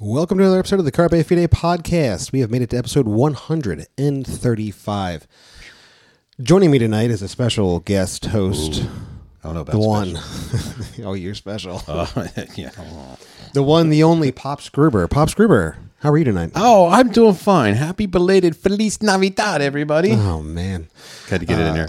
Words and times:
Welcome 0.00 0.38
to 0.38 0.44
another 0.44 0.60
episode 0.60 0.78
of 0.78 0.84
the 0.84 0.92
Carpe 0.92 1.10
Fide 1.10 1.50
podcast. 1.50 2.30
We 2.30 2.38
have 2.38 2.52
made 2.52 2.62
it 2.62 2.70
to 2.70 2.76
episode 2.76 3.08
135. 3.08 5.26
Joining 6.40 6.70
me 6.70 6.78
tonight 6.78 7.10
is 7.10 7.20
a 7.20 7.26
special 7.26 7.80
guest 7.80 8.26
host, 8.26 8.84
I 9.42 9.44
don't 9.48 9.54
know 9.54 9.62
about 9.62 9.72
the 9.72 9.80
one. 9.80 10.16
oh, 11.04 11.14
you're 11.14 11.34
special. 11.34 11.82
yeah. 12.54 12.70
the 13.54 13.64
one, 13.64 13.88
the 13.88 14.04
only 14.04 14.30
Pop 14.30 14.60
Gruber. 14.70 15.08
Pop 15.08 15.34
Gruber, 15.34 15.76
how 15.98 16.12
are 16.12 16.18
you 16.18 16.22
tonight? 16.22 16.52
Oh, 16.54 16.86
I'm 16.86 17.08
doing 17.08 17.34
fine. 17.34 17.74
Happy 17.74 18.06
belated 18.06 18.54
Feliz 18.54 19.02
Navidad, 19.02 19.60
everybody. 19.60 20.12
Oh, 20.12 20.42
man. 20.42 20.86
Had 21.28 21.40
to 21.40 21.46
get 21.46 21.58
it 21.58 21.66
in 21.66 21.74
there. 21.74 21.88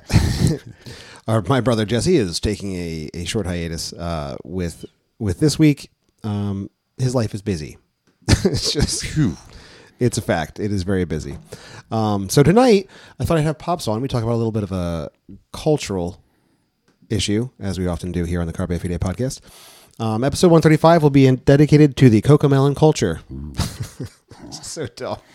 Our, 1.27 1.43
my 1.43 1.61
brother 1.61 1.85
Jesse 1.85 2.17
is 2.17 2.39
taking 2.39 2.73
a, 2.73 3.11
a 3.13 3.25
short 3.25 3.45
hiatus 3.45 3.93
uh, 3.93 4.35
with 4.43 4.83
with 5.19 5.39
this 5.39 5.59
week. 5.59 5.91
Um, 6.23 6.71
his 6.97 7.13
life 7.13 7.35
is 7.35 7.43
busy. 7.43 7.77
it's 8.45 8.71
just 8.71 9.05
it's 9.99 10.17
a 10.17 10.21
fact. 10.21 10.59
It 10.59 10.71
is 10.71 10.83
very 10.83 11.05
busy. 11.05 11.37
Um, 11.91 12.29
so 12.29 12.43
tonight, 12.43 12.89
I 13.19 13.25
thought 13.25 13.37
I'd 13.37 13.43
have 13.43 13.57
Pops 13.57 13.87
on. 13.87 14.01
We 14.01 14.07
talk 14.07 14.23
about 14.23 14.33
a 14.33 14.37
little 14.41 14.51
bit 14.51 14.63
of 14.63 14.71
a 14.71 15.09
cultural 15.51 16.21
issue, 17.09 17.49
as 17.59 17.79
we 17.79 17.87
often 17.87 18.11
do 18.11 18.23
here 18.23 18.39
on 18.41 18.47
the 18.47 18.53
Carpe 18.53 18.79
Fide 18.79 18.99
podcast. 18.99 19.41
Um, 19.99 20.23
episode 20.23 20.47
135 20.47 21.03
will 21.03 21.09
be 21.09 21.27
in, 21.27 21.37
dedicated 21.37 21.97
to 21.97 22.09
the 22.09 22.21
Cocomelon 22.21 22.75
culture. 22.75 23.21
so 24.51 24.87
dumb. 24.87 25.17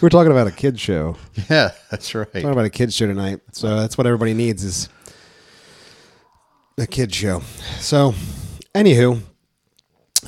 We're 0.00 0.08
talking 0.08 0.32
about 0.32 0.46
a 0.46 0.52
kid 0.52 0.80
show. 0.80 1.16
Yeah, 1.50 1.72
that's 1.90 2.14
right. 2.14 2.32
Talking 2.32 2.50
about 2.50 2.64
a 2.64 2.70
kids 2.70 2.94
show 2.94 3.06
tonight. 3.06 3.40
So 3.52 3.76
that's 3.76 3.98
what 3.98 4.06
everybody 4.06 4.34
needs 4.34 4.64
is 4.64 4.88
a 6.78 6.86
kid 6.86 7.14
show. 7.14 7.42
So, 7.78 8.14
anywho, 8.74 9.20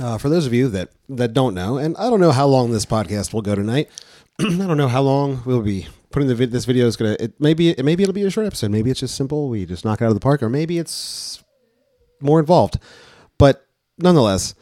uh, 0.01 0.19
for 0.19 0.29
those 0.29 0.47
of 0.47 0.55
you 0.55 0.69
that 0.69 0.91
that 1.09 1.33
don't 1.33 1.55
know, 1.55 1.79
and 1.79 1.97
I 1.97 2.11
don't 2.11 2.21
know 2.21 2.33
how 2.33 2.47
long 2.47 2.71
this 2.71 2.87
podcast 2.87 3.33
will 3.33 3.43
go 3.43 3.55
tonight. 3.55 3.89
I 4.41 4.45
don't 4.45 4.77
know 4.77 4.89
how 4.89 5.03
long 5.03 5.43
we'll 5.45 5.63
be 5.63 5.89
putting 6.11 6.29
the 6.29 6.35
vid- 6.35 6.53
this 6.53 6.65
video 6.65 6.87
is 6.87 6.97
gonna. 6.97 7.17
It 7.19 7.41
maybe 7.41 7.71
it 7.71 7.85
maybe 7.85 8.03
it'll 8.03 8.13
be 8.13 8.25
a 8.25 8.31
short 8.31 8.47
episode. 8.47 8.71
Maybe 8.71 8.91
it's 8.91 9.01
just 9.01 9.17
simple. 9.17 9.49
We 9.49 9.67
just 9.67 9.85
knock 9.85 10.01
it 10.01 10.05
out 10.05 10.09
of 10.09 10.15
the 10.15 10.21
park, 10.21 10.43
or 10.43 10.49
maybe 10.49 10.79
it's 10.79 11.43
more 12.21 12.41
involved. 12.41 12.79
But 13.39 13.67
nonetheless, 13.99 14.55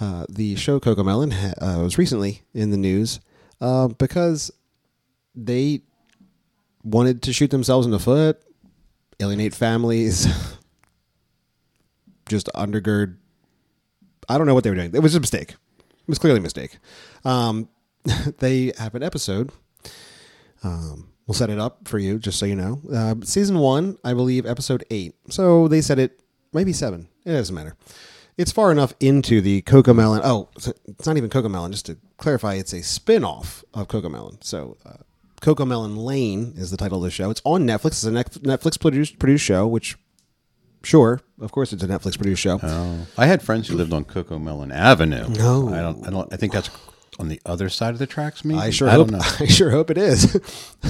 uh, 0.00 0.26
the 0.28 0.56
show 0.56 0.80
Cocomelon 0.80 1.32
ha- 1.32 1.54
uh, 1.60 1.82
was 1.82 1.98
recently 1.98 2.42
in 2.54 2.70
the 2.70 2.76
news 2.76 3.20
uh, 3.60 3.88
because 3.88 4.50
they 5.34 5.82
wanted 6.84 7.22
to 7.22 7.32
shoot 7.32 7.50
themselves 7.50 7.86
in 7.86 7.92
the 7.92 7.98
foot, 7.98 8.40
alienate 9.20 9.54
families, 9.54 10.26
just 12.28 12.48
undergird. 12.54 13.16
I 14.28 14.38
don't 14.38 14.46
know 14.46 14.54
what 14.54 14.64
they 14.64 14.70
were 14.70 14.76
doing. 14.76 14.94
It 14.94 15.02
was 15.02 15.14
a 15.14 15.20
mistake. 15.20 15.50
It 15.52 16.08
was 16.08 16.18
clearly 16.18 16.38
a 16.38 16.42
mistake. 16.42 16.78
Um, 17.24 17.68
they 18.38 18.72
have 18.78 18.94
an 18.94 19.02
episode. 19.02 19.50
Um, 20.62 21.08
we'll 21.26 21.34
set 21.34 21.50
it 21.50 21.58
up 21.58 21.86
for 21.86 21.98
you, 21.98 22.18
just 22.18 22.38
so 22.38 22.46
you 22.46 22.56
know. 22.56 22.80
Uh, 22.92 23.14
season 23.22 23.58
one, 23.58 23.98
I 24.04 24.14
believe, 24.14 24.46
episode 24.46 24.84
eight. 24.90 25.14
So 25.28 25.68
they 25.68 25.80
said 25.80 25.98
it, 25.98 26.20
maybe 26.52 26.72
seven. 26.72 27.08
It 27.24 27.32
doesn't 27.32 27.54
matter. 27.54 27.76
It's 28.36 28.52
far 28.52 28.70
enough 28.70 28.94
into 29.00 29.40
the 29.40 29.62
Cocomelon. 29.62 30.20
Oh, 30.22 30.48
it's 30.56 31.06
not 31.06 31.16
even 31.16 31.28
Cocomelon. 31.28 31.72
Just 31.72 31.86
to 31.86 31.98
clarify, 32.18 32.54
it's 32.54 32.72
a 32.72 32.82
spin 32.82 33.24
off 33.24 33.64
of 33.74 33.88
Cocomelon. 33.88 34.42
So 34.44 34.76
uh, 34.86 34.98
Cocomelon 35.40 35.96
Lane 35.96 36.54
is 36.56 36.70
the 36.70 36.76
title 36.76 36.98
of 36.98 37.04
the 37.04 37.10
show. 37.10 37.30
It's 37.30 37.42
on 37.44 37.66
Netflix. 37.66 37.86
It's 37.86 38.04
a 38.04 38.10
Netflix 38.10 38.80
produced, 38.80 39.18
produced 39.18 39.44
show, 39.44 39.66
which, 39.66 39.96
sure, 40.82 41.20
of 41.40 41.52
course, 41.52 41.72
it's 41.72 41.82
a 41.82 41.88
Netflix 41.88 42.16
produced 42.16 42.42
show. 42.42 42.58
Oh, 42.62 43.06
I 43.16 43.26
had 43.26 43.42
friends 43.42 43.68
who 43.68 43.76
lived 43.76 43.92
on 43.92 44.04
Cocomelon 44.04 44.72
Avenue. 44.72 45.28
No. 45.28 45.68
I 45.68 45.80
don't. 45.80 46.06
I 46.06 46.10
don't. 46.10 46.32
I 46.32 46.36
think 46.36 46.52
that's 46.52 46.70
on 47.18 47.28
the 47.28 47.40
other 47.44 47.68
side 47.68 47.90
of 47.92 47.98
the 47.98 48.06
tracks. 48.06 48.44
Maybe 48.44 48.60
I 48.60 48.70
sure 48.70 48.88
I 48.88 48.92
hope. 48.92 49.10
I 49.40 49.46
sure 49.46 49.70
hope 49.70 49.90
it 49.90 49.98
is. 49.98 50.26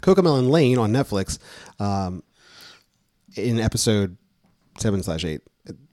Cocomelon 0.00 0.50
Lane 0.50 0.78
on 0.78 0.92
Netflix, 0.92 1.38
um, 1.78 2.22
in 3.36 3.60
episode 3.60 4.16
seven 4.78 5.02
slash 5.02 5.24
eight. 5.24 5.42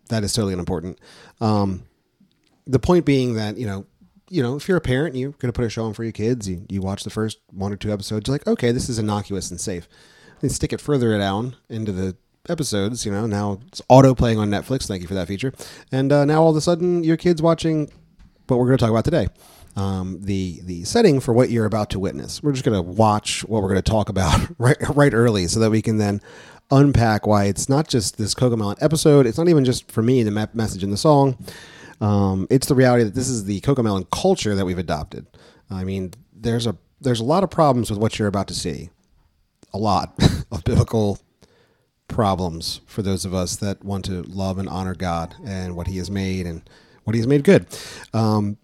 That 0.09 0.23
is 0.23 0.33
totally 0.33 0.53
unimportant. 0.53 0.99
Um, 1.39 1.83
the 2.67 2.79
point 2.79 3.05
being 3.05 3.35
that 3.35 3.57
you 3.57 3.65
know, 3.65 3.85
you 4.29 4.43
know, 4.43 4.55
if 4.55 4.67
you're 4.67 4.77
a 4.77 4.81
parent, 4.81 5.15
you're 5.15 5.31
going 5.31 5.51
to 5.51 5.57
put 5.57 5.65
a 5.65 5.69
show 5.69 5.85
on 5.85 5.93
for 5.93 6.03
your 6.03 6.13
kids. 6.13 6.47
You 6.47 6.65
you 6.69 6.81
watch 6.81 7.03
the 7.03 7.09
first 7.09 7.39
one 7.51 7.71
or 7.73 7.77
two 7.77 7.91
episodes. 7.91 8.27
You're 8.27 8.35
like, 8.35 8.47
okay, 8.47 8.71
this 8.71 8.89
is 8.89 8.99
innocuous 8.99 9.51
and 9.51 9.59
safe. 9.59 9.87
Then 10.39 10.49
stick 10.49 10.73
it 10.73 10.81
further 10.81 11.17
down 11.17 11.55
into 11.69 11.91
the 11.91 12.15
episodes. 12.49 13.05
You 13.05 13.11
know, 13.11 13.25
now 13.25 13.59
it's 13.67 13.81
auto 13.89 14.15
playing 14.15 14.39
on 14.39 14.49
Netflix. 14.49 14.87
Thank 14.87 15.01
you 15.01 15.07
for 15.07 15.13
that 15.13 15.27
feature. 15.27 15.53
And 15.91 16.11
uh, 16.11 16.25
now 16.25 16.43
all 16.43 16.51
of 16.51 16.55
a 16.55 16.61
sudden, 16.61 17.03
your 17.03 17.17
kid's 17.17 17.41
watching 17.41 17.91
what 18.47 18.59
we're 18.59 18.65
going 18.67 18.77
to 18.77 18.83
talk 18.83 18.91
about 18.91 19.05
today. 19.05 19.27
Um, 19.77 20.19
the 20.21 20.59
the 20.63 20.83
setting 20.83 21.21
for 21.21 21.33
what 21.33 21.49
you're 21.49 21.65
about 21.65 21.89
to 21.91 21.99
witness. 21.99 22.43
We're 22.43 22.51
just 22.51 22.65
going 22.65 22.75
to 22.75 22.81
watch 22.81 23.45
what 23.45 23.61
we're 23.61 23.69
going 23.69 23.81
to 23.81 23.89
talk 23.89 24.09
about 24.09 24.39
right 24.57 24.77
right 24.93 25.13
early, 25.13 25.47
so 25.47 25.59
that 25.61 25.69
we 25.69 25.81
can 25.81 25.97
then 25.97 26.21
unpack 26.71 27.25
why 27.25 27.45
it's 27.45 27.69
not 27.69 27.87
just 27.87 28.17
this 28.17 28.33
Cocomelon 28.33 28.77
episode. 28.81 29.25
It's 29.25 29.37
not 29.37 29.47
even 29.47 29.63
just 29.63 29.91
for 29.91 30.01
me 30.01 30.23
the 30.23 30.31
me- 30.31 30.45
message 30.53 30.83
in 30.83 30.91
the 30.91 30.97
song. 30.97 31.37
Um, 32.01 32.47
it's 32.49 32.67
the 32.67 32.75
reality 32.75 33.03
that 33.03 33.13
this 33.13 33.29
is 33.29 33.45
the 33.45 33.61
Cocomelon 33.61 34.09
culture 34.09 34.55
that 34.55 34.65
we've 34.65 34.77
adopted. 34.77 35.25
I 35.69 35.83
mean, 35.85 36.13
there's 36.33 36.67
a 36.67 36.75
there's 36.99 37.19
a 37.19 37.25
lot 37.25 37.43
of 37.43 37.49
problems 37.49 37.89
with 37.89 37.99
what 37.99 38.19
you're 38.19 38.27
about 38.27 38.47
to 38.49 38.53
see. 38.53 38.89
A 39.73 39.77
lot 39.77 40.13
of 40.51 40.63
biblical 40.65 41.17
problems 42.11 42.81
for 42.85 43.01
those 43.01 43.25
of 43.25 43.33
us 43.33 43.55
that 43.55 43.83
want 43.83 44.05
to 44.05 44.21
love 44.23 44.57
and 44.59 44.69
honor 44.69 44.93
God 44.93 45.35
and 45.43 45.75
what 45.75 45.87
He 45.87 45.97
has 45.97 46.11
made 46.11 46.45
and 46.45 46.61
what 47.03 47.15
He 47.15 47.19
has 47.19 47.27
made 47.27 47.43
good. 47.43 47.65
Um, 48.13 48.57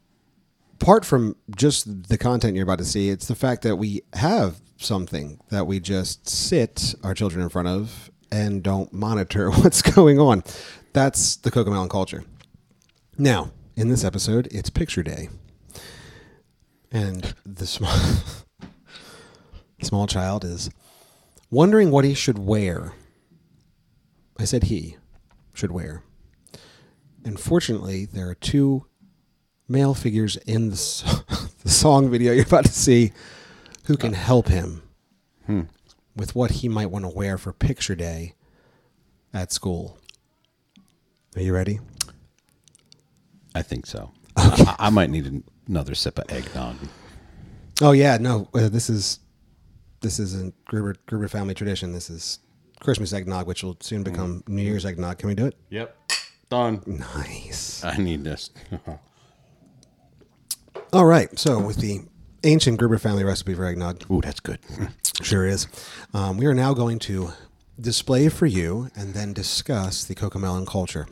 apart 0.80 1.06
from 1.06 1.36
just 1.56 2.10
the 2.10 2.18
content 2.18 2.56
you're 2.56 2.64
about 2.64 2.78
to 2.80 2.86
see, 2.86 3.10
it's 3.10 3.28
the 3.28 3.36
fact 3.36 3.64
that 3.64 3.78
we 3.78 4.04
have 4.14 4.62
something 4.78 5.40
that 5.50 5.66
we 5.66 5.80
just 5.80 6.30
sit 6.30 6.94
our 7.04 7.14
children 7.14 7.42
in 7.42 7.50
front 7.50 7.68
of 7.68 8.12
and 8.32 8.62
don't 8.62 8.94
monitor 8.94 9.50
what's 9.62 9.82
going 9.82 10.20
on. 10.20 10.44
That's 10.94 11.36
the 11.38 11.52
Cocomelon 11.52 11.90
culture. 11.90 12.24
Now, 13.18 13.52
in 13.76 13.90
this 13.90 14.04
episode, 14.04 14.48
it's 14.52 14.70
picture 14.70 15.04
day. 15.04 15.30
And 16.92 17.34
the 17.46 17.66
small, 17.68 17.96
small 19.82 20.08
child 20.08 20.44
is 20.44 20.70
wondering 21.50 21.92
what 21.92 22.06
he 22.06 22.14
should 22.14 22.40
wear. 22.40 22.94
I 24.40 24.46
said 24.46 24.64
he 24.66 24.98
should 25.54 25.72
wear. 25.72 26.04
And 27.26 27.40
fortunately, 27.40 28.06
there 28.06 28.30
are 28.30 28.36
two 28.36 28.86
male 29.68 29.94
figures 29.94 30.38
in 30.38 30.68
the, 30.68 30.74
s- 30.74 31.24
the 31.64 31.70
song 31.70 32.10
video 32.10 32.32
you're 32.34 32.46
about 32.46 32.66
to 32.66 32.72
see 32.72 33.12
who 33.86 33.98
can 33.98 34.14
help 34.14 34.48
him 34.48 34.84
with 36.16 36.36
what 36.36 36.52
he 36.52 36.68
might 36.70 36.88
want 36.92 37.06
to 37.06 37.10
wear 37.10 37.38
for 37.38 37.52
picture 37.54 37.96
day 37.96 38.34
at 39.34 39.52
school. 39.52 39.98
Are 41.36 41.42
you 41.42 41.54
ready? 41.54 41.80
I 43.56 43.62
think 43.62 43.86
so. 43.86 44.12
I, 44.36 44.76
I 44.80 44.90
might 44.90 45.10
need 45.10 45.26
an- 45.26 45.44
another 45.68 45.96
sip 45.96 46.20
of 46.20 46.30
eggnog. 46.32 46.76
Oh 47.82 47.92
yeah, 47.92 48.18
no. 48.18 48.50
Uh, 48.54 48.70
this 48.70 48.90
is 48.90 49.20
this 50.02 50.20
is 50.20 50.40
a 50.40 50.52
Gruber 50.66 50.96
Gruber 51.08 51.28
family 51.28 51.54
tradition. 51.54 51.92
This 51.94 52.10
is 52.10 52.40
Christmas 52.80 53.14
eggnog, 53.14 53.48
which 53.48 53.64
will 53.64 53.78
soon 53.80 54.04
become 54.04 54.44
New 54.48 54.62
Year's 54.62 54.86
eggnog. 54.86 55.18
Can 55.18 55.30
we 55.30 55.36
do 55.36 55.46
it? 55.46 55.56
Yep. 55.70 55.96
Done. 56.50 56.82
Nice. 56.86 57.84
I 57.84 57.98
need 57.98 58.24
this. 58.24 58.52
All 60.94 61.06
right. 61.06 61.38
So 61.38 61.60
with 61.60 61.78
the 61.78 62.02
ancient 62.44 62.80
Gruber 62.80 62.98
family 62.98 63.24
recipe 63.24 63.54
for 63.54 63.66
eggnog, 63.66 64.10
Ooh, 64.10 64.22
that's 64.22 64.40
good. 64.40 64.60
sure 65.22 65.46
is. 65.46 65.68
Um, 66.14 66.38
we 66.38 66.46
are 66.46 66.54
now 66.54 66.74
going 66.74 67.00
to 67.00 67.32
display 67.80 68.30
for 68.30 68.46
you 68.46 68.90
and 68.96 69.14
then 69.14 69.34
discuss 69.34 70.06
the 70.06 70.16
Cocomelon 70.16 70.66
culture. 70.66 71.08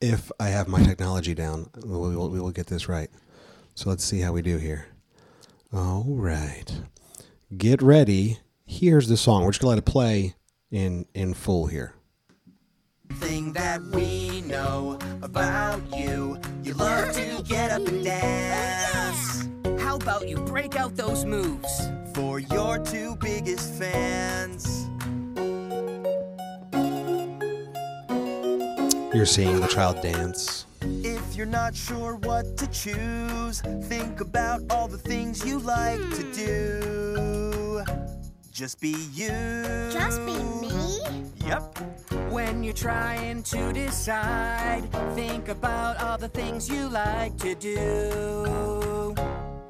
If 0.00 0.30
I 0.38 0.48
have 0.48 0.68
my 0.68 0.82
technology 0.82 1.34
down, 1.34 1.70
we 1.84 1.90
will, 1.90 2.30
we 2.30 2.40
will 2.40 2.52
get 2.52 2.68
this 2.68 2.88
right. 2.88 3.10
So 3.74 3.90
let's 3.90 4.04
see 4.04 4.20
how 4.20 4.32
we 4.32 4.42
do 4.42 4.58
here. 4.58 4.86
All 5.72 6.04
right. 6.06 6.80
Get 7.56 7.82
ready. 7.82 8.38
Here's 8.70 9.08
the 9.08 9.16
song. 9.16 9.44
We're 9.44 9.50
just 9.52 9.62
going 9.62 9.70
to 9.70 9.76
let 9.76 9.78
it 9.78 9.90
play 9.90 10.34
in, 10.70 11.06
in 11.14 11.32
full 11.34 11.66
here. 11.66 11.94
thing 13.14 13.52
that 13.54 13.80
we 13.82 14.42
know 14.42 14.98
about 15.22 15.80
you. 15.96 16.38
You 16.62 16.74
love 16.74 17.12
to 17.14 17.42
get 17.44 17.70
up 17.70 17.86
and 17.88 18.04
dance 18.04 19.48
How 19.80 19.96
about 19.96 20.28
you 20.28 20.36
break 20.36 20.76
out 20.76 20.96
those 20.96 21.24
moves? 21.24 21.90
for 22.14 22.40
your 22.40 22.78
two 22.80 23.16
biggest 23.20 23.72
fans. 23.74 24.86
You're 29.14 29.24
seeing 29.26 29.60
the 29.60 29.68
child 29.68 30.00
dance. 30.02 30.66
If 30.82 31.36
you're 31.36 31.46
not 31.46 31.76
sure 31.76 32.16
what 32.16 32.56
to 32.56 32.66
choose, 32.68 33.60
think 33.84 34.20
about 34.20 34.62
all 34.70 34.88
the 34.88 34.98
things 34.98 35.44
you 35.46 35.60
like 35.60 36.00
to 36.16 36.32
do. 36.34 37.84
Just 38.58 38.80
be 38.80 38.96
you. 39.14 39.28
Just 39.92 40.18
be 40.26 40.32
me? 40.32 41.00
Yep. 41.46 41.78
When 42.32 42.64
you're 42.64 42.74
trying 42.74 43.44
to 43.44 43.72
decide, 43.72 44.82
think 45.14 45.48
about 45.48 46.02
all 46.02 46.18
the 46.18 46.26
things 46.26 46.68
you 46.68 46.88
like 46.88 47.36
to 47.38 47.54
do. 47.54 49.14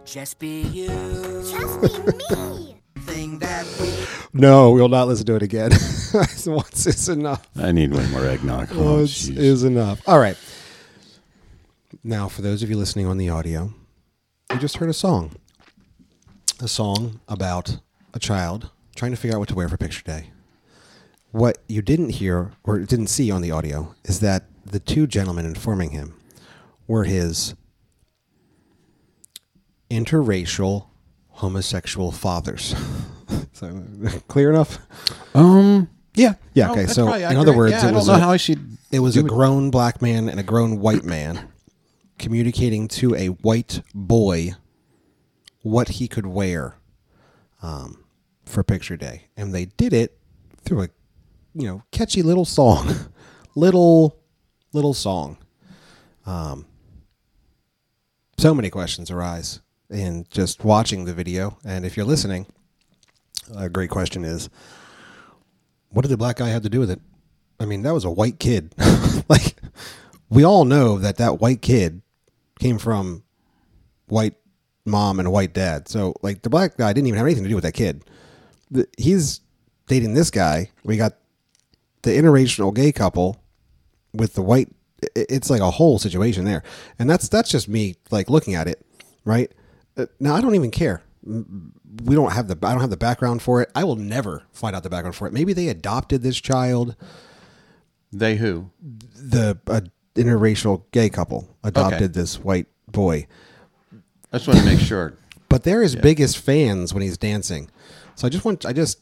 Just 0.06 0.38
be 0.38 0.62
you. 0.62 0.88
Just 0.88 1.82
be 1.82 2.34
me. 2.34 2.76
Thing 3.00 3.38
that 3.40 3.66
we 3.78 3.92
No, 4.32 4.70
we 4.70 4.80
will 4.80 4.88
not 4.88 5.06
listen 5.06 5.26
to 5.26 5.34
it 5.34 5.42
again. 5.42 5.70
Once 6.46 6.86
is 6.86 7.10
enough. 7.10 7.46
I 7.60 7.72
need 7.72 7.92
way 7.92 8.06
more 8.06 8.24
eggnog. 8.24 8.70
Oh, 8.72 9.00
Once 9.00 9.28
jeez. 9.28 9.36
is 9.36 9.64
enough. 9.64 10.00
All 10.08 10.18
right. 10.18 10.38
Now, 12.02 12.26
for 12.26 12.40
those 12.40 12.62
of 12.62 12.70
you 12.70 12.78
listening 12.78 13.04
on 13.04 13.18
the 13.18 13.28
audio, 13.28 13.74
you 14.50 14.58
just 14.58 14.78
heard 14.78 14.88
a 14.88 14.94
song. 14.94 15.32
A 16.62 16.68
song 16.68 17.20
about 17.28 17.80
a 18.14 18.18
child 18.18 18.70
trying 18.98 19.12
to 19.12 19.16
figure 19.16 19.36
out 19.36 19.38
what 19.38 19.48
to 19.48 19.54
wear 19.54 19.68
for 19.68 19.76
picture 19.76 20.02
day. 20.02 20.30
What 21.30 21.58
you 21.68 21.82
didn't 21.82 22.10
hear 22.10 22.52
or 22.64 22.80
didn't 22.80 23.06
see 23.06 23.30
on 23.30 23.42
the 23.42 23.50
audio 23.52 23.94
is 24.04 24.20
that 24.20 24.44
the 24.66 24.80
two 24.80 25.06
gentlemen 25.06 25.46
informing 25.46 25.90
him 25.90 26.14
were 26.88 27.04
his 27.04 27.54
interracial 29.90 30.86
homosexual 31.30 32.10
fathers. 32.10 32.74
so, 33.52 33.84
clear 34.28 34.50
enough? 34.50 34.78
um, 35.34 35.88
yeah, 36.14 36.34
Yeah, 36.54 36.66
No, 36.66 36.72
okay, 36.72 36.86
so, 36.86 37.12
in 37.14 37.36
other 37.36 37.56
words, 37.56 37.72
Yeah, 37.72 37.86
it 37.88 37.92
I 37.92 37.92
was 37.92 38.08
a- 38.08 38.18
how 38.18 38.30
I 38.32 38.36
should. 38.36 38.76
It 38.90 39.00
was 39.00 39.16
a 39.16 39.22
grown 39.22 39.70
black 39.70 40.00
man 40.02 40.28
and 40.28 40.40
a 40.40 40.42
grown 40.42 40.80
white 40.80 41.04
man 41.04 41.48
communicating 42.18 42.88
to 42.88 43.14
a 43.14 43.26
white 43.28 43.82
boy 43.94 44.52
what 45.62 45.88
he 45.88 46.08
could 46.08 46.26
wear 46.26 46.76
um, 47.62 48.02
for 48.48 48.62
picture 48.62 48.96
day, 48.96 49.28
and 49.36 49.54
they 49.54 49.66
did 49.66 49.92
it 49.92 50.18
through 50.62 50.82
a 50.82 50.88
you 51.54 51.66
know 51.66 51.82
catchy 51.90 52.22
little 52.22 52.44
song, 52.44 52.94
little 53.54 54.18
little 54.72 54.94
song. 54.94 55.38
Um, 56.26 56.66
so 58.36 58.54
many 58.54 58.70
questions 58.70 59.10
arise 59.10 59.60
in 59.90 60.26
just 60.30 60.64
watching 60.64 61.04
the 61.04 61.14
video, 61.14 61.58
and 61.64 61.84
if 61.84 61.96
you're 61.96 62.06
listening, 62.06 62.46
a 63.56 63.68
great 63.68 63.90
question 63.90 64.24
is, 64.24 64.50
what 65.90 66.02
did 66.02 66.08
the 66.08 66.16
black 66.16 66.36
guy 66.36 66.48
have 66.48 66.62
to 66.62 66.68
do 66.68 66.80
with 66.80 66.90
it? 66.90 67.00
I 67.60 67.64
mean, 67.64 67.82
that 67.82 67.94
was 67.94 68.04
a 68.04 68.10
white 68.10 68.38
kid. 68.38 68.74
like, 69.28 69.56
we 70.28 70.44
all 70.44 70.64
know 70.64 70.98
that 70.98 71.16
that 71.16 71.40
white 71.40 71.62
kid 71.62 72.02
came 72.60 72.78
from 72.78 73.24
white 74.06 74.34
mom 74.84 75.18
and 75.18 75.26
a 75.26 75.30
white 75.30 75.54
dad. 75.54 75.88
So, 75.88 76.14
like, 76.22 76.42
the 76.42 76.50
black 76.50 76.76
guy 76.76 76.92
didn't 76.92 77.08
even 77.08 77.18
have 77.18 77.26
anything 77.26 77.44
to 77.44 77.48
do 77.48 77.54
with 77.54 77.64
that 77.64 77.72
kid. 77.72 78.04
The, 78.70 78.86
he's 78.98 79.40
dating 79.86 80.14
this 80.14 80.30
guy. 80.30 80.70
We 80.84 80.96
got 80.96 81.14
the 82.02 82.10
interracial 82.10 82.74
gay 82.74 82.92
couple 82.92 83.42
with 84.12 84.34
the 84.34 84.42
white. 84.42 84.68
It's 85.14 85.48
like 85.50 85.60
a 85.60 85.70
whole 85.70 85.98
situation 85.98 86.44
there, 86.44 86.62
and 86.98 87.08
that's 87.08 87.28
that's 87.28 87.50
just 87.50 87.68
me 87.68 87.96
like 88.10 88.28
looking 88.28 88.54
at 88.54 88.66
it, 88.66 88.84
right? 89.24 89.50
Uh, 89.96 90.06
Now 90.18 90.34
I 90.34 90.40
don't 90.40 90.54
even 90.56 90.70
care. 90.70 91.02
We 91.24 92.14
don't 92.14 92.32
have 92.32 92.48
the 92.48 92.56
I 92.66 92.72
don't 92.72 92.80
have 92.80 92.90
the 92.90 92.96
background 92.96 93.40
for 93.42 93.62
it. 93.62 93.70
I 93.74 93.84
will 93.84 93.96
never 93.96 94.42
find 94.52 94.74
out 94.74 94.82
the 94.82 94.90
background 94.90 95.14
for 95.16 95.26
it. 95.26 95.32
Maybe 95.32 95.52
they 95.52 95.68
adopted 95.68 96.22
this 96.22 96.40
child 96.40 96.96
They 98.12 98.36
who? 98.36 98.70
the 99.14 99.58
uh, 99.66 99.80
interracial 100.14 100.82
gay 100.92 101.08
couple 101.10 101.56
adopted 101.62 102.02
Okay. 102.02 102.06
this 102.08 102.38
white 102.38 102.66
boy, 102.90 103.26
I 104.32 104.38
just 104.38 104.48
want 104.48 104.60
to 104.60 104.64
make 104.66 104.80
sure. 104.80 105.14
but 105.48 105.62
they're 105.64 105.82
his 105.82 105.94
biggest 105.96 106.38
fans 106.38 106.92
when 106.92 107.02
he's 107.02 107.18
dancing. 107.18 107.70
So 108.18 108.26
I 108.26 108.30
just 108.30 108.44
want, 108.44 108.66
I 108.66 108.72
just, 108.72 108.98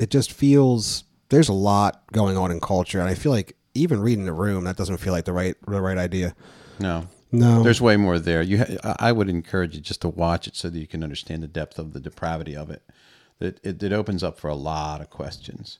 it 0.00 0.10
just 0.10 0.32
feels 0.32 1.04
there's 1.28 1.48
a 1.48 1.52
lot 1.52 2.02
going 2.10 2.36
on 2.36 2.50
in 2.50 2.58
culture, 2.58 2.98
and 2.98 3.08
I 3.08 3.14
feel 3.14 3.30
like 3.30 3.54
even 3.74 4.00
reading 4.00 4.24
the 4.24 4.32
room 4.32 4.64
that 4.64 4.76
doesn't 4.76 4.96
feel 4.96 5.12
like 5.12 5.26
the 5.26 5.32
right 5.32 5.54
the 5.68 5.80
right 5.80 5.96
idea. 5.96 6.34
No. 6.80 7.06
No. 7.30 7.62
There's 7.62 7.80
way 7.80 7.96
more 7.96 8.18
there. 8.18 8.42
You, 8.42 8.58
ha- 8.58 8.96
I 8.98 9.12
would 9.12 9.28
encourage 9.28 9.76
you 9.76 9.80
just 9.80 10.00
to 10.00 10.08
watch 10.08 10.48
it 10.48 10.56
so 10.56 10.68
that 10.68 10.76
you 10.76 10.88
can 10.88 11.04
understand 11.04 11.44
the 11.44 11.46
depth 11.46 11.78
of 11.78 11.92
the 11.92 12.00
depravity 12.00 12.56
of 12.56 12.68
it. 12.68 12.82
That 13.38 13.64
it, 13.64 13.80
it 13.80 13.92
opens 13.92 14.24
up 14.24 14.40
for 14.40 14.48
a 14.48 14.56
lot 14.56 15.00
of 15.00 15.08
questions, 15.08 15.78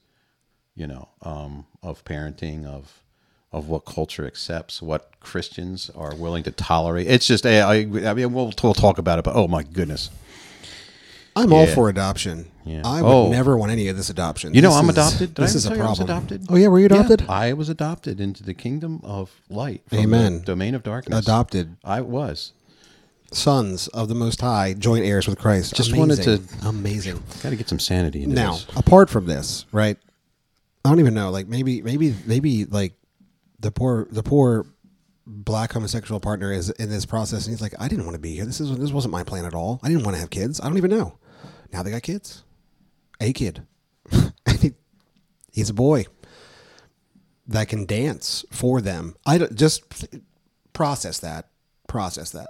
you 0.77 0.87
know, 0.87 1.09
um, 1.23 1.67
of 1.83 2.05
parenting, 2.05 2.65
of 2.65 3.03
of 3.51 3.69
what 3.69 3.87
culture 3.87 4.25
accepts, 4.25 4.81
what 4.81 5.19
Christians 5.19 5.91
are 5.97 6.15
willing 6.15 6.45
to 6.45 6.53
tolerate. 6.53 7.09
It's 7.09 7.27
just, 7.27 7.45
I, 7.45 7.61
I 7.61 7.75
I 8.09 8.15
mean, 8.15 8.33
we'll, 8.33 8.53
we'll 8.63 8.75
talk 8.75 8.99
about 8.99 9.19
it, 9.19 9.25
but 9.25 9.35
oh 9.35 9.49
my 9.49 9.65
goodness, 9.65 10.11
I'm 11.37 11.53
all 11.53 11.67
Yeah. 11.67 11.75
for 11.75 11.89
adoption. 11.89 12.47
Yeah. 12.65 12.81
I 12.85 13.03
would 13.03 13.09
Oh. 13.09 13.31
never 13.31 13.57
want 13.57 13.71
any 13.71 13.87
of 13.89 13.97
this 13.97 14.11
adoption. 14.11 14.55
You 14.55 14.63
know 14.63 14.71
This 14.71 14.79
I'm 14.79 14.85
is- 14.91 14.97
adopted. 14.97 15.35
Did 15.35 15.43
I 15.43 15.47
this 15.47 15.53
ever 15.53 15.57
is 15.59 15.65
a 15.67 15.69
tell 15.69 15.77
you 15.77 15.83
I 15.85 15.89
was 15.91 15.99
problem. 15.99 16.17
adopted? 16.19 16.47
Oh 16.49 16.57
yeah, 16.57 16.69
were 16.69 16.79
you 16.81 16.89
Yeah, 16.91 16.97
adopted? 16.97 17.29
I 17.29 17.53
was 17.53 17.69
adopted 17.69 18.21
into 18.21 18.43
the 18.43 18.55
kingdom 18.55 19.01
of 19.05 19.31
light. 19.51 19.83
from 19.89 19.99
Amen. 19.99 20.39
The 20.41 20.45
domain 20.47 20.75
of 20.75 20.83
darkness. 20.83 21.19
Adopted 21.21 21.77
I 21.85 22.01
was. 22.01 22.53
sons 23.33 23.89
of 23.89 24.09
the 24.09 24.15
Most 24.15 24.41
High, 24.41 24.73
joint 24.73 25.05
heirs 25.05 25.27
with 25.29 25.37
Christ. 25.39 25.75
Just 25.75 25.95
wanted 25.95 26.21
Amazing. 26.27 26.47
to- 26.61 26.69
amazing. 26.69 27.23
Got 27.43 27.51
to 27.51 27.57
get 27.57 27.69
some 27.69 27.81
sanity 27.81 28.23
into 28.23 28.35
Now, 28.37 28.53
this. 28.53 28.67
apart 28.77 29.11
from 29.11 29.27
this, 29.27 29.67
right? 29.73 29.99
I 30.85 30.89
don't 30.89 31.01
even 31.01 31.13
know. 31.15 31.31
Like 31.31 31.49
maybe, 31.49 31.83
maybe, 31.83 32.15
maybe 32.25 32.65
like 32.67 32.95
the 33.61 33.73
poor, 33.73 34.07
the 34.13 34.23
poor 34.23 34.65
black 35.27 35.73
homosexual 35.73 36.21
partner 36.21 36.53
is 36.53 36.71
in 36.71 36.89
this 36.89 37.05
process, 37.05 37.47
and 37.47 37.53
he's 37.53 37.61
like, 37.61 37.75
I 37.81 37.89
didn't 37.89 38.05
want 38.05 38.15
to 38.15 38.21
be 38.21 38.37
here. 38.37 38.47
This 38.47 38.61
is 38.61 38.77
this 38.79 38.93
wasn't 38.93 39.11
my 39.13 39.25
plan 39.25 39.45
at 39.45 39.55
all. 39.55 39.81
I 39.83 39.89
didn't 39.89 40.05
want 40.05 40.15
to 40.15 40.21
have 40.21 40.31
kids. 40.31 40.61
I 40.61 40.69
don't 40.69 40.79
even 40.79 40.91
know. 40.91 41.15
Now 41.77 41.83
they 41.83 41.91
got 41.91 42.03
kids. 42.03 42.43
A 43.21 43.35
kid. 43.35 43.67
He's 45.53 45.69
a 45.69 45.75
boy 45.75 46.07
that 47.47 47.69
can 47.69 47.85
dance 47.85 48.47
for 48.51 48.81
them. 48.81 49.15
I 49.27 49.37
don't, 49.37 49.55
just 49.55 50.07
process 50.73 51.19
that. 51.19 51.51
Process 51.87 52.31
that. 52.31 52.49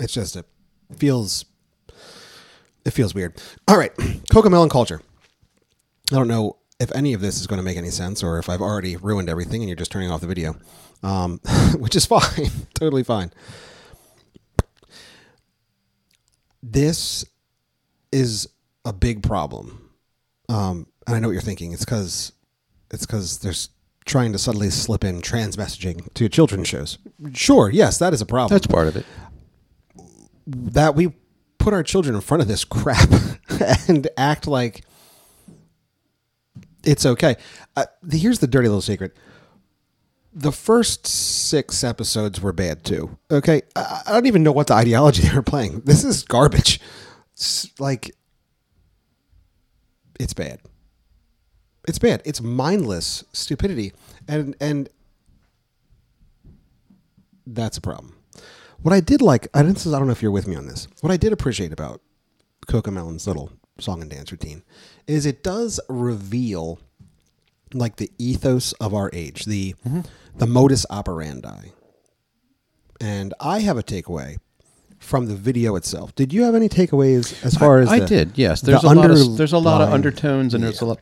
It's 0.00 0.12
just 0.12 0.34
it 0.34 0.44
feels 0.96 1.44
it 2.84 2.90
feels 2.90 3.14
weird. 3.14 3.40
All 3.68 3.78
right, 3.78 3.94
Cocomelon 3.96 4.70
culture. 4.70 5.02
I 6.10 6.16
don't 6.16 6.26
know 6.26 6.56
if 6.80 6.90
any 6.96 7.12
of 7.12 7.20
this 7.20 7.38
is 7.38 7.46
going 7.46 7.58
to 7.58 7.64
make 7.64 7.76
any 7.76 7.90
sense 7.90 8.24
or 8.24 8.40
if 8.40 8.48
I've 8.48 8.60
already 8.60 8.96
ruined 8.96 9.28
everything 9.28 9.62
and 9.62 9.68
you're 9.68 9.76
just 9.76 9.92
turning 9.92 10.10
off 10.10 10.20
the 10.20 10.26
video, 10.26 10.56
um, 11.04 11.40
which 11.78 11.94
is 11.94 12.06
fine, 12.06 12.50
totally 12.74 13.04
fine. 13.04 13.30
This 16.60 17.24
is 18.12 18.48
a 18.84 18.92
big 18.92 19.22
problem, 19.22 19.90
um, 20.48 20.86
and 21.06 21.16
I 21.16 21.18
know 21.18 21.28
what 21.28 21.32
you're 21.32 21.42
thinking. 21.42 21.72
It's 21.72 21.84
because 21.84 22.32
it's 22.90 23.06
because 23.06 23.38
there's 23.38 23.70
trying 24.04 24.32
to 24.32 24.38
subtly 24.38 24.70
slip 24.70 25.04
in 25.04 25.20
trans 25.20 25.56
messaging 25.56 26.12
to 26.14 26.28
children's 26.28 26.68
shows. 26.68 26.98
Sure, 27.34 27.70
yes, 27.70 27.98
that 27.98 28.14
is 28.14 28.20
a 28.20 28.26
problem 28.26 28.54
That's 28.54 28.66
part 28.66 28.88
of 28.88 28.96
it. 28.96 29.04
that 30.46 30.94
we 30.94 31.12
put 31.58 31.74
our 31.74 31.82
children 31.82 32.14
in 32.14 32.20
front 32.22 32.40
of 32.42 32.48
this 32.48 32.64
crap 32.64 33.10
and 33.88 34.08
act 34.16 34.46
like 34.46 34.84
it's 36.84 37.04
okay. 37.04 37.36
Uh, 37.76 37.84
here's 38.10 38.38
the 38.38 38.46
dirty 38.46 38.68
little 38.68 38.80
secret. 38.80 39.16
The 40.32 40.52
first 40.52 41.06
six 41.06 41.82
episodes 41.84 42.40
were 42.40 42.52
bad 42.52 42.84
too. 42.84 43.18
Okay, 43.30 43.62
I, 43.76 44.02
I 44.06 44.12
don't 44.12 44.26
even 44.26 44.42
know 44.42 44.52
what 44.52 44.68
the 44.68 44.74
ideology 44.74 45.22
they 45.28 45.34
were 45.34 45.42
playing. 45.42 45.80
This 45.80 46.04
is 46.04 46.22
garbage. 46.22 46.80
It's 47.38 47.70
like 47.78 48.10
it's 50.18 50.34
bad. 50.34 50.60
It's 51.86 52.00
bad. 52.00 52.20
It's 52.24 52.40
mindless 52.40 53.24
stupidity, 53.32 53.92
and 54.26 54.56
and 54.60 54.88
that's 57.46 57.76
a 57.76 57.80
problem. 57.80 58.16
What 58.82 58.92
I 58.92 59.00
did 59.00 59.22
like, 59.22 59.46
I 59.54 59.62
don't, 59.62 59.86
I 59.86 59.90
don't 59.98 60.06
know 60.06 60.12
if 60.12 60.22
you're 60.22 60.32
with 60.32 60.48
me 60.48 60.56
on 60.56 60.66
this. 60.66 60.88
What 61.00 61.12
I 61.12 61.16
did 61.16 61.32
appreciate 61.32 61.72
about 61.72 62.00
Cocomelon's 62.66 63.26
little 63.26 63.52
song 63.78 64.02
and 64.02 64.10
dance 64.10 64.30
routine 64.32 64.62
is 65.06 65.24
it 65.24 65.42
does 65.44 65.80
reveal 65.88 66.80
like 67.72 67.96
the 67.96 68.10
ethos 68.18 68.72
of 68.74 68.94
our 68.94 69.10
age, 69.12 69.44
the 69.44 69.76
mm-hmm. 69.86 70.00
the 70.36 70.46
modus 70.46 70.84
operandi. 70.90 71.70
And 73.00 73.32
I 73.38 73.60
have 73.60 73.78
a 73.78 73.82
takeaway 73.84 74.38
from 75.08 75.26
the 75.26 75.34
video 75.34 75.74
itself. 75.74 76.14
Did 76.14 76.34
you 76.34 76.42
have 76.42 76.54
any 76.54 76.68
takeaways 76.68 77.42
as 77.42 77.54
far 77.56 77.78
as 77.78 77.88
I 77.88 78.00
the- 78.00 78.06
did. 78.06 78.32
Yes, 78.36 78.60
the 78.60 78.72
there's 78.72 78.84
a 78.84 78.88
lot 78.88 79.10
of 79.10 79.36
there's 79.38 79.54
a 79.54 79.58
lot 79.58 79.80
of 79.80 79.88
undertones, 79.88 80.52
and 80.52 80.62
there's 80.62 80.82
a 80.82 80.84
lot. 80.84 81.00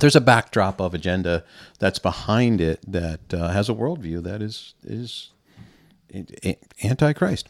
There's 0.00 0.14
a 0.14 0.20
backdrop 0.20 0.80
of 0.80 0.92
agenda 0.92 1.44
that's 1.78 1.98
behind 1.98 2.60
it 2.60 2.80
that 2.86 3.32
uh, 3.32 3.48
has 3.48 3.68
a 3.68 3.72
worldview 3.72 4.22
that 4.24 4.42
is 4.42 4.74
is 4.84 5.30
anti-Christ. 6.82 7.48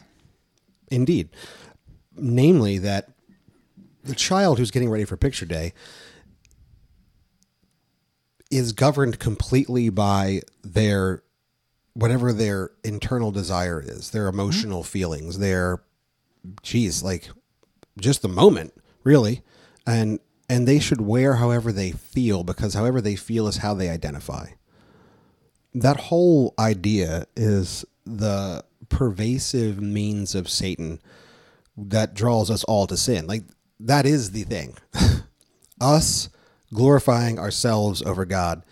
Indeed. 0.89 1.29
Namely, 2.15 2.77
that 2.77 3.09
the 4.03 4.15
child 4.15 4.57
who's 4.57 4.71
getting 4.71 4.89
ready 4.89 5.03
for 5.03 5.17
picture 5.17 5.45
day 5.45 5.73
is 8.49 8.71
governed 8.71 9.19
completely 9.19 9.89
by 9.89 10.41
their 10.63 11.23
whatever 11.93 12.31
their 12.31 12.71
internal 12.83 13.31
desire 13.31 13.83
is, 13.85 14.11
their 14.11 14.27
emotional 14.27 14.83
feelings, 14.83 15.39
their 15.39 15.81
geez, 16.63 17.03
like 17.03 17.29
just 17.99 18.21
the 18.21 18.29
moment, 18.29 18.73
really. 19.03 19.43
And 19.87 20.19
and 20.49 20.67
they 20.67 20.79
should 20.79 21.01
wear 21.01 21.35
however 21.35 21.71
they 21.71 21.91
feel 21.91 22.43
because 22.43 22.73
however 22.73 23.01
they 23.01 23.15
feel 23.15 23.47
is 23.47 23.57
how 23.57 23.73
they 23.73 23.89
identify. 23.89 24.47
that 25.73 25.97
whole 25.99 26.53
idea 26.59 27.25
is 27.35 27.85
the 28.05 28.63
pervasive 28.89 29.79
means 29.81 30.35
of 30.35 30.49
Satan 30.49 30.99
that 31.77 32.13
draws 32.15 32.49
us 32.49 32.63
all 32.63 32.87
to 32.87 32.97
sin. 32.97 33.27
Like 33.27 33.43
that 33.79 34.05
is 34.05 34.31
the 34.31 34.43
thing. 34.43 34.77
us 35.81 36.29
glorifying 36.73 37.39
ourselves 37.39 38.01
over 38.01 38.25
God 38.25 38.63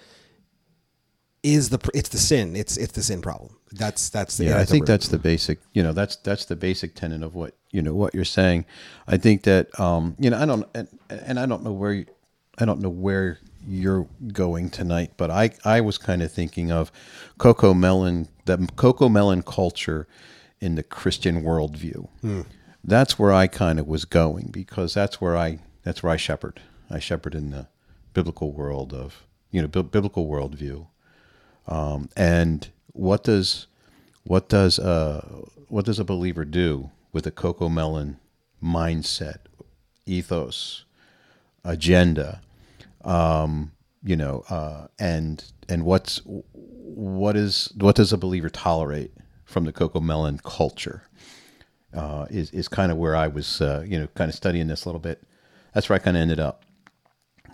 is 1.44 1.70
the 1.70 1.80
it's 1.94 2.10
the 2.10 2.18
sin. 2.18 2.56
It's 2.56 2.78
it's 2.78 2.94
the 2.94 3.04
sin 3.04 3.22
problem. 3.22 3.57
That's 3.72 4.10
that's 4.10 4.38
the 4.38 4.46
yeah, 4.46 4.60
I 4.60 4.66
think 4.66 4.86
that's 4.86 5.10
the 5.10 5.18
basic. 5.18 5.60
You 5.74 5.84
know, 5.84 5.94
that's 5.94 6.16
that's 6.18 6.46
the 6.46 6.56
basic 6.56 6.96
tenet 6.96 7.24
of 7.24 7.36
what 7.36 7.56
you 7.72 7.82
know 7.82 7.94
what 7.94 8.14
you're 8.16 8.26
saying. 8.26 8.66
I 9.08 9.18
think 9.18 9.44
that 9.44 9.78
um, 9.80 10.16
you 10.20 10.30
know 10.30 10.38
I 10.38 10.46
don't 10.46 10.66
and, 10.74 10.88
and 11.10 11.40
I 11.40 11.46
don't 11.46 11.64
know 11.64 11.74
where 11.74 11.94
you, 11.94 12.06
I 12.58 12.66
don't 12.66 12.80
know 12.80 12.90
where 12.90 13.40
you're 13.68 14.08
going 14.32 14.70
tonight, 14.70 15.12
but 15.18 15.30
I 15.30 15.52
I 15.66 15.82
was 15.82 15.98
kind 15.98 16.22
of 16.22 16.32
thinking 16.32 16.72
of 16.72 16.92
Cocomelon, 17.40 18.30
the 18.46 18.58
Cocomelon 18.58 19.46
culture 19.46 20.08
in 20.62 20.76
the 20.76 20.84
Christian 20.84 21.44
worldview. 21.44 22.08
That's 22.84 23.20
where 23.20 23.34
I 23.34 23.48
kind 23.48 23.80
of 23.80 23.88
was 23.88 24.06
going 24.06 24.50
because 24.52 24.94
that's 24.94 25.20
where 25.20 25.36
I 25.36 25.60
that's 25.84 26.02
where 26.02 26.14
I 26.14 26.18
shepherd. 26.18 26.62
I 26.90 27.00
shepherd 27.00 27.36
in 27.36 27.50
the 27.50 27.68
biblical 28.14 28.54
world 28.54 28.94
of 28.94 29.24
you 29.52 29.62
know 29.62 29.68
bi- 29.68 29.82
biblical 29.82 30.28
worldview. 30.28 30.88
Um, 31.68 32.10
and 32.16 32.70
what 32.98 33.24
does 33.24 33.68
what 34.24 34.50
does 34.50 34.80
uh, 34.80 35.26
what 35.70 35.86
does 35.86 36.00
a 36.00 36.04
believer 36.04 36.46
do 36.46 36.92
with 37.14 37.26
a 37.26 37.32
Cocomelon 37.32 38.18
mindset, 38.64 39.38
ethos, 40.06 40.86
agenda? 41.64 42.42
Um, 43.04 43.72
you 44.04 44.16
know, 44.16 44.44
uh, 44.50 44.88
and 45.00 45.44
and 45.70 45.84
what's 45.84 46.22
what 46.24 47.36
is 47.38 47.72
what 47.78 47.96
does 47.96 48.12
a 48.12 48.18
believer 48.18 48.50
tolerate 48.50 49.12
from 49.46 49.66
the 49.66 49.74
Cocomelon 49.74 50.42
culture? 50.44 51.04
Uh, 51.94 52.28
is 52.30 52.52
is 52.52 52.68
kind 52.68 52.92
of 52.92 52.98
where 52.98 53.16
I 53.16 53.28
was, 53.28 53.62
uh, 53.62 53.84
you 53.88 53.98
know, 53.98 54.08
kind 54.16 54.30
of 54.30 54.36
studying 54.36 54.68
this 54.68 54.86
a 54.86 54.90
little 54.90 55.00
bit. 55.00 55.24
That's 55.74 55.90
where 55.90 55.96
I 55.96 56.00
kind 56.00 56.18
of 56.18 56.22
ended 56.22 56.40
up 56.40 56.64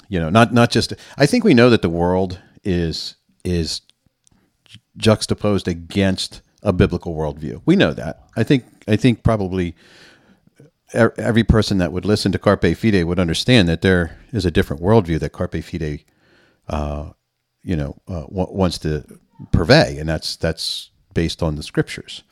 you 0.09 0.19
know 0.19 0.29
not 0.29 0.53
not 0.53 0.69
just 0.69 0.93
i 1.17 1.25
think 1.25 1.43
we 1.43 1.53
know 1.53 1.69
that 1.69 1.81
the 1.81 1.89
world 1.89 2.39
is 2.63 3.15
is 3.43 3.81
juxtaposed 4.97 5.67
against 5.67 6.41
a 6.61 6.73
biblical 6.73 7.15
worldview. 7.15 7.61
We 7.65 7.75
know 7.75 7.93
that. 7.93 8.23
I 8.35 8.43
think 8.43 8.65
i 8.87 8.95
think 8.95 9.23
probably 9.23 9.75
every 10.93 11.43
person 11.43 11.77
that 11.79 11.91
would 11.91 12.05
listen 12.05 12.31
to 12.31 12.37
carpe 12.39 12.75
fide 12.75 13.03
would 13.05 13.19
understand 13.19 13.67
that 13.69 13.81
there 13.81 14.17
is 14.31 14.45
a 14.45 14.51
different 14.51 14.81
worldview 14.81 15.19
that 15.19 15.31
carpe 15.31 15.63
fide 15.63 16.03
uh, 16.69 17.11
you 17.63 17.75
know 17.75 17.95
uh, 18.07 18.25
wa- 18.27 18.51
wants 18.51 18.77
to 18.79 19.03
purvey 19.51 19.97
and 19.99 20.09
that's 20.09 20.35
that's 20.35 20.91
based 21.13 21.41
on 21.43 21.55
the 21.55 21.63
scriptures 21.63 22.23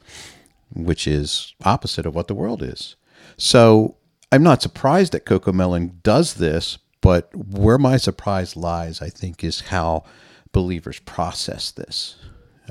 which 0.74 1.08
is 1.08 1.54
opposite 1.64 2.06
of 2.06 2.16
what 2.16 2.28
the 2.28 2.36
world 2.36 2.64
is. 2.64 2.96
So 3.38 3.98
I'm 4.32 4.44
not 4.44 4.62
surprised 4.62 5.14
that 5.14 5.26
Cocomelon 5.26 6.02
does 6.04 6.36
this, 6.36 6.78
but 7.02 7.36
where 7.36 7.78
my 7.78 7.98
surprise 7.98 8.56
lies, 8.56 9.02
I 9.02 9.10
think, 9.10 9.44
is 9.44 9.62
how 9.62 10.04
believers 10.52 11.00
process 11.00 11.72
this 11.72 12.16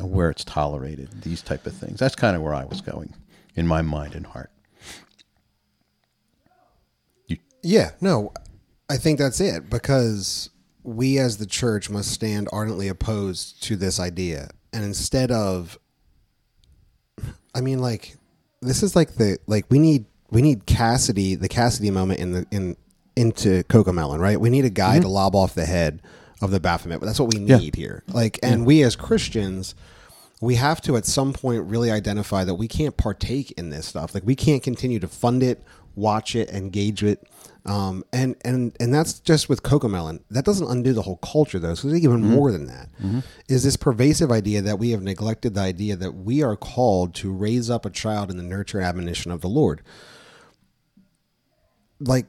where 0.01 0.31
it's 0.31 0.45
tolerated, 0.45 1.23
these 1.23 1.43
type 1.43 1.67
of 1.67 1.75
things. 1.75 1.99
That's 1.99 2.17
kind 2.17 2.37
of 2.37 2.43
where 2.43 2.55
I 2.55 2.65
was 2.65 2.81
going 2.81 3.15
in 3.55 3.67
my 3.67 3.83
mind 3.83 4.15
and 4.15 4.27
heart. 4.27 4.51
Yeah, 7.63 7.91
no, 8.01 8.33
I 8.89 8.97
think 8.97 9.19
that's 9.19 9.41
it 9.41 9.69
because 9.69 10.49
we 10.83 11.19
as 11.19 11.37
the 11.37 11.47
church 11.47 11.91
must 11.91 12.11
stand 12.11 12.49
ardently 12.53 12.89
opposed 12.89 13.63
to 13.65 13.77
this 13.77 14.01
idea. 14.01 14.49
And 14.73 14.83
instead 14.83 15.31
of, 15.31 15.79
I 17.55 17.61
mean, 17.61 17.81
like, 17.81 18.17
this 18.63 18.83
is 18.83 18.97
like 18.97 19.17
the, 19.17 19.39
like, 19.47 19.67
we 19.69 19.79
need, 19.79 20.07
we 20.31 20.41
need 20.41 20.65
Cassidy, 20.65 21.35
the 21.35 21.49
Cassidy 21.49 21.91
moment 21.91 22.21
in 22.21 22.33
the, 22.33 22.47
in, 22.51 22.77
into 23.15 23.63
Cocomelon, 23.65 24.21
right? 24.21 24.41
We 24.41 24.49
need 24.49 24.65
a 24.65 24.71
guy 24.71 24.95
mm-hmm. 24.95 25.03
to 25.03 25.09
lob 25.09 25.35
off 25.35 25.55
the 25.55 25.67
head 25.67 26.01
of 26.41 26.51
the 26.51 26.61
Baphomet. 26.61 27.03
That's 27.03 27.21
what 27.21 27.35
we 27.35 27.41
Yeah. 27.41 27.59
need 27.59 27.75
here. 27.75 28.03
Like, 28.09 28.39
and 28.43 28.65
we 28.65 28.83
as 28.83 28.97
Christians, 28.97 29.75
we 30.41 30.55
have 30.55 30.81
to 30.83 30.97
at 30.97 31.05
some 31.05 31.33
point 31.33 31.65
really 31.65 31.91
identify 31.91 32.45
that 32.45 32.55
we 32.55 32.67
can't 32.67 32.97
partake 32.97 33.53
in 33.53 33.71
this 33.71 33.87
stuff. 33.87 34.15
Like 34.15 34.25
we 34.25 34.35
can't 34.35 34.63
continue 34.63 34.99
to 35.01 35.09
fund 35.09 35.43
it, 35.43 35.63
watch 35.95 36.35
it, 36.35 36.49
engage 36.51 37.05
it. 37.05 37.27
Um, 37.67 38.05
and 38.11 38.37
and 38.43 38.75
and 38.81 38.93
that's 38.95 39.21
just 39.21 39.51
with 39.51 39.63
Cocomelon. 39.63 40.21
That 40.31 40.47
doesn't 40.47 40.67
undo 40.67 40.95
the 40.95 41.03
whole 41.03 41.19
culture 41.19 41.59
though. 41.59 41.75
So 41.75 41.89
even 41.89 42.23
more 42.23 42.51
than 42.53 42.67
that. 42.69 42.89
Is 43.49 43.65
this 43.65 43.77
pervasive 43.77 44.33
idea 44.33 44.63
that 44.63 44.79
we 44.79 44.93
have 44.93 45.03
neglected 45.03 45.55
the 45.55 45.61
idea 45.61 45.95
that 45.97 46.13
we 46.13 46.43
are 46.43 46.57
called 46.57 47.15
to 47.17 47.31
raise 47.31 47.69
up 47.69 47.85
a 47.85 47.91
child 47.91 48.31
in 48.31 48.39
the 48.39 48.43
nurture 48.43 48.79
and 48.79 48.87
admonition 48.87 49.31
of 49.31 49.43
the 49.43 49.49
Lord. 49.49 49.83
Like 52.01 52.25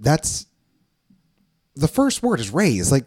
that's 0.00 0.46
the 1.76 1.88
first 1.88 2.20
word 2.22 2.40
is 2.40 2.50
raise. 2.50 2.90
Like 2.90 3.04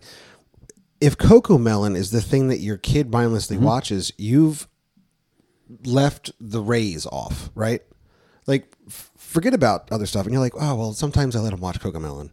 if 1.01 1.17
Cocomelon 1.17 1.95
is 1.95 2.11
the 2.11 2.21
thing 2.21 2.47
that 2.49 2.59
your 2.59 2.77
kid 2.77 3.11
mindlessly 3.11 3.55
mm-hmm. 3.55 3.65
watches, 3.65 4.11
you've 4.17 4.67
left 5.85 6.31
the 6.39 6.61
raise 6.61 7.05
off, 7.05 7.49
right? 7.55 7.81
Like, 8.47 8.73
f- 8.87 9.11
forget 9.17 9.53
about 9.53 9.91
other 9.91 10.05
stuff, 10.05 10.25
and 10.25 10.33
you're 10.33 10.41
like, 10.41 10.55
oh 10.59 10.75
well. 10.75 10.93
Sometimes 10.93 11.35
I 11.35 11.39
let 11.39 11.53
him 11.53 11.61
watch 11.61 11.79
Cocomelon. 11.79 12.31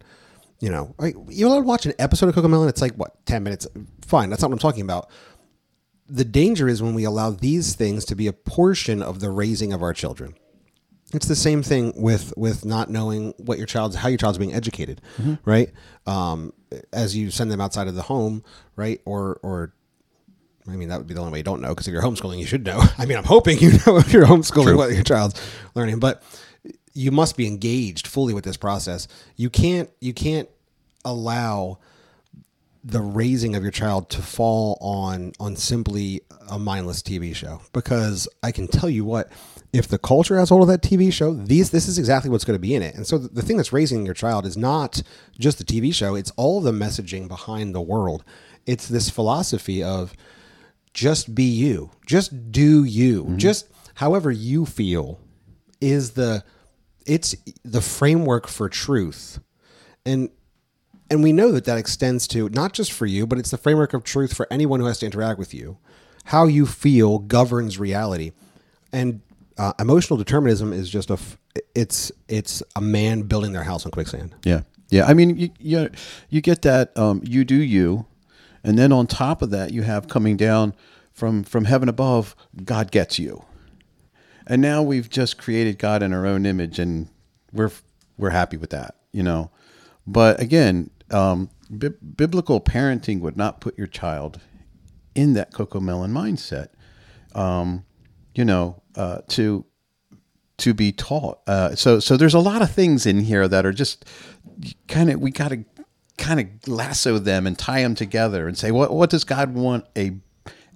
You 0.58 0.70
know, 0.70 0.94
like, 0.98 1.14
you 1.28 1.48
let 1.48 1.56
to 1.56 1.62
watch 1.62 1.84
an 1.84 1.92
episode 1.98 2.28
of 2.30 2.34
Cocomelon. 2.34 2.68
It's 2.68 2.80
like 2.80 2.94
what 2.94 3.24
ten 3.26 3.42
minutes. 3.42 3.66
Fine, 4.06 4.30
that's 4.30 4.42
not 4.42 4.50
what 4.50 4.54
I'm 4.56 4.60
talking 4.60 4.82
about. 4.82 5.10
The 6.08 6.24
danger 6.24 6.68
is 6.68 6.82
when 6.82 6.94
we 6.94 7.04
allow 7.04 7.30
these 7.30 7.74
things 7.74 8.04
to 8.06 8.14
be 8.14 8.26
a 8.26 8.32
portion 8.32 9.02
of 9.02 9.20
the 9.20 9.30
raising 9.30 9.72
of 9.72 9.82
our 9.82 9.92
children. 9.92 10.34
It's 11.12 11.26
the 11.26 11.36
same 11.36 11.62
thing 11.62 11.92
with 11.96 12.32
with 12.36 12.64
not 12.64 12.90
knowing 12.90 13.32
what 13.36 13.58
your 13.58 13.66
child's 13.66 13.96
how 13.96 14.08
your 14.08 14.18
child's 14.18 14.38
being 14.38 14.54
educated, 14.54 15.00
right? 15.44 15.70
Um, 16.06 16.52
as 16.92 17.16
you 17.16 17.30
send 17.30 17.50
them 17.50 17.60
outside 17.60 17.86
of 17.88 17.94
the 17.94 18.02
home, 18.02 18.42
right? 18.74 19.00
Or 19.04 19.38
or 19.42 19.72
I 20.68 20.72
mean 20.76 20.88
that 20.88 20.98
would 20.98 21.06
be 21.06 21.14
the 21.14 21.20
only 21.20 21.32
way 21.32 21.38
you 21.38 21.44
don't 21.44 21.60
know 21.60 21.68
because 21.68 21.86
if 21.86 21.92
you're 21.92 22.02
homeschooling, 22.02 22.38
you 22.38 22.46
should 22.46 22.64
know. 22.64 22.82
I 22.98 23.06
mean, 23.06 23.16
I'm 23.16 23.24
hoping 23.24 23.58
you 23.58 23.70
know 23.86 23.98
if 23.98 24.12
you're 24.12 24.26
homeschooling 24.26 24.76
what 24.76 24.92
your 24.92 25.04
child's 25.04 25.40
learning, 25.74 26.00
but 26.00 26.22
you 26.92 27.10
must 27.10 27.36
be 27.36 27.46
engaged 27.46 28.06
fully 28.06 28.34
with 28.34 28.44
this 28.44 28.56
process. 28.56 29.06
You 29.36 29.50
can't 29.50 29.90
you 30.00 30.12
can't 30.12 30.48
allow 31.04 31.78
the 32.82 33.00
raising 33.00 33.54
of 33.56 33.62
your 33.62 33.72
child 33.72 34.08
to 34.10 34.22
fall 34.22 34.78
on 34.80 35.32
on 35.38 35.56
simply 35.56 36.22
a 36.48 36.58
mindless 36.58 37.02
TV 37.02 37.34
show 37.34 37.60
because 37.72 38.28
I 38.42 38.52
can 38.52 38.66
tell 38.68 38.88
you 38.88 39.04
what 39.04 39.30
if 39.72 39.88
the 39.88 39.98
culture 39.98 40.38
has 40.38 40.48
hold 40.48 40.62
of 40.62 40.68
that 40.68 40.82
TV 40.82 41.12
show 41.12 41.32
these 41.32 41.70
this 41.70 41.88
is 41.88 41.98
exactly 41.98 42.30
what's 42.30 42.44
going 42.44 42.56
to 42.56 42.60
be 42.60 42.74
in 42.74 42.82
it. 42.82 42.94
And 42.94 43.06
so 43.06 43.18
the, 43.18 43.28
the 43.28 43.42
thing 43.42 43.56
that's 43.56 43.72
raising 43.72 44.04
your 44.04 44.14
child 44.14 44.46
is 44.46 44.56
not 44.56 45.02
just 45.38 45.58
the 45.58 45.64
TV 45.64 45.94
show 45.94 46.14
it's 46.14 46.32
all 46.36 46.60
the 46.60 46.72
messaging 46.72 47.28
behind 47.28 47.74
the 47.74 47.80
world. 47.80 48.24
It's 48.66 48.88
this 48.88 49.10
philosophy 49.10 49.82
of 49.82 50.14
just 50.92 51.34
be 51.34 51.44
you 51.44 51.90
just 52.06 52.50
do 52.50 52.84
you 52.84 53.24
mm-hmm. 53.24 53.36
just 53.36 53.68
however 53.94 54.30
you 54.30 54.66
feel 54.66 55.20
is 55.80 56.12
the 56.12 56.44
it's 57.04 57.36
the 57.64 57.80
framework 57.80 58.48
for 58.48 58.68
truth. 58.68 59.38
And 60.04 60.30
and 61.08 61.22
we 61.22 61.32
know 61.32 61.52
that 61.52 61.64
that 61.66 61.78
extends 61.78 62.26
to 62.28 62.48
not 62.48 62.72
just 62.72 62.92
for 62.92 63.06
you 63.06 63.26
but 63.26 63.38
it's 63.38 63.50
the 63.50 63.58
framework 63.58 63.94
of 63.94 64.04
truth 64.04 64.34
for 64.34 64.46
anyone 64.50 64.80
who 64.80 64.86
has 64.86 64.98
to 65.00 65.06
interact 65.06 65.38
with 65.38 65.54
you. 65.54 65.78
How 66.24 66.46
you 66.46 66.66
feel 66.66 67.18
governs 67.20 67.78
reality. 67.78 68.32
And 68.92 69.20
uh, 69.58 69.72
emotional 69.78 70.16
determinism 70.16 70.72
is 70.72 70.88
just 70.90 71.10
a 71.10 71.14
f- 71.14 71.38
it's 71.74 72.12
it's 72.28 72.62
a 72.74 72.80
man 72.80 73.22
building 73.22 73.52
their 73.52 73.64
house 73.64 73.84
on 73.86 73.92
quicksand 73.92 74.34
Yeah, 74.44 74.62
yeah. 74.90 75.06
I 75.06 75.14
mean, 75.14 75.36
you 75.36 75.50
you, 75.58 75.90
you 76.28 76.40
get 76.40 76.62
that 76.62 76.96
um, 76.96 77.22
you 77.24 77.44
do 77.44 77.56
you, 77.56 78.06
and 78.62 78.78
then 78.78 78.92
on 78.92 79.06
top 79.06 79.42
of 79.42 79.50
that, 79.50 79.72
you 79.72 79.82
have 79.82 80.08
coming 80.08 80.36
down 80.36 80.74
from 81.12 81.42
from 81.44 81.64
heaven 81.64 81.88
above. 81.88 82.34
God 82.64 82.90
gets 82.90 83.18
you, 83.18 83.44
and 84.46 84.60
now 84.60 84.82
we've 84.82 85.08
just 85.08 85.38
created 85.38 85.78
God 85.78 86.02
in 86.02 86.12
our 86.12 86.26
own 86.26 86.44
image, 86.46 86.78
and 86.78 87.08
we're 87.52 87.70
we're 88.18 88.30
happy 88.30 88.56
with 88.56 88.70
that, 88.70 88.96
you 89.12 89.22
know. 89.22 89.50
But 90.06 90.40
again, 90.40 90.90
um, 91.10 91.50
bi- 91.70 91.88
biblical 92.16 92.60
parenting 92.60 93.20
would 93.20 93.36
not 93.36 93.60
put 93.60 93.76
your 93.78 93.86
child 93.86 94.40
in 95.14 95.32
that 95.34 95.52
Cocomelon 95.52 96.12
mindset. 96.12 96.68
Um, 97.34 97.84
you 98.34 98.44
know, 98.44 98.82
uh, 98.96 99.18
to 99.28 99.64
to 100.58 100.72
be 100.72 100.90
taught. 100.90 101.40
Uh, 101.46 101.74
so 101.74 102.00
so 102.00 102.16
there's 102.16 102.34
a 102.34 102.40
lot 102.40 102.62
of 102.62 102.70
things 102.70 103.06
in 103.06 103.20
here 103.20 103.46
that 103.46 103.66
are 103.66 103.72
just 103.72 104.04
kind 104.88 105.10
of 105.10 105.20
we 105.20 105.30
got 105.30 105.48
to 105.48 105.64
kind 106.16 106.40
of 106.40 106.68
lasso 106.68 107.18
them 107.18 107.46
and 107.46 107.58
tie 107.58 107.82
them 107.82 107.94
together 107.94 108.48
and 108.48 108.56
say 108.56 108.70
what 108.70 108.92
what 108.92 109.10
does 109.10 109.24
God 109.24 109.54
want 109.54 109.84
a 109.96 110.12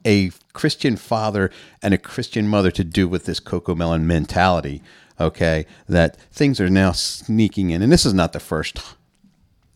a 0.05 0.31
Christian 0.53 0.97
father 0.97 1.51
and 1.83 1.93
a 1.93 1.99
Christian 1.99 2.49
mother 2.49 2.71
to 2.71 2.85
do 2.85 3.09
with 3.09 3.25
this 3.25 3.41
Cocomelon 3.41 4.03
mentality? 4.03 4.83
Okay, 5.19 5.67
that 5.87 6.17
things 6.33 6.61
are 6.61 6.71
now 6.71 6.93
sneaking 6.93 7.71
in, 7.71 7.83
and 7.83 7.93
this 7.93 8.07
is 8.07 8.15
not 8.15 8.33
the 8.33 8.41
first 8.41 8.81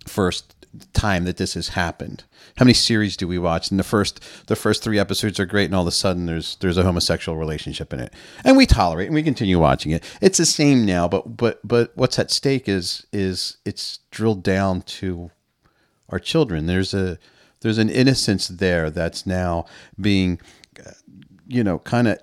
first 0.07 0.63
time 0.93 1.25
that 1.25 1.37
this 1.37 1.54
has 1.54 1.69
happened. 1.71 2.25
How 2.57 2.64
many 2.64 2.75
series 2.75 3.16
do 3.16 3.26
we 3.26 3.38
watch? 3.38 3.71
And 3.71 3.78
the 3.78 3.85
first 3.85 4.21
the 4.47 4.57
first 4.57 4.83
three 4.83 4.99
episodes 4.99 5.40
are 5.40 5.47
great, 5.47 5.66
and 5.66 5.75
all 5.75 5.83
of 5.83 5.88
a 5.88 5.93
sudden 5.93 6.26
there's 6.26 6.57
there's 6.57 6.78
a 6.78 6.83
homosexual 6.83 7.38
relationship 7.38 7.93
in 7.93 8.00
it, 8.00 8.12
and 8.45 8.57
we 8.57 8.66
tolerate 8.66 9.07
and 9.07 9.14
we 9.14 9.23
continue 9.23 9.59
watching 9.59 9.93
it. 9.93 10.04
It's 10.21 10.38
the 10.38 10.47
same 10.47 10.85
now, 10.85 11.09
but 11.09 11.37
but 11.37 11.61
but 11.66 11.93
what's 11.95 12.19
at 12.19 12.31
stake 12.31 12.69
is 12.69 13.07
is 13.12 13.57
it's 13.64 14.00
drilled 14.11 14.43
down 14.43 14.83
to 14.83 15.31
our 16.09 16.19
children. 16.19 16.66
There's 16.66 16.95
a 16.95 17.19
there's 17.61 17.78
an 17.78 17.88
innocence 17.88 18.47
there 18.49 18.90
that's 18.90 19.26
now 19.26 19.64
being, 19.99 20.38
you 21.47 21.64
know, 21.64 21.78
kind 21.78 22.07
of 22.07 22.19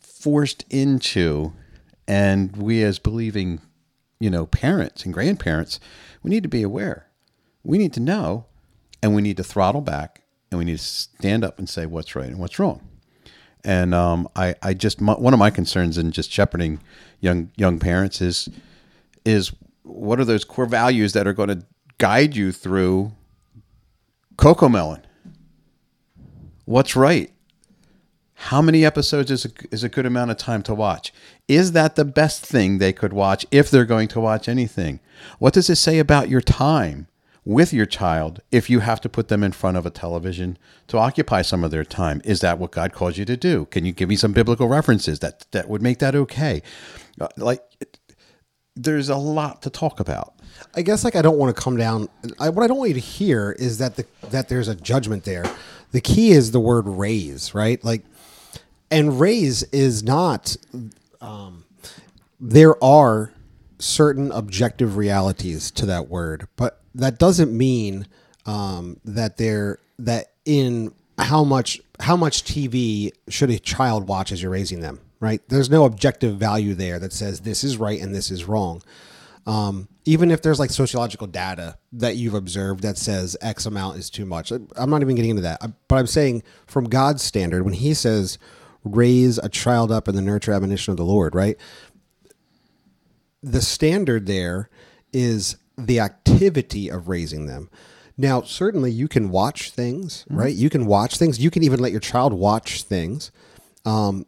forced 0.00 0.64
into, 0.70 1.52
and 2.08 2.56
we 2.56 2.82
as 2.82 2.98
believing, 2.98 3.60
you 4.20 4.30
know, 4.30 4.46
parents 4.46 5.04
and 5.04 5.12
grandparents, 5.12 5.78
we 6.22 6.30
need 6.30 6.42
to 6.44 6.48
be 6.48 6.62
aware. 6.62 7.08
We 7.64 7.78
need 7.78 7.92
to 7.94 8.00
know, 8.00 8.46
and 9.02 9.14
we 9.14 9.22
need 9.22 9.36
to 9.36 9.44
throttle 9.44 9.80
back, 9.80 10.22
and 10.50 10.58
we 10.58 10.64
need 10.64 10.78
to 10.78 10.84
stand 10.84 11.44
up 11.44 11.58
and 11.58 11.68
say 11.68 11.86
what's 11.86 12.14
right 12.14 12.28
and 12.28 12.38
what's 12.38 12.58
wrong. 12.58 12.86
And 13.64 13.94
um, 13.94 14.28
I, 14.34 14.54
I 14.62 14.74
just 14.74 15.00
my, 15.00 15.12
one 15.14 15.32
of 15.32 15.38
my 15.38 15.50
concerns 15.50 15.96
in 15.96 16.10
just 16.10 16.30
shepherding 16.30 16.80
young 17.20 17.50
young 17.56 17.78
parents 17.78 18.20
is 18.20 18.48
is 19.24 19.52
what 19.84 20.18
are 20.18 20.24
those 20.24 20.44
core 20.44 20.66
values 20.66 21.12
that 21.12 21.26
are 21.26 21.32
going 21.32 21.48
to 21.48 21.64
guide 21.98 22.34
you 22.34 22.50
through 22.50 23.12
Cocomelon? 24.36 25.02
What's 26.64 26.96
right? 26.96 27.30
How 28.34 28.60
many 28.60 28.84
episodes 28.84 29.30
is 29.30 29.44
a, 29.44 29.50
is 29.70 29.84
a 29.84 29.88
good 29.88 30.04
amount 30.06 30.32
of 30.32 30.36
time 30.36 30.62
to 30.64 30.74
watch? 30.74 31.12
Is 31.46 31.72
that 31.72 31.94
the 31.94 32.04
best 32.04 32.44
thing 32.44 32.78
they 32.78 32.92
could 32.92 33.12
watch 33.12 33.46
if 33.52 33.70
they're 33.70 33.84
going 33.84 34.08
to 34.08 34.20
watch 34.20 34.48
anything? 34.48 34.98
What 35.38 35.54
does 35.54 35.70
it 35.70 35.76
say 35.76 36.00
about 36.00 36.28
your 36.28 36.40
time 36.40 37.06
with 37.44 37.72
your 37.72 37.86
child 37.86 38.40
if 38.50 38.70
you 38.70 38.80
have 38.80 39.00
to 39.00 39.08
put 39.08 39.28
them 39.28 39.42
in 39.42 39.52
front 39.52 39.76
of 39.76 39.84
a 39.86 39.90
television 39.90 40.58
to 40.88 40.98
occupy 40.98 41.42
some 41.42 41.64
of 41.64 41.70
their 41.70 41.84
time? 41.84 42.20
Is 42.24 42.40
that 42.40 42.58
what 42.58 42.72
God 42.72 42.92
calls 42.92 43.18
you 43.18 43.24
to 43.24 43.36
do? 43.36 43.66
Can 43.66 43.84
you 43.84 43.92
give 43.92 44.08
me 44.08 44.16
some 44.16 44.32
biblical 44.32 44.68
references 44.68 45.20
that 45.20 45.46
that 45.52 45.68
would 45.68 45.82
make 45.82 45.98
that 45.98 46.14
okay? 46.14 46.62
Uh, 47.20 47.28
Like 47.36 47.62
there's 48.76 49.08
a 49.08 49.16
lot 49.16 49.62
to 49.62 49.70
talk 49.70 50.00
about. 50.00 50.34
I 50.74 50.82
guess 50.82 51.04
like 51.04 51.16
I 51.16 51.22
don't 51.22 51.38
want 51.38 51.54
to 51.54 51.60
come 51.62 51.76
down. 51.76 52.08
I, 52.38 52.48
what 52.48 52.62
I 52.64 52.66
don't 52.66 52.78
want 52.78 52.90
you 52.90 52.94
to 52.94 53.00
hear 53.00 53.52
is 53.58 53.78
that 53.78 53.96
the 53.96 54.06
that 54.30 54.48
there's 54.48 54.68
a 54.68 54.74
judgment 54.74 55.24
there. 55.24 55.44
The 55.92 56.00
key 56.00 56.30
is 56.32 56.52
the 56.52 56.60
word 56.60 56.86
raise, 56.86 57.54
right? 57.54 57.82
Like, 57.84 58.04
and 58.90 59.20
raise 59.20 59.62
is 59.64 60.02
not. 60.02 60.56
Um, 61.20 61.64
there 62.40 62.82
are 62.82 63.32
certain 63.78 64.32
objective 64.32 64.96
realities 64.96 65.70
to 65.72 65.86
that 65.86 66.08
word, 66.08 66.48
but 66.56 66.81
that 66.94 67.18
doesn't 67.18 67.56
mean 67.56 68.06
um, 68.46 68.98
that 69.04 69.36
there 69.36 69.78
that 69.98 70.32
in 70.44 70.92
how 71.18 71.44
much 71.44 71.80
how 72.00 72.16
much 72.16 72.44
TV 72.44 73.12
should 73.28 73.50
a 73.50 73.58
child 73.58 74.08
watch 74.08 74.32
as 74.32 74.42
you're 74.42 74.50
raising 74.50 74.80
them, 74.80 75.00
right? 75.20 75.40
There's 75.48 75.70
no 75.70 75.84
objective 75.84 76.36
value 76.36 76.74
there 76.74 76.98
that 76.98 77.12
says 77.12 77.40
this 77.40 77.64
is 77.64 77.76
right 77.76 78.00
and 78.00 78.14
this 78.14 78.30
is 78.30 78.44
wrong. 78.44 78.82
Um, 79.44 79.88
even 80.04 80.30
if 80.30 80.42
there's 80.42 80.60
like 80.60 80.70
sociological 80.70 81.26
data 81.26 81.76
that 81.92 82.16
you've 82.16 82.34
observed 82.34 82.82
that 82.82 82.96
says 82.96 83.36
X 83.40 83.66
amount 83.66 83.98
is 83.98 84.08
too 84.08 84.24
much, 84.24 84.52
I'm 84.52 84.90
not 84.90 85.02
even 85.02 85.16
getting 85.16 85.30
into 85.30 85.42
that. 85.42 85.60
But 85.88 85.96
I'm 85.96 86.06
saying 86.06 86.42
from 86.66 86.84
God's 86.84 87.22
standard, 87.22 87.64
when 87.64 87.74
He 87.74 87.94
says, 87.94 88.38
"Raise 88.84 89.38
a 89.38 89.48
child 89.48 89.90
up 89.90 90.08
in 90.08 90.14
the 90.14 90.22
nurture 90.22 90.52
admonition 90.52 90.90
of 90.92 90.96
the 90.96 91.04
Lord," 91.04 91.34
right? 91.34 91.56
the 93.42 93.60
standard 93.60 94.26
there 94.26 94.70
is 95.12 95.56
the 95.86 96.00
activity 96.00 96.88
of 96.88 97.08
raising 97.08 97.46
them. 97.46 97.70
Now, 98.16 98.42
certainly 98.42 98.90
you 98.90 99.08
can 99.08 99.30
watch 99.30 99.70
things, 99.70 100.24
right? 100.28 100.54
You 100.54 100.68
can 100.70 100.86
watch 100.86 101.16
things. 101.16 101.38
You 101.38 101.50
can 101.50 101.62
even 101.62 101.80
let 101.80 101.92
your 101.92 102.00
child 102.00 102.32
watch 102.32 102.82
things. 102.82 103.32
Um, 103.84 104.26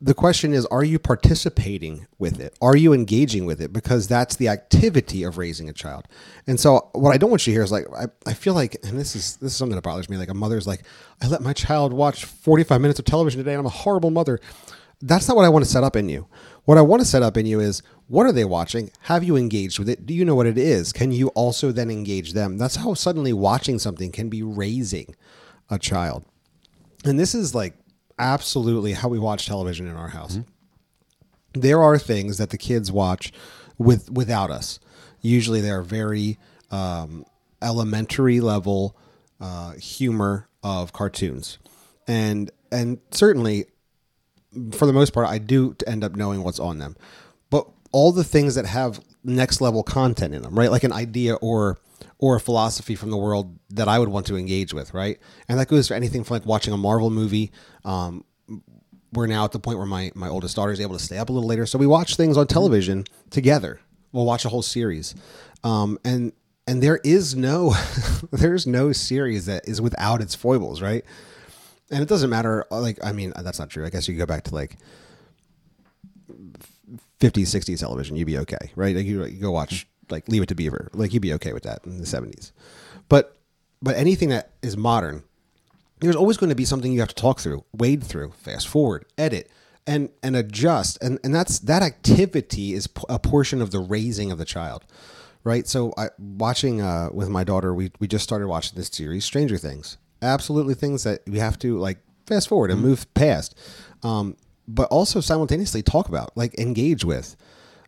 the 0.00 0.14
question 0.14 0.52
is, 0.52 0.66
are 0.66 0.84
you 0.84 0.98
participating 0.98 2.06
with 2.18 2.38
it? 2.38 2.54
Are 2.60 2.76
you 2.76 2.92
engaging 2.92 3.46
with 3.46 3.60
it? 3.60 3.72
Because 3.72 4.06
that's 4.06 4.36
the 4.36 4.48
activity 4.48 5.22
of 5.22 5.38
raising 5.38 5.68
a 5.68 5.72
child. 5.72 6.08
And 6.46 6.60
so, 6.60 6.90
what 6.92 7.14
I 7.14 7.16
don't 7.16 7.30
want 7.30 7.46
you 7.46 7.52
to 7.52 7.56
hear 7.56 7.62
is 7.62 7.72
like, 7.72 7.86
I, 7.96 8.06
I 8.26 8.34
feel 8.34 8.54
like, 8.54 8.76
and 8.82 8.98
this 8.98 9.16
is 9.16 9.36
this 9.36 9.52
is 9.52 9.56
something 9.56 9.76
that 9.76 9.82
bothers 9.82 10.10
me. 10.10 10.16
Like 10.16 10.28
a 10.28 10.34
mother's 10.34 10.66
like, 10.66 10.82
I 11.22 11.28
let 11.28 11.40
my 11.40 11.52
child 11.52 11.92
watch 11.92 12.24
45 12.24 12.80
minutes 12.80 12.98
of 12.98 13.06
television 13.06 13.38
today, 13.38 13.52
and 13.52 13.60
I'm 13.60 13.66
a 13.66 13.70
horrible 13.70 14.10
mother. 14.10 14.40
That's 15.00 15.26
not 15.26 15.36
what 15.36 15.44
I 15.44 15.48
want 15.48 15.64
to 15.64 15.70
set 15.70 15.84
up 15.84 15.96
in 15.96 16.08
you. 16.08 16.26
What 16.64 16.78
I 16.78 16.82
want 16.82 17.00
to 17.00 17.06
set 17.06 17.22
up 17.22 17.36
in 17.36 17.46
you 17.46 17.60
is, 17.60 17.82
what 18.06 18.26
are 18.26 18.32
they 18.32 18.44
watching? 18.44 18.90
Have 19.02 19.24
you 19.24 19.36
engaged 19.36 19.78
with 19.78 19.88
it? 19.88 20.06
Do 20.06 20.14
you 20.14 20.24
know 20.24 20.34
what 20.34 20.46
it 20.46 20.58
is? 20.58 20.92
Can 20.92 21.12
you 21.12 21.28
also 21.28 21.72
then 21.72 21.90
engage 21.90 22.32
them? 22.32 22.58
That's 22.58 22.76
how 22.76 22.94
suddenly 22.94 23.32
watching 23.32 23.78
something 23.78 24.12
can 24.12 24.28
be 24.28 24.42
raising 24.42 25.14
a 25.70 25.78
child. 25.78 26.24
And 27.04 27.18
this 27.18 27.34
is 27.34 27.54
like 27.54 27.74
absolutely 28.18 28.92
how 28.92 29.08
we 29.08 29.18
watch 29.18 29.46
television 29.46 29.86
in 29.86 29.96
our 29.96 30.08
house. 30.08 30.38
There 31.54 31.82
are 31.82 31.98
things 31.98 32.38
that 32.38 32.50
the 32.50 32.58
kids 32.58 32.92
watch 32.92 33.32
with 33.78 34.10
without 34.10 34.50
us. 34.50 34.80
Usually, 35.20 35.60
they 35.60 35.70
are 35.70 35.82
very 35.82 36.38
um, 36.70 37.24
elementary 37.62 38.40
level 38.40 38.96
uh, 39.40 39.72
humor 39.72 40.48
of 40.62 40.92
cartoons, 40.92 41.58
and 42.06 42.50
and 42.72 42.98
certainly 43.12 43.66
for 44.72 44.86
the 44.86 44.92
most 44.92 45.12
part, 45.12 45.28
I 45.28 45.38
do 45.38 45.76
end 45.86 46.04
up 46.04 46.16
knowing 46.16 46.42
what's 46.42 46.60
on 46.60 46.78
them. 46.78 46.96
All 47.94 48.10
the 48.10 48.24
things 48.24 48.56
that 48.56 48.66
have 48.66 49.00
next 49.22 49.60
level 49.60 49.82
content 49.82 50.34
in 50.34 50.42
them, 50.42 50.58
right? 50.58 50.70
Like 50.70 50.84
an 50.84 50.92
idea 50.92 51.34
or 51.36 51.78
or 52.18 52.36
a 52.36 52.40
philosophy 52.40 52.94
from 52.94 53.10
the 53.10 53.16
world 53.16 53.58
that 53.70 53.88
I 53.88 53.98
would 53.98 54.08
want 54.08 54.26
to 54.26 54.36
engage 54.36 54.74
with, 54.74 54.92
right? 54.92 55.18
And 55.48 55.58
that 55.58 55.68
goes 55.68 55.88
for 55.88 55.94
anything 55.94 56.24
from 56.24 56.34
like 56.34 56.46
watching 56.46 56.72
a 56.72 56.76
Marvel 56.76 57.10
movie. 57.10 57.52
Um, 57.84 58.24
we're 59.12 59.26
now 59.26 59.44
at 59.44 59.52
the 59.52 59.60
point 59.60 59.78
where 59.78 59.86
my 59.86 60.10
my 60.14 60.28
oldest 60.28 60.56
daughter 60.56 60.72
is 60.72 60.80
able 60.80 60.98
to 60.98 61.04
stay 61.04 61.18
up 61.18 61.28
a 61.28 61.32
little 61.32 61.48
later, 61.48 61.66
so 61.66 61.78
we 61.78 61.86
watch 61.86 62.16
things 62.16 62.36
on 62.36 62.46
television 62.46 63.04
together. 63.30 63.80
We'll 64.12 64.26
watch 64.26 64.44
a 64.44 64.48
whole 64.48 64.62
series, 64.62 65.14
um, 65.62 65.98
and 66.04 66.32
and 66.66 66.82
there 66.82 67.00
is 67.04 67.36
no 67.36 67.74
there's 68.32 68.66
no 68.66 68.92
series 68.92 69.46
that 69.46 69.68
is 69.68 69.80
without 69.80 70.20
its 70.20 70.34
foibles, 70.34 70.82
right? 70.82 71.04
and 71.90 72.02
it 72.02 72.08
doesn't 72.08 72.30
matter 72.30 72.64
like 72.70 72.98
i 73.04 73.12
mean 73.12 73.32
that's 73.42 73.58
not 73.58 73.68
true 73.68 73.84
i 73.84 73.90
guess 73.90 74.08
you 74.08 74.16
go 74.16 74.24
back 74.26 74.42
to 74.42 74.54
like 74.54 74.78
50s 77.20 77.54
60s 77.54 77.80
television 77.80 78.16
you'd 78.16 78.26
be 78.26 78.38
okay 78.38 78.72
right? 78.76 78.94
Like 78.96 79.06
you, 79.06 79.24
you 79.24 79.40
go 79.40 79.50
watch 79.50 79.86
like 80.10 80.28
leave 80.28 80.42
it 80.42 80.48
to 80.48 80.54
beaver. 80.54 80.90
Like 80.92 81.12
you'd 81.12 81.22
be 81.22 81.32
okay 81.34 81.52
with 81.52 81.62
that 81.62 81.84
in 81.84 81.98
the 81.98 82.04
70s 82.06 82.52
but 83.08 83.36
but 83.82 83.96
anything 83.96 84.30
that 84.30 84.52
is 84.62 84.76
modern 84.76 85.24
there's 86.00 86.16
always 86.16 86.36
going 86.36 86.50
to 86.50 86.56
be 86.56 86.64
something 86.64 86.92
you 86.92 87.00
have 87.00 87.08
to 87.08 87.14
talk 87.14 87.40
through 87.40 87.64
wade 87.72 88.02
through 88.02 88.32
fast 88.32 88.68
forward 88.68 89.06
edit 89.16 89.50
and 89.86 90.10
and 90.22 90.36
adjust. 90.36 91.02
And 91.02 91.18
and 91.24 91.34
that's 91.34 91.58
that 91.60 91.82
activity 91.82 92.72
is 92.74 92.88
a 93.08 93.18
portion 93.18 93.60
of 93.62 93.70
the 93.70 93.80
raising 93.80 94.30
of 94.32 94.38
the 94.38 94.44
child 94.44 94.84
right? 95.44 95.66
So 95.68 95.92
i 95.98 96.08
watching 96.18 96.80
uh 96.80 97.10
with 97.12 97.28
my 97.28 97.44
daughter 97.44 97.74
we 97.74 97.92
we 98.00 98.06
just 98.08 98.24
started 98.24 98.48
watching 98.48 98.76
this 98.76 98.88
series 98.88 99.24
stranger 99.24 99.58
things. 99.58 99.98
Absolutely 100.22 100.74
things 100.74 101.04
that 101.04 101.20
we 101.26 101.38
have 101.38 101.58
to 101.60 101.78
like 101.78 101.98
fast 102.26 102.48
forward 102.48 102.70
and 102.70 102.80
move 102.80 103.12
past. 103.14 103.54
Um 104.02 104.36
but 104.66 104.88
also 104.88 105.20
simultaneously 105.20 105.82
talk 105.82 106.08
about 106.08 106.36
like 106.36 106.58
engage 106.58 107.04
with 107.04 107.36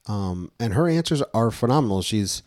um 0.07 0.51
and 0.61 0.75
her 0.75 0.89
answers 0.89 1.23
are 1.35 1.51
phenomenal 1.51 2.03
she's 2.03 2.43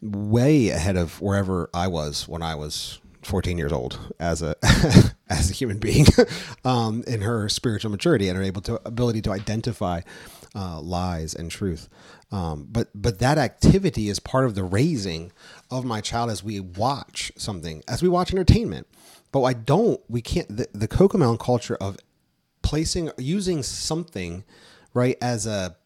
way 0.00 0.68
ahead 0.68 0.96
of 0.96 1.20
wherever 1.20 1.70
I 1.72 1.88
was 1.88 2.28
when 2.28 2.42
I 2.42 2.54
was 2.54 3.00
14 3.22 3.56
years 3.58 3.72
old 3.72 3.98
as 4.20 4.42
a 4.42 4.54
as 5.28 5.50
a 5.50 5.54
human 5.54 5.78
being 5.78 6.06
um, 6.64 7.02
in 7.06 7.22
her 7.22 7.48
spiritual 7.48 7.90
maturity 7.90 8.28
and 8.28 8.36
her 8.36 8.44
able 8.44 8.60
to 8.62 8.80
ability 8.86 9.22
to 9.22 9.32
identify 9.32 10.02
uh, 10.54 10.80
lies 10.80 11.34
and 11.34 11.50
truth. 11.50 11.88
Um, 12.30 12.68
but 12.70 12.88
but 12.94 13.18
that 13.20 13.38
activity 13.38 14.08
is 14.08 14.18
part 14.20 14.44
of 14.44 14.54
the 14.54 14.64
raising 14.64 15.32
of 15.70 15.84
my 15.84 16.00
child 16.00 16.30
as 16.30 16.44
we 16.44 16.60
watch 16.60 17.32
something 17.36 17.82
as 17.88 18.02
we 18.02 18.08
watch 18.08 18.32
entertainment. 18.32 18.86
But 19.32 19.42
I 19.42 19.52
don't 19.52 20.00
we 20.08 20.20
can't 20.20 20.54
the, 20.54 20.68
the 20.72 20.88
Cocomelon 20.88 21.38
culture 21.38 21.76
of 21.76 21.96
placing 22.64 23.10
using 23.18 23.62
something 23.62 24.42
right 24.94 25.16
as 25.22 25.46
a 25.46 25.76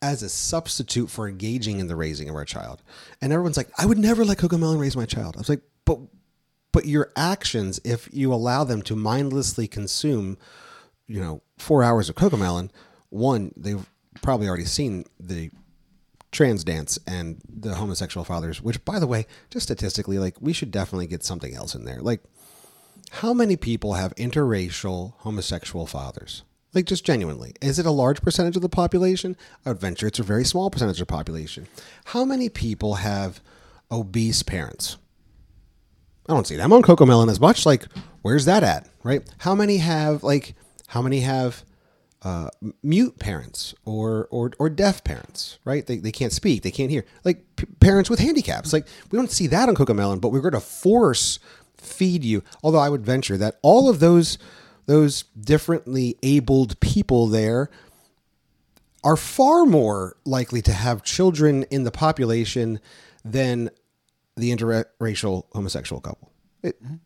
as 0.00 0.22
a 0.22 0.28
substitute 0.28 1.10
for 1.10 1.28
engaging 1.28 1.78
in 1.78 1.86
the 1.86 1.94
raising 1.94 2.28
of 2.28 2.34
our 2.34 2.44
child. 2.44 2.82
And 3.20 3.32
everyone's 3.32 3.56
like, 3.56 3.70
I 3.78 3.86
would 3.86 3.98
never 3.98 4.24
let 4.24 4.38
Cocomelon 4.38 4.80
raise 4.80 4.96
my 4.96 5.04
child. 5.04 5.36
I 5.36 5.40
was 5.40 5.48
like, 5.48 5.62
but 5.84 5.98
but 6.72 6.86
your 6.86 7.12
actions, 7.16 7.80
if 7.84 8.08
you 8.12 8.32
allow 8.32 8.64
them 8.64 8.80
to 8.82 8.96
mindlessly 8.96 9.68
consume, 9.68 10.38
you 11.06 11.20
know, 11.20 11.42
four 11.58 11.82
hours 11.82 12.08
of 12.08 12.14
Cocomelon, 12.14 12.70
one, 13.10 13.52
they've 13.56 13.86
probably 14.22 14.48
already 14.48 14.64
seen 14.64 15.04
the 15.20 15.50
trans 16.30 16.64
dance 16.64 16.98
and 17.06 17.42
the 17.46 17.74
homosexual 17.74 18.24
fathers, 18.24 18.62
which 18.62 18.82
by 18.84 18.98
the 18.98 19.06
way, 19.06 19.26
just 19.50 19.64
statistically, 19.64 20.18
like 20.18 20.40
we 20.40 20.52
should 20.52 20.70
definitely 20.70 21.06
get 21.06 21.22
something 21.22 21.54
else 21.54 21.74
in 21.74 21.84
there. 21.84 22.00
Like 22.00 22.22
how 23.16 23.32
many 23.32 23.56
people 23.56 23.94
have 23.94 24.14
interracial 24.16 25.14
homosexual 25.18 25.86
fathers? 25.86 26.42
Like 26.74 26.86
just 26.86 27.04
genuinely, 27.04 27.54
is 27.60 27.78
it 27.78 27.84
a 27.84 27.90
large 27.90 28.22
percentage 28.22 28.56
of 28.56 28.62
the 28.62 28.68
population? 28.68 29.36
I 29.66 29.70
would 29.70 29.80
venture 29.80 30.06
it's 30.06 30.18
a 30.18 30.22
very 30.22 30.44
small 30.44 30.70
percentage 30.70 31.00
of 31.00 31.06
the 31.06 31.12
population. 31.12 31.66
How 32.06 32.24
many 32.24 32.48
people 32.48 32.94
have 32.94 33.40
obese 33.92 34.42
parents. 34.42 34.96
I 36.28 36.32
don't 36.34 36.46
see 36.46 36.56
them 36.56 36.72
on 36.72 36.82
Cocomelon 36.82 37.30
as 37.30 37.38
much. 37.38 37.66
Like, 37.66 37.86
where's 38.22 38.46
that 38.46 38.64
at? 38.64 38.88
Right? 39.02 39.22
How 39.38 39.54
many 39.54 39.76
have 39.78 40.24
like 40.24 40.54
how 40.88 41.02
many 41.02 41.20
have 41.20 41.64
uh, 42.22 42.48
mute 42.82 43.18
parents 43.18 43.74
or 43.84 44.28
or 44.30 44.52
or 44.58 44.70
deaf 44.70 45.04
parents? 45.04 45.58
Right? 45.64 45.86
They, 45.86 45.98
they 45.98 46.12
can't 46.12 46.32
speak, 46.32 46.62
they 46.62 46.70
can't 46.70 46.90
hear. 46.90 47.04
Like 47.24 47.44
p- 47.56 47.66
parents 47.80 48.08
with 48.08 48.20
handicaps. 48.20 48.72
Like 48.72 48.86
we 49.10 49.16
don't 49.16 49.30
see 49.30 49.48
that 49.48 49.68
on 49.68 49.74
Cocomelon, 49.74 50.20
but 50.20 50.30
we're 50.30 50.40
going 50.40 50.52
to 50.52 50.60
force 50.60 51.38
feed 51.82 52.24
you. 52.24 52.42
Although 52.62 52.78
I 52.78 52.88
would 52.88 53.04
venture 53.04 53.36
that 53.36 53.58
all 53.62 53.88
of 53.88 54.00
those 54.00 54.38
those 54.86 55.22
differently 55.38 56.16
abled 56.22 56.78
people 56.80 57.28
there 57.28 57.70
are 59.04 59.16
far 59.16 59.64
more 59.64 60.16
likely 60.24 60.62
to 60.62 60.72
have 60.72 61.02
children 61.02 61.64
in 61.64 61.84
the 61.84 61.90
population 61.90 62.80
than 63.24 63.70
the 64.36 64.54
interracial 64.54 65.44
homosexual 65.52 66.00
couple. 66.00 66.30
It, 66.62 66.82
mm-hmm. 66.82 66.96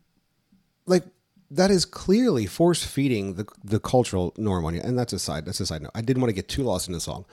like 0.85 1.03
that 1.51 1.71
is 1.71 1.85
clearly 1.85 2.45
force 2.45 2.83
feeding 2.83 3.35
the 3.35 3.47
the 3.63 3.79
cultural 3.79 4.33
norm 4.37 4.65
on 4.65 4.75
you, 4.75 4.81
and 4.81 4.97
that's 4.97 5.13
a 5.13 5.19
side. 5.19 5.45
That's 5.45 5.59
a 5.59 5.65
side 5.65 5.81
note. 5.81 5.91
I 5.95 6.01
didn't 6.01 6.21
want 6.21 6.29
to 6.29 6.35
get 6.35 6.47
too 6.47 6.63
lost 6.63 6.87
in 6.87 6.93
the 6.93 6.99
song, 6.99 7.25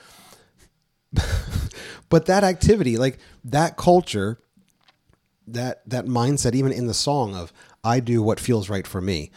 but 2.08 2.26
that 2.26 2.44
activity, 2.44 2.96
like 2.96 3.18
that 3.44 3.76
culture, 3.76 4.38
that 5.46 5.88
that 5.88 6.06
mindset, 6.06 6.54
even 6.54 6.72
in 6.72 6.86
the 6.86 6.94
song 6.94 7.34
of 7.34 7.52
"I 7.82 8.00
do 8.00 8.22
what 8.22 8.40
feels 8.40 8.68
right 8.68 8.86
for 8.86 9.00
me." 9.00 9.30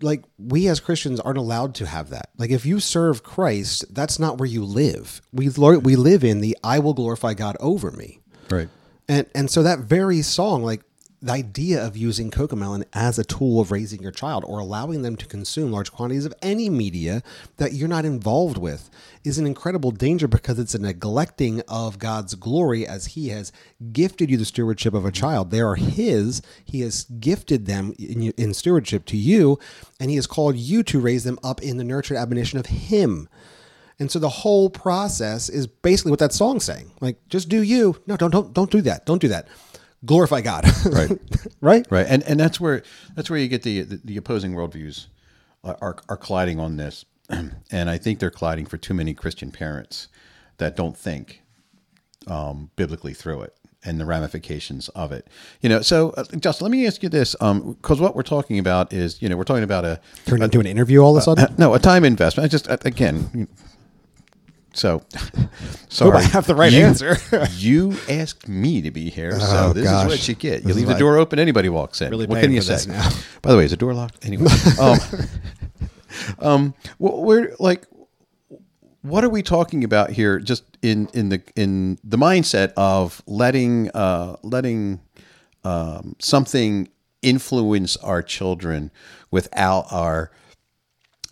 Like 0.00 0.24
we 0.38 0.66
as 0.68 0.80
Christians 0.80 1.20
aren't 1.20 1.38
allowed 1.38 1.74
to 1.76 1.86
have 1.86 2.10
that. 2.10 2.30
Like 2.36 2.50
if 2.50 2.66
you 2.66 2.80
serve 2.80 3.22
Christ, 3.22 3.84
that's 3.94 4.18
not 4.18 4.38
where 4.38 4.48
you 4.48 4.64
live. 4.64 5.20
We 5.32 5.48
we 5.48 5.96
live 5.96 6.24
in 6.24 6.40
the 6.40 6.56
"I 6.64 6.78
will 6.78 6.94
glorify 6.94 7.34
God 7.34 7.56
over 7.60 7.90
me." 7.90 8.20
Right. 8.50 8.68
And 9.08 9.26
and 9.34 9.50
so 9.50 9.62
that 9.62 9.80
very 9.80 10.22
song, 10.22 10.62
like 10.62 10.82
the 11.22 11.32
idea 11.32 11.84
of 11.84 11.96
using 11.96 12.32
Cocomelon 12.32 12.84
as 12.92 13.16
a 13.16 13.24
tool 13.24 13.60
of 13.60 13.70
raising 13.70 14.02
your 14.02 14.10
child 14.10 14.44
or 14.44 14.58
allowing 14.58 15.02
them 15.02 15.14
to 15.16 15.26
consume 15.26 15.70
large 15.70 15.92
quantities 15.92 16.26
of 16.26 16.34
any 16.42 16.68
media 16.68 17.22
that 17.58 17.72
you're 17.72 17.88
not 17.88 18.04
involved 18.04 18.58
with 18.58 18.90
is 19.22 19.38
an 19.38 19.46
incredible 19.46 19.92
danger 19.92 20.26
because 20.26 20.58
it's 20.58 20.74
a 20.74 20.80
neglecting 20.80 21.62
of 21.68 22.00
God's 22.00 22.34
glory 22.34 22.84
as 22.84 23.06
He 23.06 23.28
has 23.28 23.52
gifted 23.92 24.30
you 24.30 24.36
the 24.36 24.44
stewardship 24.44 24.94
of 24.94 25.04
a 25.04 25.12
child. 25.12 25.52
They 25.52 25.60
are 25.60 25.76
His. 25.76 26.42
He 26.64 26.80
has 26.80 27.04
gifted 27.04 27.66
them 27.66 27.94
in, 28.00 28.32
in 28.32 28.52
stewardship 28.52 29.04
to 29.06 29.16
you, 29.16 29.60
and 30.00 30.10
He 30.10 30.16
has 30.16 30.26
called 30.26 30.56
you 30.56 30.82
to 30.82 30.98
raise 30.98 31.22
them 31.22 31.38
up 31.44 31.62
in 31.62 31.76
the 31.76 31.84
nurtured 31.84 32.16
admonition 32.16 32.58
of 32.58 32.66
Him. 32.66 33.28
And 34.00 34.10
so 34.10 34.18
the 34.18 34.28
whole 34.28 34.68
process 34.70 35.48
is 35.48 35.68
basically 35.68 36.10
what 36.10 36.18
that 36.18 36.32
song's 36.32 36.64
saying. 36.64 36.90
Like, 37.00 37.16
just 37.28 37.48
do 37.48 37.62
you. 37.62 38.02
No, 38.08 38.16
don't 38.16 38.32
don't 38.32 38.52
don't 38.52 38.70
do 38.70 38.80
that. 38.82 39.06
Don't 39.06 39.20
do 39.20 39.28
that. 39.28 39.46
Glorify 40.04 40.40
God. 40.40 40.64
Right. 40.84 41.10
right? 41.60 41.86
Right, 41.90 42.06
and 42.08 42.22
and 42.24 42.38
that's 42.40 42.60
where 42.60 42.82
that's 43.14 43.30
where 43.30 43.38
you 43.38 43.48
get 43.48 43.62
the 43.62 43.82
the, 43.82 44.00
the 44.04 44.16
opposing 44.16 44.52
worldviews 44.54 45.06
are, 45.64 45.96
are 46.08 46.16
colliding 46.16 46.58
on 46.58 46.76
this, 46.76 47.04
and 47.28 47.90
I 47.90 47.98
think 47.98 48.18
they're 48.18 48.30
colliding 48.30 48.66
for 48.66 48.76
too 48.76 48.94
many 48.94 49.14
Christian 49.14 49.50
parents 49.52 50.08
that 50.58 50.76
don't 50.76 50.96
think 50.96 51.42
um, 52.26 52.70
biblically 52.76 53.14
through 53.14 53.42
it 53.42 53.54
and 53.84 54.00
the 54.00 54.04
ramifications 54.04 54.88
of 54.90 55.10
it. 55.12 55.26
You 55.60 55.68
know, 55.68 55.80
so 55.82 56.10
uh, 56.10 56.24
Justin, 56.38 56.66
let 56.66 56.70
me 56.70 56.86
ask 56.86 57.02
you 57.02 57.08
this, 57.08 57.34
because 57.34 58.00
what 58.00 58.14
we're 58.14 58.22
talking 58.22 58.58
about 58.58 58.92
is, 58.92 59.20
you 59.20 59.28
know, 59.28 59.36
we're 59.36 59.44
talking 59.44 59.64
about 59.64 59.84
a 59.84 60.00
Turn 60.24 60.42
into 60.42 60.60
an 60.60 60.66
interview 60.66 61.00
all 61.00 61.16
of 61.16 61.20
a 61.20 61.24
sudden. 61.24 61.44
uh, 61.44 61.54
no 61.58 61.74
a 61.74 61.78
time 61.78 62.04
investment. 62.04 62.44
I 62.44 62.48
just 62.48 62.68
again. 62.86 63.48
So, 64.74 65.02
sorry. 65.88 66.16
I 66.18 66.22
have 66.22 66.46
the 66.46 66.54
right 66.54 66.72
You- 66.72 66.84
answer. 66.84 67.16
you 67.56 67.96
asked 68.08 68.48
me 68.48 68.80
to 68.82 68.90
be 68.90 69.10
here, 69.10 69.38
so 69.38 69.68
Oh, 69.68 69.72
this 69.72 69.84
gosh. 69.84 70.06
is 70.06 70.10
what 70.10 70.28
you 70.28 70.34
get. 70.34 70.62
You 70.62 70.68
This 70.68 70.76
leave 70.76 70.86
the 70.86 70.92
like 70.92 70.98
door 71.00 71.18
open, 71.18 71.38
anybody 71.38 71.68
walks 71.68 72.00
in. 72.00 72.10
really 72.10 72.26
what 72.26 72.40
can 72.40 72.52
you 72.52 72.62
say? 72.62 72.90
now. 72.90 73.08
By 73.42 73.50
the 73.52 73.58
way, 73.58 73.64
is 73.64 73.70
the 73.70 73.76
door 73.76 73.92
locked? 73.94 74.24
Anyway, 74.24 74.50
um, 74.80 74.98
um, 76.38 76.74
we're 76.98 77.54
like, 77.58 77.86
what 79.02 79.24
are 79.24 79.28
we 79.28 79.42
talking 79.42 79.84
about 79.84 80.10
here? 80.10 80.38
Just 80.38 80.64
in 80.82 81.08
in 81.12 81.28
the 81.28 81.42
in 81.56 81.98
the 82.04 82.16
mindset 82.16 82.72
of 82.76 83.22
letting 83.26 83.90
uh, 83.90 84.36
letting 84.42 85.00
um, 85.64 86.14
something 86.18 86.88
influence 87.20 87.96
our 87.98 88.22
children 88.22 88.90
without 89.30 89.86
our 89.92 90.30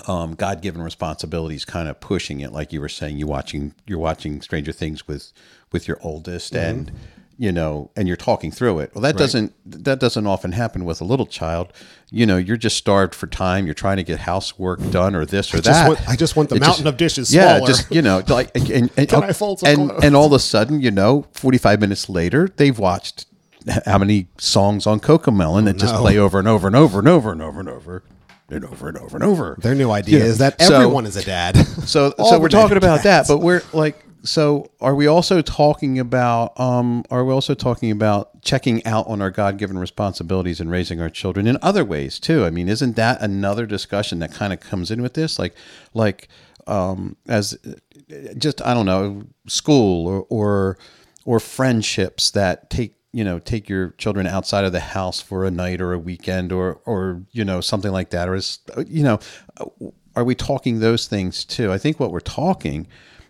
um, 0.09 0.35
God-given 0.35 0.83
responsibilities, 0.83 1.65
kind 1.65 1.89
of 1.89 2.01
pushing 2.01 2.41
it, 2.41 2.53
like 2.53 2.73
you 2.73 2.81
were 2.81 2.89
saying. 2.89 3.19
You 3.19 3.27
watching, 3.27 3.75
you're 3.87 3.99
watching 3.99 4.41
Stranger 4.43 4.73
Things 4.73 5.07
with 5.09 5.33
with 5.73 5.87
your 5.89 5.99
oldest, 6.03 6.55
and 6.55 6.91
you 7.39 7.51
know, 7.53 7.91
and 7.97 8.07
you're 8.07 8.19
talking 8.19 8.51
through 8.51 8.81
it. 8.81 8.95
Well, 8.95 9.01
that 9.03 9.17
doesn't 9.17 9.55
that 9.65 9.99
doesn't 9.99 10.27
often 10.27 10.53
happen 10.53 10.85
with 10.85 11.01
a 11.01 11.05
little 11.05 11.27
child. 11.27 11.73
You 12.11 12.27
know, 12.27 12.37
you're 12.37 12.57
just 12.59 12.77
starved 12.77 13.15
for 13.15 13.27
time. 13.27 13.65
You're 13.65 13.75
trying 13.75 13.97
to 13.97 14.03
get 14.03 14.21
housework 14.21 14.79
done, 14.91 15.15
or 15.15 15.25
this 15.25 15.53
or 15.55 15.59
just 15.59 15.67
that. 15.67 15.89
want- 15.89 16.09
I 16.09 16.17
just 16.17 16.37
want 16.37 16.51
the 16.51 16.57
It 16.57 16.61
mountain 16.61 16.87
of 16.87 16.97
dishes 16.97 17.33
Yeah, 17.35 17.57
smaller. 17.57 17.67
just 17.67 17.91
you 17.91 18.03
know, 18.03 18.23
like 18.29 18.51
and 18.55 18.91
and, 18.97 19.09
Can 19.09 19.23
I 19.25 19.33
fold 19.33 19.61
some 19.61 19.69
and, 19.91 20.05
and 20.05 20.15
all 20.17 20.27
of 20.27 20.33
a 20.33 20.39
sudden, 20.39 20.81
you 20.81 20.91
know, 20.91 21.27
45 21.33 21.81
minutes 21.81 22.09
later, 22.09 22.49
they've 22.57 22.79
watched 22.79 23.27
how 23.87 23.99
many 23.99 24.27
songs 24.39 24.87
on 24.87 25.01
Cocomelon 25.01 25.65
that 25.67 25.77
just 25.77 25.95
no. 25.95 26.01
play 26.01 26.17
over 26.19 26.39
and 26.39 26.49
over 26.49 26.67
and 26.67 26.75
over 26.77 26.99
and 26.99 27.09
over 27.09 27.31
and 27.33 27.43
over 27.43 27.61
and 27.61 27.69
over 27.69 28.03
and 28.51 28.65
over 28.65 28.89
and 28.89 28.99
over 28.99 29.17
and 29.17 29.25
over. 29.25 29.57
Their 29.61 29.75
new 29.75 29.91
idea 29.91 30.19
You 30.19 30.25
know, 30.25 30.31
is 30.31 30.39
that 30.39 30.61
so- 30.61 30.75
everyone 30.75 31.07
is 31.07 31.17
a 31.17 31.25
dad. 31.25 31.57
so 31.87 32.13
so 32.19 32.39
we're 32.39 32.49
talking 32.49 32.77
about 32.77 33.03
that, 33.05 33.27
but 33.29 33.39
we're 33.39 33.63
like 33.73 34.05
so 34.23 34.71
are 34.83 34.95
we 34.95 35.07
also 35.07 35.41
talking 35.41 35.99
about 35.99 36.59
um 36.61 37.05
are 37.11 37.25
we 37.25 37.33
also 37.33 37.55
talking 37.55 37.91
about 37.91 38.43
checking 38.43 38.85
out 38.85 39.07
on 39.07 39.23
our 39.23 39.31
God-given 39.31 39.79
responsibilities 39.79 40.61
and 40.61 40.71
raising 40.71 41.01
our 41.01 41.09
children 41.09 41.47
in 41.47 41.57
other 41.63 41.85
ways 41.85 42.19
too? 42.19 42.45
I 42.45 42.51
mean, 42.51 42.69
isn't 42.69 42.97
that 42.97 43.23
another 43.23 43.65
discussion 43.67 44.19
that 44.19 44.33
kind 44.33 44.53
of 44.53 44.61
comes 44.61 44.91
in 44.91 45.01
with 45.01 45.15
this 45.15 45.39
like 45.39 45.55
like 45.95 46.29
um 46.67 47.17
as 47.29 47.57
just 48.37 48.61
I 48.63 48.75
don't 48.75 48.87
know, 48.87 49.23
school 49.47 50.07
or 50.07 50.27
or 50.29 50.79
or 51.25 51.41
friendships 51.41 52.31
that 52.33 52.69
take 52.71 52.97
you 53.13 53.25
know 53.25 53.39
take 53.39 53.69
your 53.69 53.91
children 53.99 54.27
outside 54.27 54.65
of 54.65 54.73
the 54.73 54.81
house 54.81 55.21
for 55.21 55.45
a 55.45 55.51
night 55.51 55.81
or 55.81 55.93
a 55.93 55.99
weekend 55.99 56.53
or 56.53 56.81
or 56.85 57.23
you 57.33 57.45
know 57.45 57.61
something 57.61 57.93
like 57.93 58.11
that 58.11 58.29
or 58.29 58.35
is 58.35 58.61
you 58.87 59.03
know 59.03 59.19
are 60.17 60.25
we 60.25 60.35
talking 60.35 60.81
those 60.81 61.07
things 61.07 61.45
too? 61.45 61.73
I 61.73 61.79
think 61.79 62.01
what 62.01 62.11
we're 62.13 62.21
talking 62.21 62.87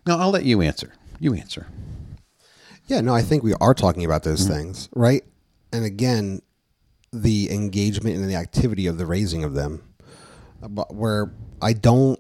no 0.07 0.17
i'll 0.17 0.31
let 0.31 0.45
you 0.45 0.61
answer. 0.63 0.95
You 1.19 1.35
answer. 1.35 1.67
Yeah, 2.91 3.03
no, 3.03 3.15
I 3.15 3.23
think 3.23 3.45
we 3.45 3.55
are 3.61 3.73
talking 3.73 4.05
about 4.05 4.25
those 4.25 4.45
mm-hmm. 4.45 4.55
things, 4.55 4.89
right? 4.97 5.23
And 5.73 5.85
again, 5.85 6.41
the 7.13 7.49
engagement 7.53 8.17
and 8.17 8.29
the 8.29 8.35
activity 8.35 8.89
of 8.89 8.99
the 8.99 9.07
raising 9.07 9.45
of 9.45 9.55
them, 9.55 9.83
But 10.61 10.93
where 10.93 11.33
I 11.63 11.73
don't, 11.73 12.19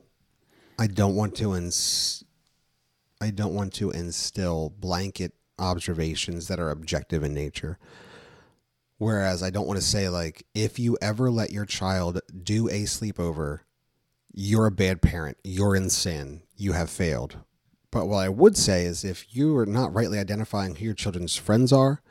I 0.78 0.86
don't 0.86 1.16
want 1.16 1.34
to 1.36 1.56
ins, 1.56 2.22
I 3.20 3.30
don't 3.30 3.52
want 3.52 3.74
to 3.74 3.90
instill 3.90 4.70
blanket 4.78 5.32
observations 5.60 6.48
that 6.48 6.58
are 6.58 6.70
objective 6.70 7.22
in 7.22 7.34
nature. 7.34 7.78
Whereas 8.98 9.42
I 9.42 9.50
don't 9.50 9.66
want 9.66 9.78
to 9.78 9.86
say 9.86 10.08
like, 10.08 10.46
if 10.54 10.78
you 10.78 10.98
ever 11.00 11.30
let 11.30 11.52
your 11.52 11.64
child 11.64 12.20
do 12.42 12.68
a 12.68 12.82
sleepover, 12.82 13.60
you're 14.32 14.66
a 14.66 14.72
bad 14.72 15.02
parent. 15.02 15.38
You're 15.42 15.74
in 15.74 15.90
sin. 15.90 16.42
You 16.56 16.72
have 16.72 16.90
failed. 16.90 17.38
But 17.90 18.06
what 18.06 18.18
I 18.18 18.28
would 18.28 18.56
say 18.56 18.84
is 18.84 19.04
if 19.04 19.34
you 19.34 19.56
are 19.56 19.66
not 19.66 19.94
rightly 19.94 20.18
identifying 20.18 20.76
who 20.76 20.84
your 20.84 20.94
children's 20.94 21.36
friends 21.36 21.72
are, 21.72 22.02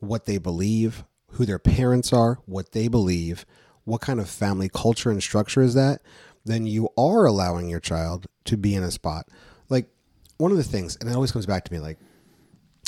what 0.00 0.24
they 0.24 0.38
believe, 0.38 1.04
who 1.32 1.44
their 1.44 1.58
parents 1.58 2.12
are, 2.12 2.38
what 2.46 2.72
they 2.72 2.88
believe, 2.88 3.44
what 3.84 4.00
kind 4.00 4.20
of 4.20 4.28
family 4.28 4.68
culture 4.68 5.10
and 5.10 5.22
structure 5.22 5.62
is 5.62 5.74
that, 5.74 6.00
then 6.44 6.66
you 6.66 6.88
are 6.96 7.26
allowing 7.26 7.68
your 7.68 7.80
child 7.80 8.26
to 8.44 8.56
be 8.56 8.74
in 8.74 8.82
a 8.82 8.90
spot. 8.90 9.28
Like 9.68 9.88
one 10.38 10.50
of 10.50 10.56
the 10.56 10.64
things, 10.64 10.96
and 10.96 11.10
it 11.10 11.14
always 11.14 11.32
comes 11.32 11.46
back 11.46 11.64
to 11.64 11.72
me, 11.72 11.80
like 11.80 11.98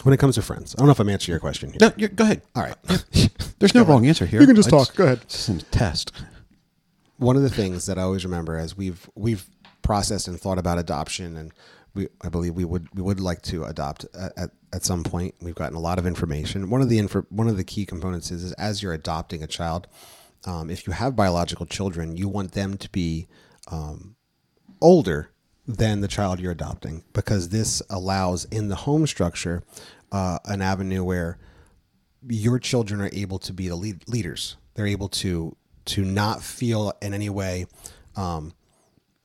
when 0.05 0.13
it 0.15 0.19
comes 0.19 0.37
to 0.37 0.43
friends, 0.43 0.75
I 0.75 0.79
don't 0.79 0.87
know 0.87 0.93
if 0.93 1.01
I'm 1.01 1.09
answering 1.09 1.35
your 1.35 1.41
question 1.41 1.71
here. 1.71 1.79
no 1.81 1.93
you're, 1.97 2.09
go 2.09 2.25
ahead 2.25 2.43
All 2.55 2.63
right. 2.63 2.77
there's 3.59 3.75
no 3.75 3.85
wrong 3.85 4.07
answer 4.07 4.27
here 4.27 4.41
You 4.41 4.47
can 4.47 4.57
just 4.57 4.69
I 4.69 4.77
talk. 4.79 4.95
Go 4.95 5.05
ahead. 5.05 5.21
this 5.23 5.49
is 5.49 5.63
a 5.63 5.65
test 5.67 6.13
one 7.19 7.37
of 7.37 7.43
the 7.43 7.51
things 7.51 7.87
that 7.87 7.99
I 7.99 8.03
always 8.03 8.25
remember 8.25 8.57
as 8.57 8.77
we've 8.77 9.09
we've 9.15 9.45
processed 9.83 10.29
and 10.29 10.41
thought 10.41 10.59
about 10.59 10.79
adoption, 10.79 11.37
and 11.37 11.53
we 11.95 12.09
I 12.23 12.29
believe 12.29 12.55
we 12.55 12.65
would 12.65 12.89
we 12.95 13.03
would 13.03 13.21
like 13.21 13.43
to 13.43 13.65
adopt 13.65 14.07
at, 14.15 14.33
at, 14.39 14.51
at 14.73 14.85
some 14.85 15.05
point. 15.05 15.35
We've 15.43 15.55
gotten 15.55 15.77
a 15.77 15.81
lot 15.81 15.99
of 15.99 16.07
information. 16.07 16.71
One 16.71 16.81
of 16.81 16.89
the 16.89 16.99
infor, 16.99 17.27
one 17.29 17.49
of 17.49 17.57
the 17.57 17.65
key 17.65 17.85
components 17.85 18.31
is, 18.31 18.45
is 18.45 18.53
as 18.53 18.83
you're 18.83 18.93
adopting 18.93 19.43
a 19.43 19.47
child, 19.47 19.89
um, 20.45 20.71
if 20.71 20.87
you 20.87 20.93
have 20.93 21.17
biological 21.17 21.67
children, 21.67 22.17
you 22.17 22.29
want 22.29 22.53
them 22.53 22.77
to 22.79 22.89
be 22.91 23.27
um, 23.71 24.15
older 24.81 25.31
than 25.69 26.01
the 26.01 26.09
child 26.09 26.41
you're 26.41 26.53
adopting 26.53 27.05
because 27.13 27.51
this 27.51 27.83
allows 27.91 28.47
in 28.47 28.69
the 28.69 28.77
home 28.77 29.07
structure 29.07 29.63
uh, 30.13 30.41
an 30.47 30.63
avenue 30.63 31.05
where 31.05 31.39
your 32.29 32.59
children 32.59 33.01
are 33.01 33.11
able 33.13 33.39
to 33.39 33.53
be 33.53 33.69
the 33.69 33.77
lead, 33.77 34.09
leaders. 34.09 34.57
They're 34.75 34.89
able 34.89 35.11
to 35.11 35.57
to 35.87 36.05
not 36.05 36.43
feel 36.43 36.93
in 37.03 37.15
any 37.15 37.31
way 37.31 37.67
um, 38.17 38.53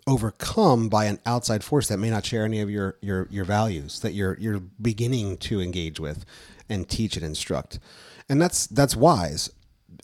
overcome 0.07 0.89
by 0.89 1.05
an 1.05 1.19
outside 1.25 1.63
force 1.63 1.87
that 1.89 1.97
may 1.97 2.09
not 2.11 2.25
share 2.25 2.45
any 2.45 2.61
of 2.61 2.69
your 2.69 2.97
your 3.01 3.27
your 3.31 3.45
values 3.45 4.01
that 4.01 4.13
you're 4.13 4.37
you're 4.39 4.59
beginning 4.59 5.37
to 5.37 5.61
engage 5.61 5.99
with. 5.99 6.25
and 6.69 6.89
teach 6.89 7.15
and 7.17 7.25
instruct. 7.25 7.79
And 8.29 8.41
that's 8.41 8.67
that's 8.67 8.95
wise. 8.95 9.51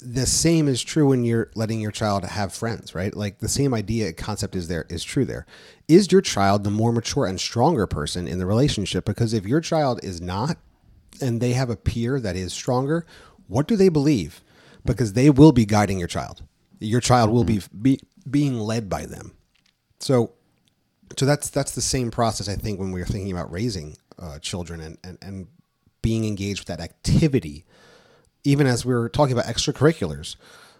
The 0.01 0.25
same 0.25 0.67
is 0.67 0.81
true 0.81 1.07
when 1.07 1.23
you're 1.23 1.51
letting 1.55 1.81
your 1.81 1.91
child 1.91 2.23
have 2.23 2.53
friends, 2.53 2.93
right? 2.95 3.15
Like 3.15 3.39
the 3.39 3.49
same 3.49 3.73
idea 3.73 4.13
concept 4.13 4.55
is 4.55 4.67
there 4.67 4.85
is 4.89 5.03
true 5.03 5.25
there. 5.25 5.45
Is 5.87 6.11
your 6.11 6.21
child 6.21 6.63
the 6.63 6.69
more 6.69 6.91
mature 6.91 7.25
and 7.25 7.39
stronger 7.39 7.87
person 7.87 8.27
in 8.27 8.39
the 8.39 8.45
relationship? 8.45 9.05
Because 9.05 9.33
if 9.33 9.45
your 9.45 9.61
child 9.61 9.99
is 10.03 10.21
not 10.21 10.57
and 11.21 11.41
they 11.41 11.53
have 11.53 11.69
a 11.69 11.75
peer 11.75 12.19
that 12.19 12.35
is 12.35 12.53
stronger, 12.53 13.05
what 13.47 13.67
do 13.67 13.75
they 13.75 13.89
believe? 13.89 14.41
Because 14.85 15.13
they 15.13 15.29
will 15.29 15.51
be 15.51 15.65
guiding 15.65 15.99
your 15.99 16.07
child. 16.07 16.43
Your 16.79 17.01
child 17.01 17.29
will 17.29 17.43
be, 17.43 17.61
be 17.81 17.99
being 18.29 18.59
led 18.59 18.89
by 18.89 19.05
them. 19.05 19.33
So, 19.99 20.33
so 21.17 21.25
that's 21.25 21.49
that's 21.49 21.71
the 21.73 21.81
same 21.81 22.11
process 22.11 22.47
I 22.47 22.55
think 22.55 22.79
when 22.79 22.91
we 22.91 23.01
are 23.01 23.05
thinking 23.05 23.31
about 23.31 23.51
raising 23.51 23.97
uh, 24.17 24.39
children 24.39 24.79
and, 24.79 24.97
and 25.03 25.17
and 25.21 25.47
being 26.01 26.25
engaged 26.25 26.61
with 26.61 26.67
that 26.67 26.79
activity, 26.79 27.65
even 28.43 28.67
as 28.67 28.85
we 28.85 28.93
were 28.93 29.09
talking 29.09 29.33
about 29.33 29.45
extracurriculars, 29.45 30.35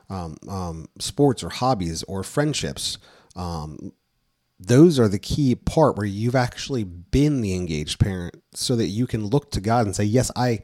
um, 0.09 0.37
um, 0.47 0.87
sports 0.99 1.43
or 1.43 1.49
hobbies 1.49 2.03
or 2.03 2.23
friendships. 2.23 2.97
Um, 3.35 3.93
those 4.59 4.99
are 4.99 5.07
the 5.07 5.19
key 5.19 5.55
part 5.55 5.95
where 5.95 6.05
you've 6.05 6.35
actually 6.35 6.83
been 6.83 7.41
the 7.41 7.53
engaged 7.53 7.99
parent 7.99 8.43
so 8.53 8.75
that 8.75 8.87
you 8.87 9.07
can 9.07 9.27
look 9.27 9.51
to 9.51 9.61
God 9.61 9.85
and 9.85 9.95
say, 9.95 10.03
yes, 10.03 10.31
I, 10.35 10.59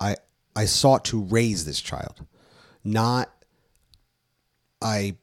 I, 0.00 0.16
I 0.54 0.64
sought 0.64 1.04
to 1.06 1.20
raise 1.20 1.64
this 1.66 1.80
child, 1.80 2.24
not 2.82 3.30
I 4.80 5.16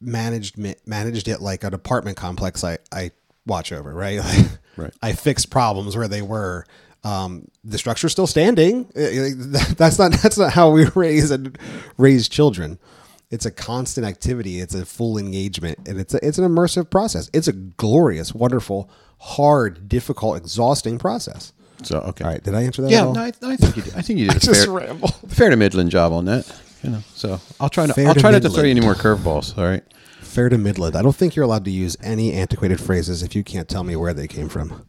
managed 0.00 0.58
managed 0.86 1.28
it 1.28 1.40
like 1.40 1.64
an 1.64 1.72
apartment 1.72 2.16
complex 2.16 2.62
I, 2.64 2.78
I 2.92 3.12
watch 3.46 3.72
over, 3.72 3.92
right? 3.92 4.20
Right. 4.76 4.92
I 5.00 5.12
fixed 5.12 5.50
problems 5.50 5.96
where 5.96 6.08
they 6.08 6.20
were. 6.20 6.66
Um, 7.04 7.48
the 7.62 7.76
structure's 7.76 8.12
still 8.12 8.26
standing. 8.26 8.88
That's 8.94 9.98
not 9.98 10.12
that's 10.12 10.38
not 10.38 10.54
how 10.54 10.70
we 10.70 10.86
raise 10.94 11.30
and 11.30 11.56
raise 11.98 12.28
children. 12.28 12.78
It's 13.30 13.44
a 13.44 13.50
constant 13.50 14.06
activity. 14.06 14.60
It's 14.60 14.74
a 14.74 14.86
full 14.86 15.18
engagement, 15.18 15.86
and 15.86 16.00
it's 16.00 16.14
a, 16.14 16.26
it's 16.26 16.38
an 16.38 16.48
immersive 16.48 16.88
process. 16.88 17.28
It's 17.32 17.48
a 17.48 17.52
glorious, 17.52 18.34
wonderful, 18.34 18.90
hard, 19.18 19.88
difficult, 19.88 20.36
exhausting 20.36 20.98
process. 20.98 21.52
So 21.82 21.98
okay. 22.00 22.24
All 22.24 22.30
right, 22.30 22.42
did 22.42 22.54
I 22.54 22.62
answer 22.62 22.82
that? 22.82 22.90
Yeah, 22.90 23.00
at 23.02 23.06
all? 23.06 23.14
no, 23.14 23.20
I, 23.22 23.32
I 23.42 23.56
think 23.56 23.76
you 23.76 23.82
did. 23.82 23.94
I 23.96 24.02
think 24.02 24.18
you 24.18 24.28
did 24.28 24.36
a 24.36 24.40
just 24.40 24.64
fair, 24.64 24.72
ramble. 24.72 25.08
fair 25.08 25.50
to 25.50 25.56
middling 25.56 25.90
job 25.90 26.12
on 26.12 26.24
that. 26.26 26.50
You 26.82 26.90
know, 26.90 27.02
so 27.14 27.40
I'll 27.60 27.68
try 27.70 27.86
not. 27.86 27.96
Fair 27.96 28.08
I'll 28.08 28.14
to 28.14 28.20
try 28.20 28.30
not 28.30 28.42
to 28.42 28.50
throw 28.50 28.62
you 28.62 28.70
any 28.70 28.80
more 28.80 28.94
curveballs. 28.94 29.56
All 29.58 29.64
right. 29.64 29.82
Fair 30.20 30.48
to 30.48 30.58
Midland. 30.58 30.96
I 30.96 31.02
don't 31.02 31.14
think 31.14 31.36
you're 31.36 31.44
allowed 31.44 31.64
to 31.66 31.70
use 31.70 31.96
any 32.02 32.32
antiquated 32.32 32.80
phrases 32.80 33.22
if 33.22 33.34
you 33.36 33.44
can't 33.44 33.68
tell 33.68 33.84
me 33.84 33.94
where 33.94 34.12
they 34.12 34.26
came 34.26 34.48
from. 34.48 34.84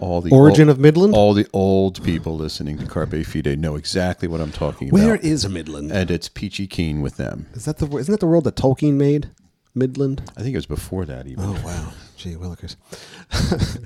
All 0.00 0.20
the 0.20 0.30
Origin 0.30 0.68
old, 0.68 0.76
of 0.76 0.80
Midland? 0.80 1.14
All 1.14 1.34
the 1.34 1.46
old 1.52 2.02
people 2.02 2.34
listening 2.36 2.78
to 2.78 2.86
Carpe 2.86 3.24
Fide 3.24 3.58
know 3.58 3.76
exactly 3.76 4.26
what 4.28 4.40
I'm 4.40 4.50
talking 4.50 4.88
Where 4.88 5.14
about. 5.14 5.24
is 5.24 5.48
Midland? 5.48 5.92
and 5.92 6.10
it's 6.10 6.28
peachy 6.28 6.66
keen 6.66 7.02
with 7.02 7.16
them. 7.16 7.46
Is 7.52 7.66
that 7.66 7.78
the 7.78 7.86
isn't 7.96 8.10
that 8.10 8.20
the 8.20 8.26
world 8.26 8.44
that 8.44 8.56
Tolkien 8.56 8.94
made? 8.94 9.30
Midland. 9.74 10.22
I 10.36 10.42
think 10.42 10.54
it 10.54 10.58
was 10.58 10.66
before 10.66 11.04
that 11.04 11.26
even. 11.26 11.44
Oh 11.44 11.60
wow, 11.64 11.92
gee 12.16 12.34
willikers. 12.34 12.76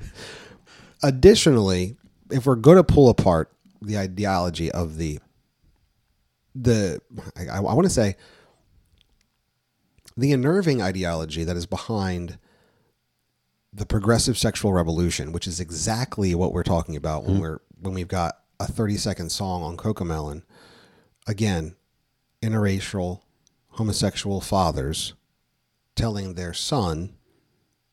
Additionally, 1.03 1.97
if 2.31 2.45
we're 2.45 2.55
going 2.55 2.77
to 2.77 2.83
pull 2.83 3.09
apart 3.09 3.51
the 3.81 3.97
ideology 3.97 4.71
of 4.71 4.97
the 4.97 5.19
the 6.55 7.01
I, 7.37 7.57
I 7.57 7.59
want 7.59 7.83
to 7.83 7.89
say 7.89 8.15
the 10.17 10.31
unnerving 10.31 10.81
ideology 10.81 11.43
that 11.43 11.57
is 11.57 11.65
behind 11.65 12.37
the 13.75 13.85
progressive 13.85 14.37
sexual 14.37 14.71
revolution, 14.71 15.33
which 15.33 15.47
is 15.47 15.59
exactly 15.59 16.33
what 16.33 16.53
we're 16.53 16.63
talking 16.63 16.95
about 16.95 17.25
when 17.25 17.35
hmm. 17.35 17.41
we're 17.41 17.59
when 17.81 17.93
we've 17.93 18.07
got 18.07 18.39
a 18.59 18.65
30 18.65 18.97
second 18.97 19.29
song 19.31 19.61
on 19.63 19.75
Cocomelon. 19.75 20.43
Again, 21.27 21.75
interracial 22.41 23.21
homosexual 23.71 24.39
fathers 24.39 25.13
telling 25.95 26.33
their 26.33 26.53
son 26.53 27.15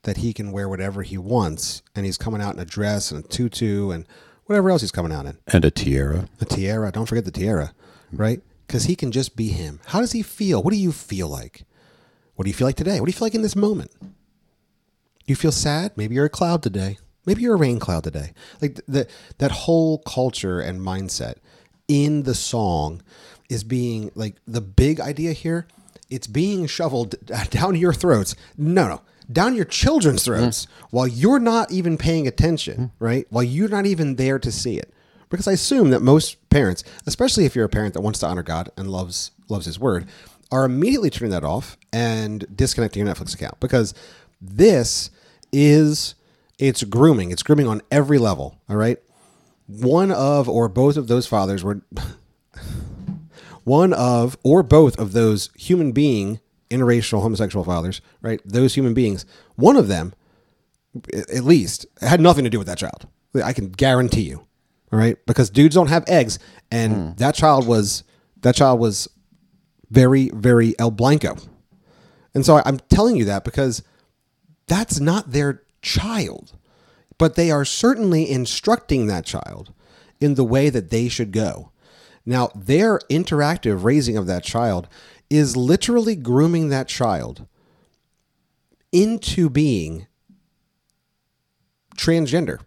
that 0.04 0.18
he 0.18 0.32
can 0.32 0.52
wear 0.52 0.68
whatever 0.68 1.02
he 1.02 1.18
wants 1.18 1.82
and 1.94 2.06
he's 2.06 2.18
coming 2.18 2.40
out 2.40 2.54
in 2.54 2.60
a 2.60 2.64
dress 2.64 3.10
and 3.10 3.24
a 3.24 3.28
tutu 3.28 3.90
and 3.90 4.06
whatever 4.46 4.70
else 4.70 4.82
he's 4.82 4.92
coming 4.92 5.12
out 5.12 5.26
in. 5.26 5.38
And 5.48 5.64
a 5.64 5.70
tiara. 5.70 6.28
A 6.40 6.44
tiara, 6.44 6.92
don't 6.92 7.06
forget 7.06 7.24
the 7.24 7.32
tiara, 7.32 7.72
hmm. 8.10 8.16
right? 8.16 8.42
Because 8.66 8.84
he 8.84 8.94
can 8.94 9.10
just 9.10 9.34
be 9.34 9.48
him. 9.48 9.80
How 9.86 10.00
does 10.00 10.12
he 10.12 10.22
feel? 10.22 10.62
What 10.62 10.72
do 10.72 10.78
you 10.78 10.92
feel 10.92 11.28
like? 11.28 11.64
What 12.36 12.44
do 12.44 12.50
you 12.50 12.54
feel 12.54 12.68
like 12.68 12.76
today? 12.76 13.00
What 13.00 13.06
do 13.06 13.10
you 13.10 13.18
feel 13.18 13.26
like 13.26 13.34
in 13.34 13.42
this 13.42 13.56
moment? 13.56 13.90
You 15.26 15.36
feel 15.36 15.52
sad? 15.52 15.92
Maybe 15.96 16.14
you're 16.14 16.26
a 16.26 16.30
cloud 16.30 16.62
today. 16.62 16.98
Maybe 17.24 17.42
you're 17.42 17.54
a 17.54 17.58
rain 17.58 17.78
cloud 17.78 18.04
today. 18.04 18.32
Like 18.60 18.74
th- 18.74 18.86
the, 18.88 19.08
that 19.38 19.52
whole 19.52 19.98
culture 19.98 20.60
and 20.60 20.80
mindset 20.80 21.34
in 21.88 22.24
the 22.24 22.34
song 22.34 23.02
is 23.48 23.64
being 23.64 24.10
like 24.14 24.36
the 24.46 24.60
big 24.60 25.00
idea 25.00 25.32
here. 25.32 25.66
It's 26.10 26.26
being 26.26 26.66
shoveled 26.66 27.14
down 27.50 27.76
your 27.76 27.92
throats. 27.92 28.34
No, 28.56 28.88
no, 28.88 29.02
down 29.30 29.54
your 29.54 29.64
children's 29.64 30.24
throats 30.24 30.66
mm. 30.66 30.68
while 30.90 31.06
you're 31.06 31.38
not 31.38 31.70
even 31.70 31.96
paying 31.96 32.26
attention, 32.26 32.76
mm. 32.76 32.90
right? 32.98 33.26
While 33.30 33.44
you're 33.44 33.68
not 33.68 33.86
even 33.86 34.16
there 34.16 34.38
to 34.38 34.50
see 34.50 34.78
it. 34.78 34.92
Because 35.30 35.48
I 35.48 35.52
assume 35.52 35.90
that 35.90 36.02
most 36.02 36.50
parents, 36.50 36.84
especially 37.06 37.46
if 37.46 37.56
you're 37.56 37.64
a 37.64 37.70
parent 37.70 37.94
that 37.94 38.02
wants 38.02 38.18
to 38.18 38.26
honor 38.26 38.42
God 38.42 38.70
and 38.76 38.90
loves 38.90 39.30
loves 39.48 39.64
His 39.64 39.78
Word, 39.78 40.06
are 40.50 40.64
immediately 40.64 41.08
turning 41.08 41.30
that 41.30 41.44
off 41.44 41.78
and 41.92 42.44
disconnecting 42.54 43.04
your 43.04 43.14
Netflix 43.14 43.34
account 43.34 43.58
because 43.58 43.94
this 44.42 45.10
is 45.52 46.16
it's 46.58 46.82
grooming. 46.84 47.30
It's 47.30 47.42
grooming 47.42 47.68
on 47.68 47.80
every 47.90 48.18
level. 48.18 48.60
All 48.68 48.76
right. 48.76 48.98
One 49.66 50.10
of 50.10 50.48
or 50.48 50.68
both 50.68 50.96
of 50.96 51.06
those 51.06 51.26
fathers 51.26 51.62
were 51.64 51.82
one 53.64 53.92
of 53.92 54.36
or 54.42 54.62
both 54.62 54.98
of 54.98 55.12
those 55.12 55.50
human 55.56 55.92
being 55.92 56.40
interracial 56.70 57.22
homosexual 57.22 57.64
fathers, 57.64 58.00
right? 58.20 58.40
Those 58.44 58.74
human 58.74 58.94
beings, 58.94 59.24
one 59.56 59.76
of 59.76 59.88
them 59.88 60.14
at 61.14 61.44
least 61.44 61.86
had 62.00 62.20
nothing 62.20 62.44
to 62.44 62.50
do 62.50 62.58
with 62.58 62.66
that 62.66 62.78
child. 62.78 63.06
I 63.42 63.52
can 63.52 63.70
guarantee 63.70 64.22
you. 64.22 64.46
All 64.92 64.98
right? 64.98 65.16
Because 65.26 65.48
dudes 65.48 65.74
don't 65.74 65.88
have 65.88 66.04
eggs 66.06 66.38
and 66.70 66.94
hmm. 66.94 67.10
that 67.16 67.34
child 67.34 67.66
was 67.66 68.04
that 68.42 68.54
child 68.54 68.80
was 68.80 69.08
very 69.90 70.30
very 70.30 70.74
El 70.78 70.90
Blanco. 70.90 71.36
And 72.34 72.44
so 72.44 72.62
I'm 72.64 72.78
telling 72.88 73.16
you 73.16 73.26
that 73.26 73.44
because 73.44 73.82
that's 74.72 75.00
not 75.00 75.32
their 75.32 75.64
child. 75.82 76.54
But 77.18 77.34
they 77.34 77.50
are 77.50 77.64
certainly 77.64 78.30
instructing 78.30 79.06
that 79.06 79.26
child 79.26 79.74
in 80.18 80.34
the 80.34 80.44
way 80.44 80.70
that 80.70 80.88
they 80.88 81.08
should 81.08 81.30
go. 81.30 81.70
Now, 82.24 82.50
their 82.54 83.00
interactive 83.10 83.84
raising 83.84 84.16
of 84.16 84.26
that 84.28 84.44
child 84.44 84.88
is 85.28 85.56
literally 85.56 86.16
grooming 86.16 86.70
that 86.70 86.88
child 86.88 87.46
into 88.92 89.50
being 89.50 90.06
transgender. 91.96 92.60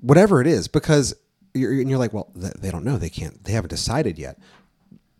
Whatever 0.00 0.40
it 0.40 0.46
is, 0.46 0.66
because 0.66 1.14
you're, 1.52 1.72
and 1.72 1.90
you're 1.90 1.98
like, 1.98 2.14
well, 2.14 2.30
they 2.34 2.70
don't 2.70 2.84
know. 2.84 2.96
They 2.96 3.10
can't, 3.10 3.44
they 3.44 3.52
haven't 3.52 3.70
decided 3.70 4.18
yet. 4.18 4.38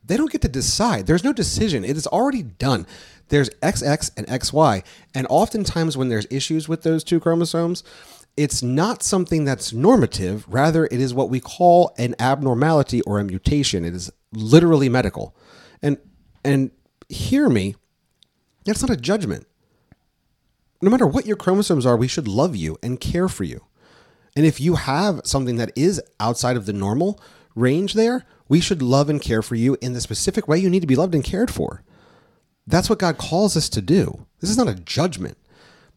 They 0.04 0.16
don't 0.16 0.32
get 0.32 0.40
to 0.42 0.48
decide. 0.48 1.06
There's 1.06 1.24
no 1.24 1.34
decision. 1.34 1.84
It 1.84 1.98
is 1.98 2.06
already 2.06 2.42
done. 2.42 2.87
There's 3.28 3.50
XX 3.62 4.10
and 4.16 4.26
XY. 4.26 4.84
And 5.14 5.26
oftentimes, 5.28 5.96
when 5.96 6.08
there's 6.08 6.26
issues 6.30 6.68
with 6.68 6.82
those 6.82 7.04
two 7.04 7.20
chromosomes, 7.20 7.84
it's 8.36 8.62
not 8.62 9.02
something 9.02 9.44
that's 9.44 9.72
normative. 9.72 10.46
Rather, 10.48 10.86
it 10.86 11.00
is 11.00 11.12
what 11.12 11.30
we 11.30 11.40
call 11.40 11.94
an 11.98 12.14
abnormality 12.18 13.00
or 13.02 13.18
a 13.18 13.24
mutation. 13.24 13.84
It 13.84 13.94
is 13.94 14.10
literally 14.32 14.88
medical. 14.88 15.36
And 15.82 15.98
and 16.44 16.70
hear 17.08 17.48
me, 17.48 17.74
that's 18.64 18.82
not 18.82 18.90
a 18.90 18.96
judgment. 18.96 19.46
No 20.80 20.90
matter 20.90 21.06
what 21.06 21.26
your 21.26 21.36
chromosomes 21.36 21.84
are, 21.84 21.96
we 21.96 22.06
should 22.06 22.28
love 22.28 22.54
you 22.54 22.78
and 22.82 23.00
care 23.00 23.28
for 23.28 23.44
you. 23.44 23.64
And 24.36 24.46
if 24.46 24.60
you 24.60 24.76
have 24.76 25.22
something 25.24 25.56
that 25.56 25.72
is 25.74 26.00
outside 26.20 26.56
of 26.56 26.66
the 26.66 26.72
normal 26.72 27.20
range 27.56 27.94
there, 27.94 28.24
we 28.48 28.60
should 28.60 28.82
love 28.82 29.10
and 29.10 29.20
care 29.20 29.42
for 29.42 29.56
you 29.56 29.76
in 29.80 29.94
the 29.94 30.00
specific 30.00 30.46
way 30.46 30.58
you 30.58 30.70
need 30.70 30.80
to 30.80 30.86
be 30.86 30.94
loved 30.94 31.14
and 31.14 31.24
cared 31.24 31.50
for. 31.50 31.82
That's 32.68 32.90
what 32.90 32.98
God 32.98 33.16
calls 33.16 33.57
us 33.57 33.68
to 33.70 33.81
do. 33.81 34.26
This 34.40 34.50
is 34.50 34.59
not 34.59 34.68
a 34.68 34.74
judgment. 34.74 35.38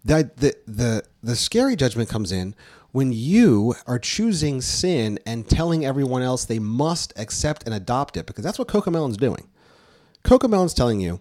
The, 0.06 0.32
the, 0.38 0.56
the, 0.66 1.04
the 1.22 1.36
scary 1.36 1.76
judgment 1.76 2.10
comes 2.10 2.32
in 2.32 2.56
when 2.92 3.12
you 3.12 3.76
are 3.86 4.00
choosing 4.00 4.62
sin 4.62 5.20
and 5.26 5.48
telling 5.48 5.86
everyone 5.86 6.22
else 6.22 6.46
they 6.46 6.60
must 6.60 7.14
accept 7.18 7.64
and 7.66 7.74
adopt 7.74 8.18
it, 8.18 8.26
because 8.26 8.44
that's 8.44 8.58
what 8.58 8.68
Cocomelon's 8.68 9.18
doing. 9.18 9.48
Cocomelon's 10.24 10.74
telling 10.74 11.00
you, 11.00 11.20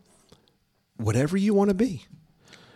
whatever 0.97 1.37
you 1.37 1.53
want 1.53 1.69
to 1.69 1.75
be. 1.75 2.07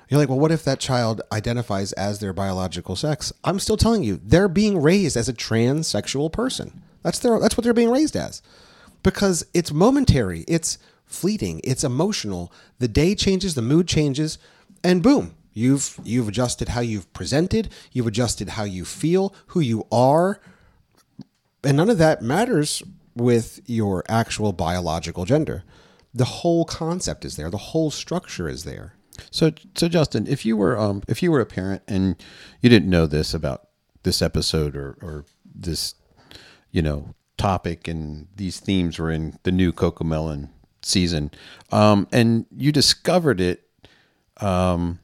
You're 0.08 0.20
like, 0.20 0.28
well, 0.28 0.38
what 0.38 0.52
if 0.52 0.64
that 0.64 0.80
child 0.80 1.22
identifies 1.32 1.92
as 1.92 2.18
their 2.18 2.32
biological 2.32 2.96
sex? 2.96 3.32
I'm 3.42 3.58
still 3.58 3.76
telling 3.76 4.02
you, 4.02 4.20
they're 4.22 4.48
being 4.48 4.80
raised 4.80 5.16
as 5.16 5.28
a 5.28 5.32
transsexual 5.32 6.32
person. 6.32 6.82
That's 7.02 7.18
their 7.20 7.38
that's 7.38 7.56
what 7.56 7.64
they're 7.64 7.72
being 7.72 7.90
raised 7.90 8.16
as. 8.16 8.42
Because 9.02 9.46
it's 9.54 9.72
momentary, 9.72 10.44
it's 10.46 10.78
fleeting, 11.14 11.60
it's 11.64 11.84
emotional. 11.84 12.52
The 12.78 12.88
day 12.88 13.14
changes, 13.14 13.54
the 13.54 13.62
mood 13.62 13.86
changes, 13.88 14.38
and 14.82 15.02
boom, 15.02 15.34
you've 15.52 15.98
you've 16.04 16.28
adjusted 16.28 16.70
how 16.70 16.80
you've 16.80 17.12
presented, 17.12 17.70
you've 17.92 18.06
adjusted 18.06 18.50
how 18.50 18.64
you 18.64 18.84
feel, 18.84 19.34
who 19.48 19.60
you 19.60 19.86
are, 19.90 20.40
and 21.62 21.76
none 21.76 21.90
of 21.90 21.98
that 21.98 22.22
matters 22.22 22.82
with 23.14 23.60
your 23.66 24.04
actual 24.08 24.52
biological 24.52 25.24
gender. 25.24 25.64
The 26.12 26.24
whole 26.24 26.64
concept 26.64 27.24
is 27.24 27.36
there. 27.36 27.50
The 27.50 27.56
whole 27.56 27.90
structure 27.90 28.48
is 28.48 28.64
there. 28.64 28.94
So, 29.30 29.52
so 29.74 29.88
Justin, 29.88 30.26
if 30.26 30.44
you 30.44 30.56
were 30.56 30.78
um, 30.78 31.02
if 31.08 31.22
you 31.22 31.30
were 31.30 31.40
a 31.40 31.46
parent 31.46 31.82
and 31.88 32.16
you 32.60 32.68
didn't 32.68 32.90
know 32.90 33.06
this 33.06 33.32
about 33.32 33.68
this 34.02 34.20
episode 34.20 34.76
or 34.76 34.98
or 35.00 35.24
this, 35.44 35.94
you 36.70 36.82
know, 36.82 37.14
topic 37.36 37.88
and 37.88 38.28
these 38.34 38.60
themes 38.60 38.98
were 38.98 39.10
in 39.10 39.38
the 39.44 39.52
new 39.52 39.72
Cocomelon 39.72 40.50
season, 40.84 41.30
um, 41.72 42.06
and 42.12 42.46
you 42.54 42.72
discovered 42.72 43.40
it 43.40 43.68
um, 44.38 44.98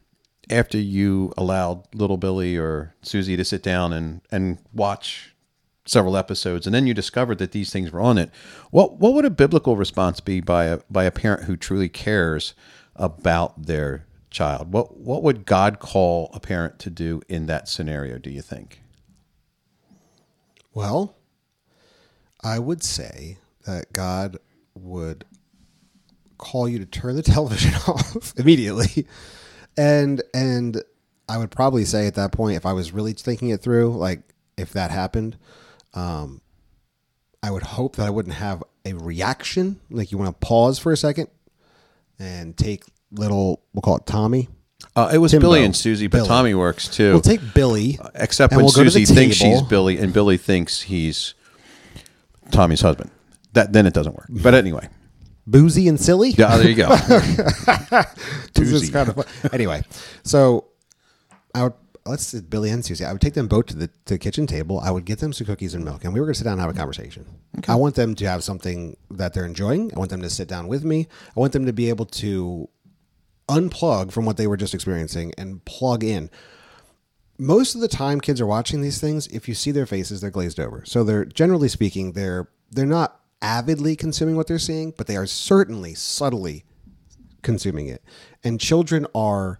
after 0.49 0.77
you 0.77 1.33
allowed 1.37 1.93
little 1.95 2.17
Billy 2.17 2.57
or 2.57 2.95
Susie 3.01 3.37
to 3.37 3.45
sit 3.45 3.63
down 3.63 3.93
and 3.93 4.21
and 4.31 4.59
watch 4.73 5.35
several 5.85 6.15
episodes, 6.15 6.65
and 6.65 6.73
then 6.73 6.87
you 6.87 6.93
discovered 6.93 7.37
that 7.39 7.51
these 7.51 7.71
things 7.71 7.91
were 7.91 8.01
on 8.01 8.17
it. 8.17 8.31
What 8.71 8.99
what 8.99 9.13
would 9.13 9.25
a 9.25 9.29
biblical 9.29 9.75
response 9.75 10.19
be 10.19 10.41
by 10.41 10.65
a 10.65 10.79
by 10.89 11.03
a 11.05 11.11
parent 11.11 11.43
who 11.43 11.57
truly 11.57 11.89
cares 11.89 12.53
about 12.95 13.65
their 13.65 14.05
child? 14.29 14.73
What 14.73 14.97
what 14.97 15.23
would 15.23 15.45
God 15.45 15.79
call 15.79 16.29
a 16.33 16.39
parent 16.39 16.79
to 16.79 16.89
do 16.89 17.21
in 17.27 17.45
that 17.47 17.67
scenario? 17.67 18.17
Do 18.17 18.29
you 18.29 18.41
think? 18.41 18.81
Well, 20.73 21.15
I 22.43 22.59
would 22.59 22.83
say 22.83 23.37
that 23.65 23.91
God 23.93 24.37
would 24.73 25.25
call 26.41 26.67
you 26.67 26.79
to 26.79 26.85
turn 26.85 27.15
the 27.15 27.21
television 27.35 27.73
off 27.87 28.33
immediately. 28.37 29.07
And 29.77 30.21
and 30.33 30.83
I 31.29 31.37
would 31.37 31.51
probably 31.51 31.85
say 31.85 32.07
at 32.07 32.15
that 32.15 32.33
point 32.33 32.57
if 32.57 32.65
I 32.65 32.73
was 32.73 32.91
really 32.91 33.13
thinking 33.13 33.49
it 33.49 33.61
through, 33.61 33.95
like 33.95 34.21
if 34.57 34.73
that 34.73 34.91
happened, 34.91 35.37
um 35.93 36.41
I 37.41 37.49
would 37.49 37.63
hope 37.63 37.95
that 37.95 38.05
I 38.05 38.09
wouldn't 38.09 38.35
have 38.35 38.61
a 38.85 38.93
reaction. 38.93 39.79
Like 39.89 40.11
you 40.11 40.17
want 40.17 40.39
to 40.39 40.45
pause 40.45 40.77
for 40.77 40.91
a 40.91 40.97
second 40.97 41.29
and 42.19 42.57
take 42.57 42.83
little 43.11 43.61
we'll 43.73 43.81
call 43.81 43.97
it 43.97 44.05
Tommy. 44.05 44.49
Uh, 44.95 45.11
it 45.13 45.19
was 45.19 45.31
Timbo. 45.31 45.47
Billy 45.47 45.63
and 45.63 45.75
Susie, 45.75 46.07
but 46.07 46.17
Billy. 46.17 46.27
Tommy 46.27 46.53
works 46.55 46.87
too. 46.87 47.11
We'll 47.11 47.21
take 47.21 47.53
Billy. 47.53 47.99
except 48.15 48.51
when 48.51 48.65
we'll 48.65 48.73
go 48.73 48.79
to 48.83 48.89
the 48.89 49.05
Susie 49.05 49.13
thinks 49.13 49.35
she's 49.37 49.61
Billy 49.61 49.99
and 49.99 50.11
Billy 50.11 50.37
thinks 50.37 50.81
he's 50.81 51.35
Tommy's 52.51 52.81
husband. 52.81 53.11
That 53.53 53.73
then 53.73 53.85
it 53.85 53.93
doesn't 53.93 54.15
work. 54.15 54.27
But 54.29 54.53
anyway, 54.53 54.89
Boozy 55.47 55.87
and 55.87 55.99
silly. 55.99 56.29
yeah, 56.31 56.57
there 56.57 56.69
you 56.69 56.75
go. 56.75 56.89
This 58.53 58.71
is 58.71 58.89
kind 58.89 59.09
of 59.09 59.15
fun. 59.15 59.25
anyway. 59.53 59.83
So 60.23 60.65
I 61.55 61.63
would 61.63 61.73
let's 62.05 62.27
say 62.27 62.41
Billy 62.41 62.69
and 62.69 62.83
Susie. 62.83 63.05
I 63.05 63.11
would 63.11 63.21
take 63.21 63.33
them 63.33 63.47
both 63.47 63.67
to 63.67 63.75
the, 63.75 63.87
to 63.87 64.15
the 64.15 64.17
kitchen 64.17 64.47
table. 64.47 64.79
I 64.79 64.91
would 64.91 65.05
get 65.05 65.19
them 65.19 65.33
some 65.33 65.45
cookies 65.47 65.73
and 65.73 65.85
milk, 65.85 66.03
and 66.03 66.13
we 66.13 66.19
were 66.19 66.25
going 66.25 66.33
to 66.33 66.37
sit 66.39 66.45
down 66.45 66.53
and 66.53 66.61
have 66.61 66.69
a 66.69 66.73
conversation. 66.77 67.25
I 67.67 67.75
want 67.75 67.95
them 67.95 68.15
to 68.15 68.27
have 68.27 68.43
something 68.43 68.97
that 69.11 69.33
they're 69.33 69.45
enjoying. 69.45 69.93
I 69.95 69.99
want 69.99 70.09
them 70.09 70.21
to 70.21 70.29
sit 70.29 70.47
down 70.47 70.67
with 70.67 70.83
me. 70.83 71.07
I 71.35 71.39
want 71.39 71.53
them 71.53 71.65
to 71.65 71.73
be 71.73 71.89
able 71.89 72.05
to 72.05 72.69
unplug 73.47 74.11
from 74.11 74.25
what 74.25 74.37
they 74.37 74.47
were 74.47 74.57
just 74.57 74.73
experiencing 74.73 75.33
and 75.37 75.63
plug 75.65 76.03
in. 76.03 76.29
Most 77.37 77.75
of 77.75 77.81
the 77.81 77.87
time, 77.87 78.21
kids 78.21 78.39
are 78.39 78.47
watching 78.47 78.81
these 78.81 78.99
things. 79.01 79.27
If 79.27 79.47
you 79.47 79.53
see 79.53 79.71
their 79.71 79.85
faces, 79.85 80.21
they're 80.21 80.29
glazed 80.31 80.59
over. 80.59 80.83
So 80.85 81.03
they're 81.03 81.25
generally 81.25 81.67
speaking, 81.67 82.13
they're 82.13 82.47
they're 82.71 82.85
not 82.85 83.19
avidly 83.41 83.95
consuming 83.95 84.35
what 84.35 84.47
they're 84.47 84.59
seeing, 84.59 84.93
but 84.97 85.07
they 85.07 85.17
are 85.17 85.25
certainly 85.25 85.93
subtly 85.93 86.63
consuming 87.41 87.87
it. 87.87 88.03
And 88.43 88.59
children 88.59 89.07
are 89.15 89.59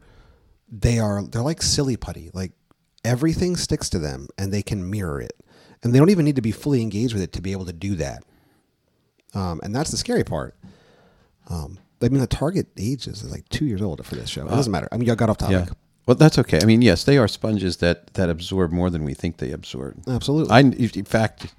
they 0.72 1.00
are 1.00 1.24
they're 1.24 1.42
like 1.42 1.62
silly 1.62 1.98
putty. 1.98 2.30
Like 2.34 2.52
everything 3.04 3.56
sticks 3.56 3.90
to 3.90 4.00
them 4.00 4.28
and 4.38 4.54
they 4.54 4.62
can 4.62 4.90
mirror 4.90 5.20
it. 5.22 5.34
And 5.84 5.94
they 5.94 6.00
don't 6.00 6.12
even 6.12 6.26
need 6.26 6.36
to 6.36 6.42
be 6.42 6.52
fully 6.52 6.82
engaged 6.82 7.14
with 7.14 7.24
it 7.24 7.34
to 7.34 7.42
be 7.42 7.52
able 7.52 7.66
to 7.66 7.74
do 7.74 7.96
that. 7.96 8.24
Um, 9.34 9.60
and 9.64 9.76
that's 9.76 9.90
the 9.90 9.98
scary 9.98 10.24
part. 10.24 10.56
Um, 11.50 11.80
I 12.02 12.10
mean, 12.10 12.22
the 12.22 12.28
target 12.28 12.68
age 12.78 13.08
is 13.08 13.30
like 13.30 13.48
two 13.50 13.66
years 13.66 13.82
old 13.82 14.06
for 14.06 14.16
this 14.16 14.30
show. 14.30 14.46
It 14.46 14.50
doesn't 14.50 14.72
matter. 14.72 14.88
I 14.92 14.98
mean, 14.98 15.08
you 15.08 15.16
got 15.16 15.30
off 15.30 15.38
topic. 15.38 15.68
yeah. 15.68 15.74
Well, 16.06 16.16
that's 16.16 16.40
okay. 16.40 16.60
I 16.62 16.66
mean, 16.66 16.82
yes, 16.82 17.04
they 17.04 17.18
are 17.18 17.28
sponges 17.28 17.78
that 17.78 18.14
that 18.16 18.30
absorb 18.30 18.72
more 18.72 18.90
than 18.90 19.04
we 19.04 19.14
think 19.14 19.38
they 19.38 19.52
absorb. 19.52 20.02
Absolutely. 20.08 20.52
I, 20.52 20.60
in 20.60 21.06
fact, 21.06 21.54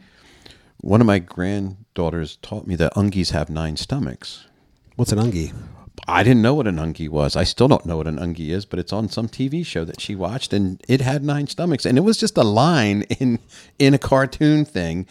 one 0.82 1.00
of 1.00 1.06
my 1.06 1.18
granddaughters 1.20 2.36
taught 2.42 2.66
me 2.66 2.76
that 2.76 2.92
ungies 2.94 3.30
have 3.30 3.48
nine 3.48 3.76
stomachs. 3.76 4.46
What's 4.96 5.12
an 5.12 5.18
ungie? 5.18 5.54
I 6.08 6.22
didn't 6.24 6.42
know 6.42 6.54
what 6.54 6.66
an 6.66 6.76
ungie 6.76 7.08
was. 7.08 7.36
I 7.36 7.44
still 7.44 7.68
don't 7.68 7.86
know 7.86 7.96
what 7.96 8.08
an 8.08 8.18
ungie 8.18 8.48
is, 8.50 8.64
but 8.64 8.78
it's 8.78 8.92
on 8.92 9.08
some 9.08 9.28
TV 9.28 9.64
show 9.64 9.84
that 9.84 10.00
she 10.00 10.14
watched, 10.14 10.52
and 10.52 10.82
it 10.88 11.00
had 11.00 11.22
nine 11.22 11.46
stomachs, 11.46 11.86
and 11.86 11.96
it 11.96 12.00
was 12.02 12.18
just 12.18 12.36
a 12.36 12.42
line 12.42 13.02
in 13.20 13.38
in 13.78 13.94
a 13.94 13.98
cartoon 13.98 14.64
thing. 14.64 15.06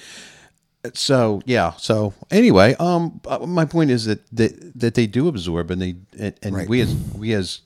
So 0.94 1.42
yeah. 1.46 1.72
So 1.78 2.14
anyway, 2.30 2.76
um, 2.80 3.22
uh, 3.26 3.40
my 3.46 3.64
point 3.66 3.92
is 3.92 4.06
that 4.06 4.28
that, 4.36 4.78
that 4.80 4.96
they 4.96 5.08
do 5.08 5.28
absorb, 5.30 5.72
and 5.72 5.82
they 5.82 5.96
and, 6.20 6.34
and 6.44 6.56
Right. 6.56 6.68
we 6.68 6.82
as 6.82 6.94
we 7.16 7.34
as 7.34 7.62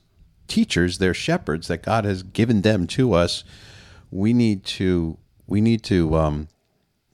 teachers, 0.46 0.98
they're 0.98 1.14
shepherds 1.14 1.66
that 1.66 1.82
God 1.82 2.04
has 2.04 2.22
given 2.22 2.62
them 2.62 2.86
to 2.88 3.14
us. 3.14 3.42
We 4.12 4.32
need 4.32 4.64
to 4.78 5.18
we 5.48 5.60
need 5.60 5.82
to 5.84 6.14
um, 6.16 6.48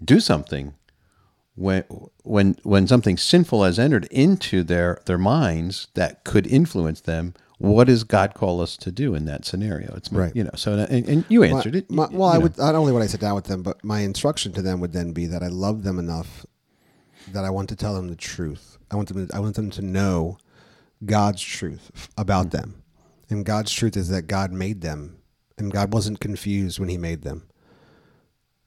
do 0.05 0.21
something 0.21 0.75
when 1.55 1.85
when 2.25 2.57
when 2.63 2.87
something 2.87 3.17
sinful 3.17 3.63
has 3.65 3.79
entered 3.79 4.07
into 4.11 4.63
their 4.63 4.99
their 5.07 5.19
minds 5.19 5.89
that 5.95 6.25
could 6.25 6.47
influence 6.47 7.01
them 7.03 7.35
what 7.59 7.87
does 7.87 8.03
god 8.05 8.33
call 8.35 8.61
us 8.61 8.77
to 8.77 8.91
do 8.91 9.15
in 9.15 9.25
that 9.27 9.45
scenario 9.45 9.95
it's 9.95 10.11
Right. 10.11 10.35
you 10.35 10.45
know 10.45 10.51
so 10.57 10.73
and, 10.91 11.07
and 11.09 11.25
you 11.29 11.43
answered 11.45 11.77
it 11.77 11.91
My- 11.91 12.09
well, 12.11 12.29
I 12.31 12.35
know. 12.35 12.41
would 12.41 12.59
not 12.59 12.75
only 12.75 12.91
would 12.93 13.03
I 13.03 13.07
sit 13.07 13.21
down 13.21 13.35
with 13.35 13.45
them, 13.45 13.63
but 13.63 13.85
my 13.85 14.01
instruction 14.01 14.53
to 14.55 14.63
them 14.63 14.81
would 14.81 14.93
then 14.93 15.13
be 15.13 15.27
that 15.27 15.43
I 15.43 15.49
love 15.49 15.83
them 15.85 15.99
enough 15.99 16.45
that 17.31 17.45
I 17.45 17.51
want 17.51 17.69
to 17.69 17.77
tell 17.77 17.95
them 17.95 18.09
the 18.09 18.17
truth. 18.17 18.79
I 18.91 18.97
want 18.97 19.09
them. 19.09 19.29
To, 19.29 19.37
I 19.37 19.39
want 19.39 19.55
them 19.55 19.71
to 19.71 19.83
know 19.83 20.39
God's 21.05 21.41
truth 21.43 22.09
about 22.19 22.47
Mm-hmm. 22.47 22.57
them, 22.57 22.83
and 23.31 23.45
God's 23.47 23.73
truth 23.73 23.97
is 23.97 24.09
that 24.09 24.27
God 24.27 24.51
made 24.53 24.81
them, 24.81 25.19
and 25.57 25.71
God 25.71 25.93
wasn't 25.93 26.19
confused 26.19 26.81
when 26.81 26.89
He 26.89 26.99
made 26.99 27.23
them. 27.23 27.45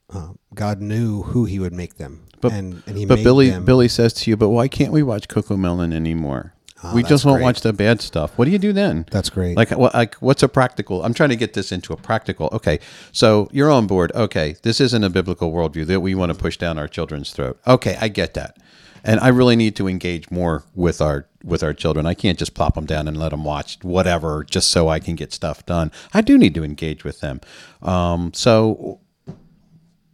Uh, 0.09 0.33
God 0.53 0.81
knew 0.81 1.23
who 1.23 1.43
He 1.45 1.59
would 1.59 1.73
make 1.73 1.95
them, 1.97 2.24
but, 2.49 2.57
and 2.59 2.83
and 2.87 2.97
He 2.97 3.05
but 3.05 3.23
billy 3.23 3.49
them. 3.49 3.65
billy 3.65 3.87
says 3.87 4.13
to 4.13 4.29
you 4.29 4.37
but 4.37 4.49
why 4.49 4.67
can't 4.67 4.91
we 4.91 5.03
watch 5.03 5.27
Cocomelon 5.27 5.93
anymore? 5.93 6.53
Ah, 6.83 6.91
we 6.93 7.03
just 7.03 7.25
won't 7.25 7.37
great. 7.37 7.43
watch 7.45 7.61
the 7.61 7.71
bad 7.73 8.01
stuff. 8.01 8.37
What 8.37 8.45
do 8.45 8.51
you 8.51 8.59
do 8.59 8.73
then? 8.73 9.05
That's 9.09 9.29
great. 9.29 9.55
like 9.57 9.71
what 9.71 9.93
like 9.93 10.15
what's 10.15 10.43
a 10.43 10.47
practical 10.49 11.03
i'm 11.03 11.13
trying 11.13 11.29
to 11.29 11.35
get 11.35 11.53
this 11.53 11.71
into 11.71 11.93
a 11.93 11.97
practical 11.97 12.49
okay 12.51 12.79
so 13.11 13.49
you're 13.51 13.71
on 13.71 13.87
board 13.87 14.11
okay 14.13 14.55
this 14.61 14.79
isn't 14.81 15.03
a 15.03 15.09
biblical 15.09 15.51
worldview 15.51 15.85
that 15.87 16.01
we 16.01 16.13
want 16.15 16.31
to 16.33 16.37
push 16.37 16.57
down 16.57 16.77
our 16.77 16.87
children's 16.87 17.31
throat. 17.31 17.59
Okay 17.65 17.97
i 18.01 18.07
get 18.07 18.33
that. 18.35 18.57
And 19.03 19.19
i 19.19 19.27
really 19.29 19.55
need 19.55 19.75
to 19.77 19.87
engage 19.87 20.29
more 20.31 20.63
with 20.75 20.99
our 21.01 21.27
with 21.43 21.61
our 21.63 21.73
children. 21.75 22.07
I 22.07 22.15
can't 22.15 22.39
just 22.39 22.55
plop 22.55 22.73
them 22.73 22.87
down 22.87 23.07
and 23.07 23.15
let 23.17 23.29
them 23.29 23.43
watch 23.43 23.77
whatever 23.83 24.43
just 24.43 24.69
so 24.71 24.89
i 24.89 24.99
can 24.99 25.15
get 25.15 25.31
stuff 25.31 25.65
done. 25.65 25.91
I 26.13 26.21
do 26.21 26.37
need 26.37 26.55
to 26.55 26.63
engage 26.63 27.03
with 27.03 27.19
them. 27.21 27.39
Um, 27.83 28.31
so 28.33 28.99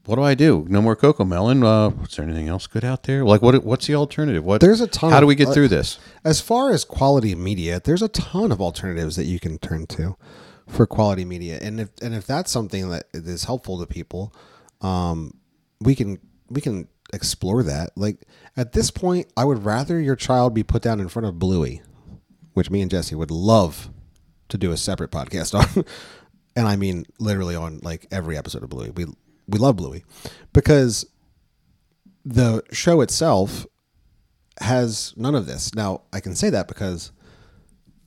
what 0.05 0.15
do 0.15 0.23
I 0.23 0.33
do? 0.33 0.65
No 0.67 0.81
more 0.81 0.95
Cocomelon. 0.95 1.63
Uh, 1.63 2.03
is 2.03 2.15
there 2.15 2.25
anything 2.25 2.47
else 2.47 2.65
good 2.67 2.83
out 2.83 3.03
there? 3.03 3.23
Like, 3.23 3.41
what? 3.41 3.63
What's 3.63 3.87
the 3.87 3.95
alternative? 3.95 4.43
What? 4.43 4.61
There's 4.61 4.81
a 4.81 4.87
ton 4.87 5.11
How 5.11 5.19
do 5.19 5.27
we 5.27 5.35
get 5.35 5.49
uh, 5.49 5.53
through 5.53 5.67
this? 5.67 5.99
As 6.23 6.41
far 6.41 6.71
as 6.71 6.83
quality 6.83 7.35
media, 7.35 7.79
there's 7.83 8.01
a 8.01 8.07
ton 8.07 8.51
of 8.51 8.59
alternatives 8.59 9.15
that 9.15 9.25
you 9.25 9.39
can 9.39 9.59
turn 9.59 9.85
to 9.87 10.17
for 10.67 10.87
quality 10.87 11.25
media, 11.25 11.59
and 11.61 11.79
if 11.79 11.89
and 12.01 12.15
if 12.15 12.25
that's 12.25 12.51
something 12.51 12.89
that 12.89 13.05
is 13.13 13.43
helpful 13.43 13.79
to 13.79 13.85
people, 13.85 14.33
um, 14.81 15.37
we 15.79 15.93
can 15.93 16.19
we 16.49 16.61
can 16.61 16.87
explore 17.13 17.61
that. 17.63 17.91
Like 17.95 18.25
at 18.57 18.73
this 18.73 18.89
point, 18.89 19.31
I 19.37 19.45
would 19.45 19.65
rather 19.65 19.99
your 19.99 20.15
child 20.15 20.53
be 20.53 20.63
put 20.63 20.81
down 20.81 20.99
in 20.99 21.09
front 21.09 21.27
of 21.27 21.37
Bluey, 21.37 21.81
which 22.53 22.71
me 22.71 22.81
and 22.81 22.89
Jesse 22.89 23.15
would 23.15 23.31
love 23.31 23.91
to 24.49 24.57
do 24.57 24.71
a 24.71 24.77
separate 24.77 25.11
podcast 25.11 25.53
on, 25.77 25.85
and 26.55 26.67
I 26.67 26.75
mean 26.75 27.05
literally 27.19 27.55
on 27.55 27.79
like 27.83 28.07
every 28.11 28.35
episode 28.35 28.63
of 28.63 28.69
Bluey. 28.69 28.89
We 28.89 29.05
we 29.51 29.59
love 29.59 29.75
Bluey 29.77 30.03
because 30.53 31.05
the 32.25 32.63
show 32.71 33.01
itself 33.01 33.65
has 34.59 35.13
none 35.17 35.35
of 35.35 35.45
this. 35.45 35.73
Now, 35.73 36.01
I 36.13 36.19
can 36.19 36.35
say 36.35 36.49
that 36.49 36.67
because 36.67 37.11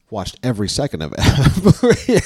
I've 0.06 0.12
watched 0.12 0.38
every 0.42 0.68
second 0.68 1.02
of 1.02 1.14
it. 1.16 2.24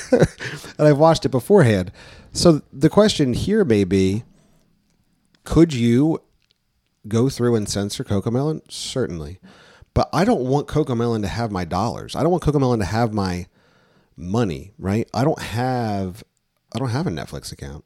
and 0.78 0.88
I've 0.88 0.98
watched 0.98 1.24
it 1.24 1.30
beforehand. 1.30 1.92
So 2.32 2.62
the 2.72 2.90
question 2.90 3.32
here 3.34 3.64
may 3.64 3.84
be 3.84 4.24
could 5.44 5.72
you 5.72 6.22
go 7.06 7.30
through 7.30 7.56
and 7.56 7.68
censor 7.68 8.04
Cocomelon? 8.04 8.60
Certainly. 8.70 9.40
But 9.94 10.10
I 10.12 10.24
don't 10.24 10.42
want 10.42 10.68
Cocomelon 10.68 11.22
to 11.22 11.28
have 11.28 11.50
my 11.50 11.64
dollars. 11.64 12.14
I 12.14 12.22
don't 12.22 12.30
want 12.30 12.42
Cocomelon 12.42 12.78
to 12.80 12.84
have 12.84 13.14
my 13.14 13.46
money, 14.16 14.72
right? 14.78 15.08
I 15.14 15.24
don't 15.24 15.40
have 15.40 16.22
I 16.74 16.78
don't 16.78 16.90
have 16.90 17.06
a 17.06 17.10
Netflix 17.10 17.50
account. 17.50 17.84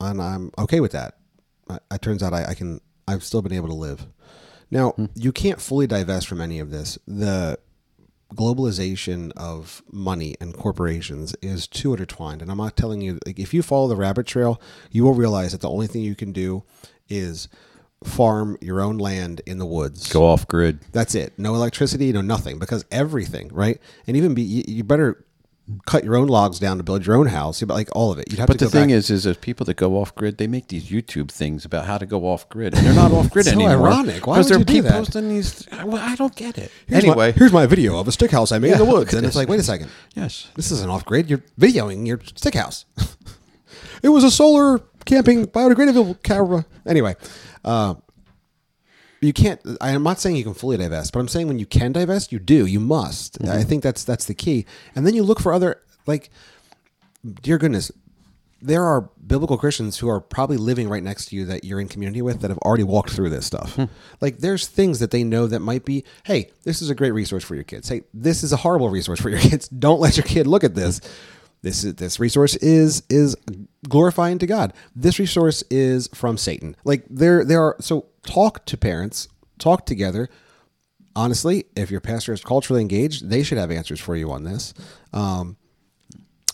And 0.00 0.22
I'm 0.22 0.50
okay 0.58 0.80
with 0.80 0.92
that. 0.92 1.14
I- 1.68 1.78
It 1.92 2.02
turns 2.02 2.22
out 2.22 2.32
I, 2.32 2.44
I 2.44 2.54
can 2.54 2.80
I've 3.06 3.24
still 3.24 3.42
been 3.42 3.52
able 3.52 3.68
to 3.68 3.74
live. 3.74 4.06
Now, 4.70 4.90
hmm. 4.90 5.06
you 5.14 5.32
can't 5.32 5.60
fully 5.60 5.86
divest 5.86 6.28
from 6.28 6.40
any 6.40 6.58
of 6.58 6.70
this. 6.70 6.98
The 7.06 7.58
globalization 8.34 9.32
of 9.36 9.82
money 9.90 10.34
and 10.40 10.54
corporations 10.54 11.34
is 11.40 11.66
too 11.66 11.92
intertwined. 11.94 12.42
And 12.42 12.50
I'm 12.50 12.58
not 12.58 12.76
telling 12.76 13.00
you, 13.00 13.18
like, 13.26 13.38
if 13.38 13.54
you 13.54 13.62
follow 13.62 13.88
the 13.88 13.96
rabbit 13.96 14.26
trail, 14.26 14.60
you 14.90 15.04
will 15.04 15.14
realize 15.14 15.52
that 15.52 15.62
the 15.62 15.70
only 15.70 15.86
thing 15.86 16.02
you 16.02 16.14
can 16.14 16.32
do 16.32 16.64
is 17.08 17.48
farm 18.04 18.58
your 18.60 18.80
own 18.80 18.98
land 18.98 19.40
in 19.46 19.58
the 19.58 19.66
woods. 19.66 20.12
Go 20.12 20.26
off 20.26 20.46
grid. 20.46 20.80
That's 20.92 21.14
it. 21.14 21.32
No 21.38 21.54
electricity, 21.54 22.12
no 22.12 22.20
nothing, 22.20 22.58
because 22.58 22.84
everything, 22.90 23.48
right? 23.52 23.80
And 24.06 24.16
even 24.16 24.34
be 24.34 24.42
you 24.42 24.84
better 24.84 25.24
cut 25.86 26.02
your 26.04 26.16
own 26.16 26.28
logs 26.28 26.58
down 26.58 26.78
to 26.78 26.82
build 26.82 27.04
your 27.06 27.16
own 27.16 27.26
house, 27.26 27.60
but 27.60 27.74
like 27.74 27.88
all 27.94 28.10
of 28.10 28.18
it. 28.18 28.30
You'd 28.30 28.38
have 28.38 28.46
But 28.46 28.58
to 28.58 28.64
the 28.66 28.70
thing 28.70 28.88
back. 28.88 28.94
is, 28.96 29.10
is 29.10 29.26
if 29.26 29.40
people 29.40 29.66
that 29.66 29.76
go 29.76 29.96
off 30.00 30.14
grid, 30.14 30.38
they 30.38 30.46
make 30.46 30.68
these 30.68 30.84
YouTube 30.90 31.30
things 31.30 31.64
about 31.64 31.84
how 31.84 31.98
to 31.98 32.06
go 32.06 32.24
off 32.26 32.48
grid, 32.48 32.74
and 32.74 32.86
they're 32.86 32.94
not 32.94 33.12
off 33.12 33.30
grid 33.30 33.44
So 33.46 33.52
anymore. 33.52 33.88
ironic. 33.88 34.26
Why 34.26 34.38
would 34.38 34.48
you 34.48 34.64
do 34.64 34.82
that? 34.82 34.92
posting 34.92 35.28
these. 35.28 35.66
Well, 35.84 35.96
I 36.02 36.14
don't 36.16 36.34
get 36.34 36.56
it. 36.58 36.70
Here's 36.86 37.04
anyway, 37.04 37.16
my, 37.16 37.30
here's 37.32 37.52
my 37.52 37.66
video 37.66 37.98
of 37.98 38.08
a 38.08 38.12
stick 38.12 38.30
house 38.30 38.50
I 38.52 38.58
made 38.58 38.72
in 38.72 38.78
the 38.78 38.84
woods, 38.94 39.12
and 39.14 39.26
it's 39.26 39.36
like, 39.36 39.48
wait 39.48 39.60
a 39.60 39.62
second, 39.64 39.90
yes, 40.14 40.48
this 40.56 40.70
isn't 40.70 40.88
off 40.90 41.04
grid. 41.04 41.28
You're 41.28 41.42
videoing 41.60 42.06
your 42.06 42.20
stick 42.34 42.54
house. 42.54 42.84
it 44.02 44.08
was 44.08 44.24
a 44.24 44.30
solar 44.30 44.80
camping 45.04 45.46
biodegradable 45.46 46.22
camera. 46.22 46.64
Anyway, 46.86 47.16
uh, 47.64 47.94
you 49.20 49.32
can't. 49.32 49.60
I 49.80 49.90
am 49.90 50.02
not 50.02 50.20
saying 50.20 50.36
you 50.36 50.44
can 50.44 50.54
fully 50.54 50.76
divest, 50.76 51.12
but 51.12 51.20
I'm 51.20 51.28
saying 51.28 51.48
when 51.48 51.58
you 51.58 51.66
can 51.66 51.92
divest, 51.92 52.32
you 52.32 52.38
do. 52.38 52.66
You 52.66 52.80
must. 52.80 53.42
I 53.42 53.46
mm-hmm. 53.46 53.68
think 53.68 53.82
that's 53.82 54.04
that's 54.04 54.26
the 54.26 54.34
key. 54.34 54.66
And 54.94 55.06
then 55.06 55.14
you 55.14 55.22
look 55.22 55.40
for 55.40 55.52
other 55.52 55.82
like, 56.06 56.30
dear 57.42 57.58
goodness, 57.58 57.90
there 58.60 58.84
are 58.84 59.08
biblical 59.24 59.56
Christians 59.56 59.98
who 59.98 60.08
are 60.08 60.20
probably 60.20 60.56
living 60.56 60.88
right 60.88 61.02
next 61.02 61.26
to 61.26 61.36
you 61.36 61.44
that 61.46 61.64
you're 61.64 61.80
in 61.80 61.88
community 61.88 62.22
with 62.22 62.40
that 62.40 62.50
have 62.50 62.58
already 62.58 62.82
walked 62.82 63.10
through 63.10 63.30
this 63.30 63.46
stuff. 63.46 63.74
Hmm. 63.76 63.84
Like 64.20 64.38
there's 64.38 64.66
things 64.66 64.98
that 64.98 65.10
they 65.10 65.22
know 65.22 65.46
that 65.46 65.60
might 65.60 65.84
be, 65.84 66.04
hey, 66.24 66.50
this 66.64 66.82
is 66.82 66.90
a 66.90 66.94
great 66.94 67.12
resource 67.12 67.44
for 67.44 67.54
your 67.54 67.64
kids. 67.64 67.88
Hey, 67.88 68.02
this 68.12 68.42
is 68.42 68.52
a 68.52 68.56
horrible 68.56 68.90
resource 68.90 69.20
for 69.20 69.30
your 69.30 69.38
kids. 69.50 69.68
Don't 69.68 70.00
let 70.00 70.16
your 70.16 70.24
kid 70.26 70.46
look 70.46 70.64
at 70.64 70.74
this. 70.74 71.00
This 71.62 71.84
is 71.84 71.94
this 71.94 72.20
resource 72.20 72.56
is 72.56 73.02
is 73.10 73.36
glorifying 73.88 74.38
to 74.38 74.46
God. 74.46 74.72
This 74.94 75.18
resource 75.18 75.62
is 75.70 76.08
from 76.14 76.36
Satan. 76.36 76.76
Like 76.84 77.04
there 77.10 77.44
there 77.44 77.62
are 77.62 77.76
so 77.80 78.06
talk 78.24 78.64
to 78.66 78.76
parents, 78.76 79.28
talk 79.58 79.86
together. 79.86 80.28
Honestly, 81.16 81.64
if 81.74 81.90
your 81.90 82.00
pastor 82.00 82.32
is 82.32 82.44
culturally 82.44 82.80
engaged, 82.80 83.28
they 83.28 83.42
should 83.42 83.58
have 83.58 83.72
answers 83.72 83.98
for 83.98 84.14
you 84.14 84.30
on 84.30 84.44
this. 84.44 84.72
Um, 85.12 85.56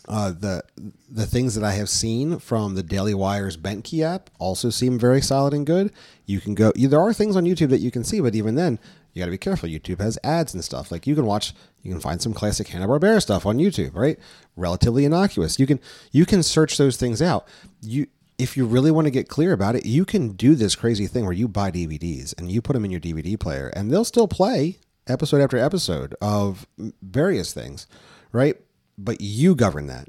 uh, 0.09 0.33
the 0.33 0.63
the 1.11 1.27
things 1.27 1.55
that 1.55 1.65
I 1.65 1.73
have 1.73 1.89
seen 1.89 2.39
from 2.39 2.75
the 2.75 2.83
Daily 2.83 3.15
Wire's 3.15 3.57
Bentkey 3.57 4.03
app 4.03 4.31
also 4.39 4.71
seem 4.71 4.99
very 4.99 5.21
solid 5.21 5.55
and 5.55 5.67
good. 5.67 5.93
You 6.27 6.41
can 6.41 6.55
go. 6.55 6.73
There 6.75 7.01
are 7.01 7.13
things 7.13 7.37
on 7.37 7.45
YouTube 7.45 7.71
that 7.71 7.81
you 7.81 7.91
can 7.91 8.05
see, 8.05 8.21
but 8.21 8.35
even 8.35 8.55
then, 8.55 8.79
you 9.15 9.21
got 9.21 9.27
to 9.27 9.31
be 9.31 9.39
careful. 9.39 9.69
YouTube 9.69 10.01
has 10.01 10.19
ads 10.25 10.55
and 10.55 10.65
stuff. 10.65 10.91
Like 10.91 11.07
you 11.07 11.15
can 11.15 11.25
watch, 11.25 11.55
you 11.83 11.91
can 11.91 12.01
find 12.01 12.21
some 12.21 12.35
classic 12.35 12.67
Hanna 12.69 12.89
Barbera 12.89 13.23
stuff 13.23 13.47
on 13.47 13.59
YouTube, 13.59 13.95
right? 13.95 14.19
Relatively 14.57 15.05
innocuous. 15.05 15.59
You 15.59 15.67
can 15.67 15.81
you 16.11 16.27
can 16.27 16.43
search 16.43 16.77
those 16.77 16.97
things 16.97 17.23
out. 17.23 17.47
You 17.81 18.09
if 18.39 18.57
you 18.57 18.67
really 18.67 18.91
want 18.91 19.07
to 19.07 19.13
get 19.13 19.29
clear 19.29 19.53
about 19.53 19.77
it, 19.77 19.87
you 19.87 20.05
can 20.05 20.31
do 20.31 20.57
this 20.57 20.75
crazy 20.75 21.07
thing 21.07 21.25
where 21.25 21.33
you 21.33 21.47
buy 21.47 21.71
DVDs 21.71 22.37
and 22.37 22.51
you 22.51 22.61
put 22.61 22.73
them 22.73 22.85
in 22.85 22.91
your 22.91 23.01
DVD 23.01 23.39
player, 23.39 23.69
and 23.77 23.91
they'll 23.91 24.05
still 24.05 24.27
play 24.27 24.79
episode 25.07 25.41
after 25.41 25.57
episode 25.57 26.15
of 26.21 26.67
various 27.01 27.55
things, 27.55 27.87
right? 28.33 28.57
But 28.99 29.21
you 29.21 29.55
govern 29.55 29.87
that. 29.87 30.09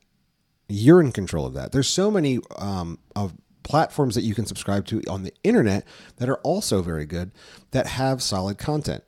You're 0.67 1.01
in 1.01 1.11
control 1.11 1.45
of 1.45 1.53
that. 1.53 1.71
There's 1.71 1.87
so 1.87 2.09
many 2.09 2.39
um, 2.57 2.97
of 3.15 3.33
platforms 3.65 4.15
that 4.15 4.21
you 4.21 4.35
can 4.35 4.45
subscribe 4.45 4.85
to 4.85 5.01
on 5.09 5.23
the 5.23 5.33
internet 5.43 5.85
that 6.17 6.29
are 6.29 6.37
also 6.37 6.81
very 6.81 7.05
good 7.05 7.31
that 7.71 7.87
have 7.87 8.21
solid 8.21 8.57
content. 8.57 9.03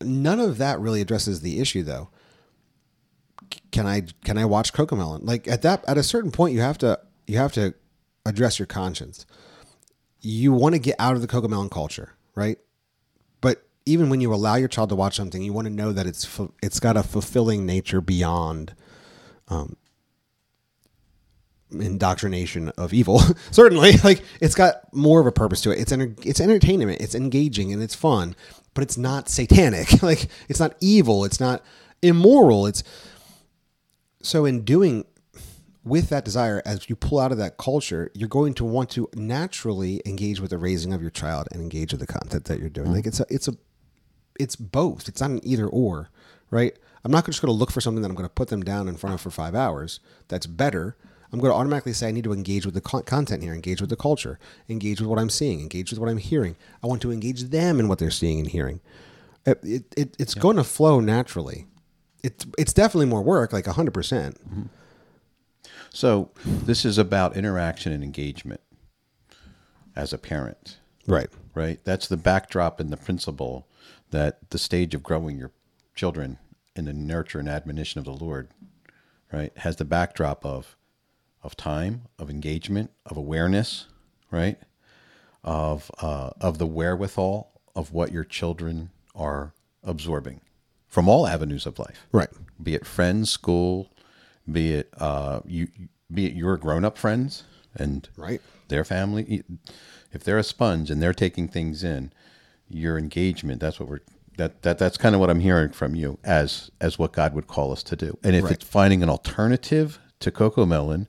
None 0.00 0.40
of 0.40 0.58
that 0.58 0.80
really 0.80 1.00
addresses 1.00 1.40
the 1.40 1.60
issue, 1.60 1.82
though. 1.82 2.08
Can 3.72 3.86
I 3.86 4.02
can 4.24 4.38
I 4.38 4.44
watch 4.44 4.72
Cocomelon? 4.72 5.20
Like 5.22 5.46
at 5.48 5.62
that 5.62 5.84
at 5.86 5.98
a 5.98 6.02
certain 6.02 6.30
point, 6.30 6.54
you 6.54 6.60
have 6.60 6.78
to 6.78 6.98
you 7.26 7.36
have 7.36 7.52
to 7.54 7.74
address 8.24 8.58
your 8.58 8.66
conscience. 8.66 9.26
You 10.20 10.52
want 10.52 10.74
to 10.74 10.78
get 10.78 10.96
out 10.98 11.16
of 11.16 11.20
the 11.20 11.28
Cocomelon 11.28 11.70
culture, 11.70 12.12
right? 12.34 12.58
But 13.40 13.66
even 13.84 14.08
when 14.08 14.20
you 14.20 14.32
allow 14.32 14.54
your 14.54 14.68
child 14.68 14.88
to 14.90 14.94
watch 14.94 15.16
something, 15.16 15.42
you 15.42 15.52
want 15.52 15.66
to 15.66 15.72
know 15.72 15.92
that 15.92 16.06
it's 16.06 16.40
it's 16.62 16.80
got 16.80 16.96
a 16.96 17.02
fulfilling 17.02 17.66
nature 17.66 18.00
beyond 18.00 18.74
um, 19.48 19.76
indoctrination 21.70 22.70
of 22.70 22.92
evil. 22.92 23.20
Certainly, 23.50 23.92
like 24.04 24.22
it's 24.40 24.54
got 24.54 24.92
more 24.94 25.20
of 25.20 25.26
a 25.26 25.32
purpose 25.32 25.60
to 25.62 25.70
it. 25.70 25.80
It's 25.80 25.92
enter- 25.92 26.14
it's 26.24 26.40
entertainment. 26.40 27.00
It's 27.00 27.14
engaging 27.14 27.72
and 27.72 27.82
it's 27.82 27.94
fun, 27.94 28.36
but 28.74 28.82
it's 28.82 28.96
not 28.96 29.28
satanic. 29.28 30.02
like 30.02 30.28
it's 30.48 30.60
not 30.60 30.74
evil. 30.80 31.24
It's 31.24 31.40
not 31.40 31.62
immoral. 32.02 32.66
It's 32.66 32.82
so 34.22 34.44
in 34.44 34.62
doing 34.64 35.04
with 35.84 36.08
that 36.08 36.24
desire 36.24 36.62
as 36.64 36.88
you 36.88 36.96
pull 36.96 37.18
out 37.18 37.30
of 37.30 37.36
that 37.36 37.58
culture 37.58 38.10
you're 38.14 38.26
going 38.26 38.54
to 38.54 38.64
want 38.64 38.88
to 38.88 39.06
naturally 39.14 40.00
engage 40.06 40.40
with 40.40 40.48
the 40.48 40.56
raising 40.56 40.94
of 40.94 41.02
your 41.02 41.10
child 41.10 41.46
and 41.52 41.60
engage 41.60 41.92
with 41.92 42.00
the 42.00 42.06
content 42.06 42.46
that 42.46 42.58
you're 42.58 42.70
doing 42.70 42.86
mm-hmm. 42.86 42.96
like 42.96 43.06
it's 43.06 43.20
a 43.20 43.26
it's 43.28 43.48
a 43.48 43.54
it's 44.40 44.56
both 44.56 45.08
it's 45.08 45.20
not 45.20 45.28
an 45.28 45.40
either 45.44 45.66
or 45.66 46.08
right 46.50 46.78
i'm 47.04 47.12
not 47.12 47.26
just 47.26 47.42
going 47.42 47.52
to 47.52 47.58
look 47.58 47.70
for 47.70 47.82
something 47.82 48.00
that 48.00 48.08
i'm 48.08 48.14
going 48.14 48.26
to 48.26 48.32
put 48.32 48.48
them 48.48 48.62
down 48.62 48.88
in 48.88 48.96
front 48.96 49.12
of 49.12 49.20
for 49.20 49.30
five 49.30 49.54
hours 49.54 50.00
that's 50.28 50.46
better 50.46 50.96
i'm 51.32 51.38
going 51.38 51.52
to 51.52 51.56
automatically 51.56 51.92
say 51.92 52.08
i 52.08 52.10
need 52.10 52.24
to 52.24 52.32
engage 52.32 52.64
with 52.64 52.74
the 52.74 52.80
con- 52.80 53.02
content 53.02 53.42
here 53.42 53.54
engage 53.54 53.80
with 53.80 53.90
the 53.90 53.96
culture 53.96 54.38
engage 54.68 55.00
with 55.00 55.08
what 55.08 55.18
i'm 55.18 55.30
seeing 55.30 55.60
engage 55.60 55.90
with 55.90 55.98
what 55.98 56.08
i'm 56.08 56.18
hearing. 56.18 56.56
I 56.82 56.86
want 56.86 57.02
to 57.02 57.12
engage 57.12 57.44
them 57.44 57.80
in 57.80 57.88
what 57.88 57.98
they're 57.98 58.10
seeing 58.10 58.40
and 58.40 58.48
hearing. 58.48 58.80
It, 59.46 59.60
it, 59.62 59.94
it, 59.96 60.16
it's 60.18 60.34
going 60.34 60.56
to 60.56 60.64
flow 60.64 61.00
naturally. 61.00 61.66
It's 62.22 62.46
it's 62.58 62.72
definitely 62.72 63.06
more 63.06 63.22
work 63.22 63.52
like 63.52 63.66
100% 63.66 63.92
mm-hmm. 63.92 64.62
So 65.92 66.30
this 66.44 66.84
is 66.84 66.98
about 66.98 67.36
interaction 67.36 67.92
and 67.92 68.02
engagement 68.02 68.60
as 69.94 70.12
a 70.12 70.18
parent, 70.18 70.78
right. 71.06 71.28
Right? 71.54 71.78
That's 71.84 72.08
the 72.08 72.16
backdrop 72.16 72.80
and 72.80 72.90
the 72.90 72.96
principle 72.96 73.68
that 74.10 74.50
the 74.50 74.58
stage 74.58 74.94
of 74.94 75.02
growing 75.02 75.38
your 75.38 75.52
children 75.94 76.38
in 76.74 76.86
the 76.86 76.92
nurture 76.92 77.38
and 77.38 77.48
admonition 77.48 78.00
of 78.00 78.04
the 78.04 78.24
Lord, 78.24 78.48
right, 79.32 79.56
has 79.58 79.76
the 79.76 79.84
backdrop 79.84 80.44
of 80.44 80.76
of 81.44 81.56
time, 81.56 82.02
of 82.18 82.28
engagement, 82.30 82.90
of 83.06 83.16
awareness, 83.16 83.86
right, 84.32 84.58
of 85.44 85.90
uh, 86.00 86.30
of 86.40 86.58
the 86.58 86.66
wherewithal 86.66 87.52
of 87.76 87.92
what 87.92 88.10
your 88.10 88.24
children 88.24 88.90
are 89.14 89.52
absorbing 89.82 90.40
from 90.88 91.08
all 91.08 91.26
avenues 91.26 91.66
of 91.66 91.78
life, 91.78 92.06
right 92.12 92.30
be 92.62 92.74
it 92.74 92.86
friends, 92.86 93.30
school, 93.30 93.90
be 94.50 94.72
it 94.74 94.88
uh, 94.98 95.40
you, 95.44 95.68
be 96.12 96.26
it 96.26 96.32
your 96.34 96.56
grown-up 96.56 96.96
friends 96.96 97.44
and 97.74 98.08
Right. 98.16 98.40
their 98.68 98.84
family. 98.84 99.42
If 100.12 100.22
they're 100.24 100.38
a 100.38 100.44
sponge 100.44 100.90
and 100.90 101.02
they're 101.02 101.12
taking 101.12 101.48
things 101.48 101.82
in, 101.84 102.12
your 102.68 102.98
engagement. 102.98 103.60
That's 103.60 103.78
what 103.78 103.88
we're. 103.88 104.00
That, 104.36 104.62
that 104.62 104.78
that's 104.78 104.96
kind 104.96 105.14
of 105.14 105.20
what 105.20 105.30
I'm 105.30 105.40
hearing 105.40 105.70
from 105.70 105.94
you 105.94 106.18
as 106.24 106.70
as 106.80 106.98
what 106.98 107.12
God 107.12 107.34
would 107.34 107.46
call 107.46 107.70
us 107.70 107.82
to 107.84 107.94
do. 107.96 108.18
And 108.24 108.34
if 108.34 108.44
Right. 108.44 108.52
it's 108.54 108.64
finding 108.64 109.02
an 109.02 109.08
alternative 109.08 110.00
to 110.20 110.30
Cocomelon 110.32 111.06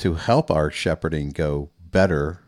to 0.00 0.14
help 0.14 0.50
our 0.50 0.70
shepherding 0.70 1.30
go 1.30 1.70
better, 1.90 2.40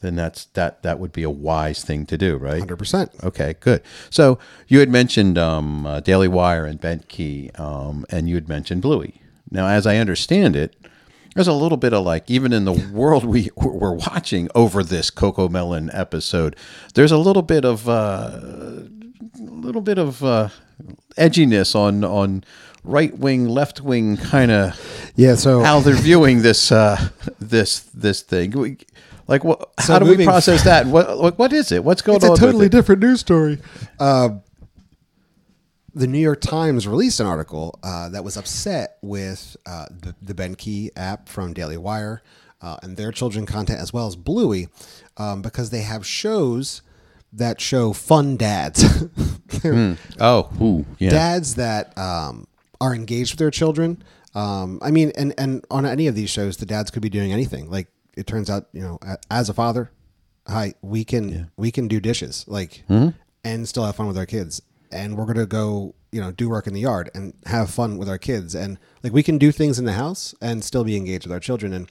then 0.00 0.14
that's 0.14 0.46
that 0.46 0.82
that 0.82 0.98
would 0.98 1.12
be 1.12 1.22
a 1.22 1.30
wise 1.30 1.84
thing 1.84 2.06
to 2.06 2.18
do, 2.18 2.36
right? 2.36 2.62
100% 2.62 3.24
Okay, 3.24 3.54
good. 3.60 3.82
So 4.10 4.38
you 4.68 4.80
had 4.80 4.88
mentioned 4.88 5.38
um, 5.38 5.86
uh, 5.86 6.00
Daily 6.00 6.28
Wire 6.28 6.64
and 6.66 6.80
Bentkey, 6.80 7.58
um, 7.58 8.04
and 8.10 8.28
you 8.28 8.34
had 8.34 8.48
mentioned 8.48 8.82
Bluey. 8.82 9.20
Now, 9.50 9.66
as 9.66 9.86
I 9.86 9.96
understand 9.96 10.54
it, 10.54 10.76
there's 11.34 11.48
a 11.48 11.52
little 11.52 11.78
bit 11.78 11.92
of 11.92 12.04
like, 12.04 12.30
even 12.30 12.52
in 12.52 12.64
the 12.64 12.72
world 12.92 13.24
we 13.24 13.50
we're 13.56 13.92
watching 13.92 14.48
over 14.54 14.82
this 14.82 15.10
Cocomelon 15.10 15.90
episode, 15.92 16.56
there's 16.94 17.12
a 17.12 17.18
little 17.18 17.42
bit 17.42 17.64
of 17.64 17.88
uh, 17.88 18.40
a 18.42 18.88
little 19.38 19.82
bit 19.82 19.98
of 19.98 20.22
uh, 20.22 20.48
edginess 21.16 21.74
on 21.74 22.04
on 22.04 22.44
right 22.84 23.16
wing, 23.18 23.48
left 23.48 23.80
wing 23.80 24.16
kind 24.16 24.50
of 24.50 25.12
yeah 25.16 25.34
so 25.34 25.60
how 25.62 25.80
they're 25.80 25.94
viewing 25.94 26.42
this 26.42 26.70
uh, 26.72 27.08
this 27.40 27.80
this 27.94 28.22
thing. 28.22 28.50
We- 28.52 28.76
Like, 29.28 29.44
what? 29.44 29.70
So 29.80 29.92
how 29.92 29.98
do 30.00 30.06
we 30.06 30.24
process 30.24 30.64
that? 30.64 30.86
What, 30.86 31.38
what 31.38 31.52
is 31.52 31.70
it? 31.70 31.84
What's 31.84 32.02
going 32.02 32.16
it's 32.16 32.24
on? 32.24 32.30
a 32.30 32.32
with 32.32 32.40
totally 32.40 32.68
different 32.68 33.00
news 33.00 33.20
story. 33.20 33.58
Uh, 34.00 34.30
the 35.94 36.06
New 36.08 36.18
York 36.18 36.40
Times 36.40 36.88
released 36.88 37.20
an 37.20 37.26
article 37.26 37.78
uh, 37.84 38.08
that 38.08 38.24
was 38.24 38.36
upset 38.36 38.96
with 39.02 39.56
uh, 39.66 39.86
the, 39.90 40.14
the 40.22 40.34
Bentkey 40.34 40.90
app 40.96 41.28
from 41.28 41.52
Daily 41.52 41.76
Wire 41.76 42.22
uh, 42.60 42.76
and 42.82 42.96
their 42.96 43.12
children 43.12 43.46
content 43.46 43.80
as 43.80 43.92
well 43.92 44.06
as 44.08 44.16
Bluey 44.16 44.68
um, 45.16 45.42
because 45.42 45.70
they 45.70 45.82
have 45.82 46.04
shows 46.06 46.82
that 47.32 47.60
show 47.60 47.92
fun 47.92 48.36
dads. 48.36 49.06
They're 49.46 49.96
Oh, 50.20 50.50
ooh, 50.60 50.86
yeah. 50.98 51.10
dads 51.10 51.54
that 51.56 51.96
um, 51.96 52.46
are 52.80 52.94
engaged 52.94 53.32
with 53.32 53.38
their 53.38 53.50
children. 53.50 54.02
Um, 54.34 54.78
I 54.82 54.90
mean, 54.90 55.12
and 55.16 55.34
and 55.38 55.64
on 55.70 55.84
any 55.84 56.06
of 56.06 56.14
these 56.14 56.30
shows, 56.30 56.56
the 56.56 56.66
dads 56.66 56.90
could 56.90 57.02
be 57.02 57.10
doing 57.10 57.32
anything. 57.32 57.70
Like 57.70 57.88
it 58.16 58.26
turns 58.26 58.48
out, 58.48 58.68
you 58.72 58.80
know, 58.80 58.98
as 59.30 59.48
a 59.48 59.54
father, 59.54 59.90
hi, 60.46 60.74
we 60.82 61.04
can 61.04 61.50
we 61.56 61.70
can 61.70 61.88
do 61.88 62.00
dishes, 62.00 62.44
like, 62.48 62.84
and 63.44 63.68
still 63.68 63.84
have 63.84 63.96
fun 63.96 64.06
with 64.06 64.18
our 64.18 64.26
kids. 64.26 64.62
And 64.92 65.16
we're 65.16 65.26
gonna 65.26 65.46
go, 65.46 65.94
you 66.12 66.20
know, 66.20 66.30
do 66.32 66.48
work 66.48 66.66
in 66.66 66.74
the 66.74 66.80
yard 66.80 67.10
and 67.14 67.34
have 67.46 67.70
fun 67.70 67.96
with 67.98 68.08
our 68.08 68.18
kids. 68.18 68.54
And 68.54 68.78
like 69.02 69.12
we 69.12 69.22
can 69.22 69.38
do 69.38 69.52
things 69.52 69.78
in 69.78 69.84
the 69.84 69.92
house 69.92 70.34
and 70.40 70.64
still 70.64 70.84
be 70.84 70.96
engaged 70.96 71.26
with 71.26 71.32
our 71.32 71.40
children. 71.40 71.72
And 71.72 71.88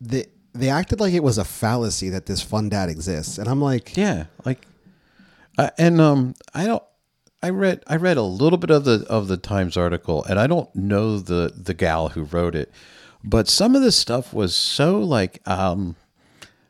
the 0.00 0.26
they 0.54 0.68
acted 0.68 1.00
like 1.00 1.12
it 1.14 1.22
was 1.22 1.36
a 1.38 1.44
fallacy 1.44 2.08
that 2.10 2.26
this 2.26 2.40
fun 2.40 2.68
dad 2.68 2.88
exists, 2.88 3.38
and 3.38 3.48
I'm 3.48 3.60
like, 3.60 3.96
Yeah, 3.96 4.26
like, 4.44 4.66
uh, 5.58 5.70
and 5.78 6.00
um, 6.00 6.34
I 6.54 6.66
don't. 6.66 6.82
I 7.44 7.50
read 7.50 7.82
I 7.86 7.96
read 7.96 8.16
a 8.16 8.22
little 8.22 8.56
bit 8.56 8.70
of 8.70 8.86
the 8.86 9.04
of 9.06 9.28
the 9.28 9.36
Times 9.36 9.76
article, 9.76 10.24
and 10.24 10.40
I 10.40 10.46
don't 10.46 10.74
know 10.74 11.18
the 11.18 11.52
the 11.54 11.74
gal 11.74 12.08
who 12.08 12.22
wrote 12.22 12.54
it, 12.54 12.72
but 13.22 13.48
some 13.48 13.76
of 13.76 13.82
the 13.82 13.92
stuff 13.92 14.32
was 14.32 14.56
so 14.56 14.98
like 14.98 15.46
um 15.46 15.96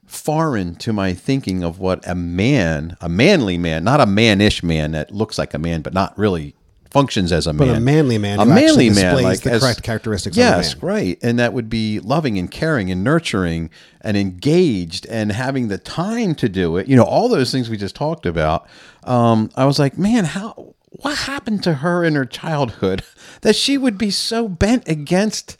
foreign 0.04 0.74
to 0.76 0.92
my 0.92 1.14
thinking 1.14 1.62
of 1.62 1.78
what 1.78 2.04
a 2.08 2.16
man, 2.16 2.96
a 3.00 3.08
manly 3.08 3.56
man, 3.56 3.84
not 3.84 4.00
a 4.00 4.06
mannish 4.06 4.64
man 4.64 4.90
that 4.92 5.12
looks 5.12 5.38
like 5.38 5.54
a 5.54 5.60
man 5.60 5.80
but 5.80 5.94
not 5.94 6.18
really 6.18 6.56
functions 6.94 7.32
as 7.32 7.48
a 7.48 7.52
man, 7.52 7.68
But 7.68 7.76
a 7.76 7.80
manly 7.80 8.18
man 8.18 8.38
a 8.38 8.44
manly 8.44 8.88
man, 8.88 9.16
displays 9.16 9.24
like 9.24 9.40
the 9.40 9.50
as- 9.50 9.62
correct 9.62 9.82
characteristics 9.82 10.36
of 10.36 10.40
a 10.40 10.44
Yes, 10.44 10.76
right, 10.76 11.18
and 11.22 11.40
that 11.40 11.52
would 11.52 11.68
be 11.68 11.98
loving 11.98 12.38
and 12.38 12.48
caring 12.48 12.88
and 12.88 13.02
nurturing 13.02 13.68
and 14.00 14.16
engaged 14.16 15.04
and 15.06 15.32
having 15.32 15.66
the 15.66 15.78
time 15.78 16.36
to 16.36 16.48
do 16.48 16.76
it. 16.76 16.86
You 16.86 16.94
know, 16.94 17.02
all 17.02 17.28
those 17.28 17.50
things 17.50 17.68
we 17.68 17.76
just 17.76 17.96
talked 17.96 18.26
about. 18.26 18.68
Um, 19.06 19.50
I 19.56 19.64
was 19.64 19.78
like, 19.78 19.98
man, 19.98 20.24
how 20.24 20.74
what 20.90 21.18
happened 21.18 21.62
to 21.64 21.74
her 21.74 22.04
in 22.04 22.14
her 22.14 22.24
childhood 22.24 23.02
that 23.42 23.56
she 23.56 23.76
would 23.78 23.98
be 23.98 24.10
so 24.10 24.48
bent 24.48 24.88
against 24.88 25.56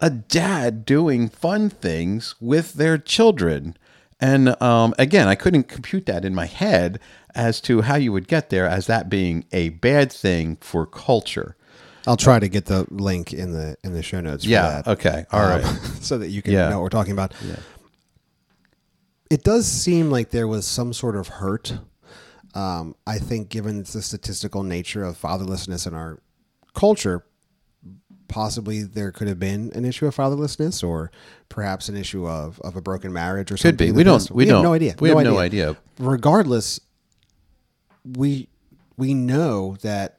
a 0.00 0.08
dad 0.10 0.84
doing 0.84 1.28
fun 1.28 1.70
things 1.70 2.34
with 2.40 2.74
their 2.74 2.96
children? 2.98 3.76
And 4.20 4.60
um, 4.62 4.94
again, 4.98 5.28
I 5.28 5.34
couldn't 5.34 5.64
compute 5.68 6.06
that 6.06 6.24
in 6.24 6.34
my 6.34 6.46
head 6.46 7.00
as 7.34 7.60
to 7.62 7.82
how 7.82 7.94
you 7.96 8.12
would 8.12 8.28
get 8.28 8.50
there 8.50 8.66
as 8.66 8.86
that 8.86 9.08
being 9.08 9.44
a 9.52 9.70
bad 9.70 10.12
thing 10.12 10.56
for 10.60 10.84
culture. 10.86 11.56
I'll 12.06 12.16
try 12.16 12.38
to 12.38 12.48
get 12.48 12.66
the 12.66 12.86
link 12.90 13.32
in 13.32 13.52
the 13.52 13.76
in 13.84 13.92
the 13.92 14.02
show 14.02 14.20
notes. 14.20 14.44
For 14.44 14.50
Yeah, 14.50 14.82
that. 14.82 14.88
okay, 14.88 15.24
all 15.32 15.42
Um, 15.44 15.60
right. 15.60 15.64
so 16.00 16.18
that 16.18 16.28
you 16.28 16.42
can 16.42 16.52
Yeah. 16.54 16.68
know 16.68 16.78
what 16.78 16.82
we're 16.84 16.88
talking 16.88 17.12
about. 17.12 17.34
It 19.30 19.44
does 19.44 19.66
seem 19.66 20.10
like 20.10 20.30
there 20.30 20.48
was 20.48 20.66
some 20.66 20.92
sort 20.92 21.14
of 21.16 21.28
hurt. 21.28 21.78
Um, 22.54 22.94
I 23.06 23.18
think, 23.18 23.48
given 23.48 23.82
the 23.84 24.02
statistical 24.02 24.62
nature 24.62 25.04
of 25.04 25.20
fatherlessness 25.20 25.86
in 25.86 25.94
our 25.94 26.20
culture, 26.74 27.24
possibly 28.28 28.82
there 28.82 29.12
could 29.12 29.28
have 29.28 29.38
been 29.38 29.70
an 29.74 29.84
issue 29.84 30.06
of 30.06 30.16
fatherlessness, 30.16 30.86
or 30.86 31.10
perhaps 31.48 31.88
an 31.88 31.96
issue 31.96 32.26
of, 32.28 32.60
of 32.60 32.76
a 32.76 32.80
broken 32.80 33.12
marriage, 33.12 33.50
or 33.52 33.56
Could 33.56 33.76
be. 33.76 33.86
something. 33.88 33.94
We 33.96 34.02
that 34.04 34.10
don't- 34.10 34.30
we 34.32 34.44
have 34.46 34.52
don't- 34.54 34.62
no 34.64 34.72
idea. 34.72 34.94
we 35.00 35.08
have 35.10 35.18
no 35.22 35.38
idea. 35.38 35.76
Regardless, 35.98 36.80
we 38.04 38.48
we 38.96 39.14
know 39.14 39.76
that 39.82 40.18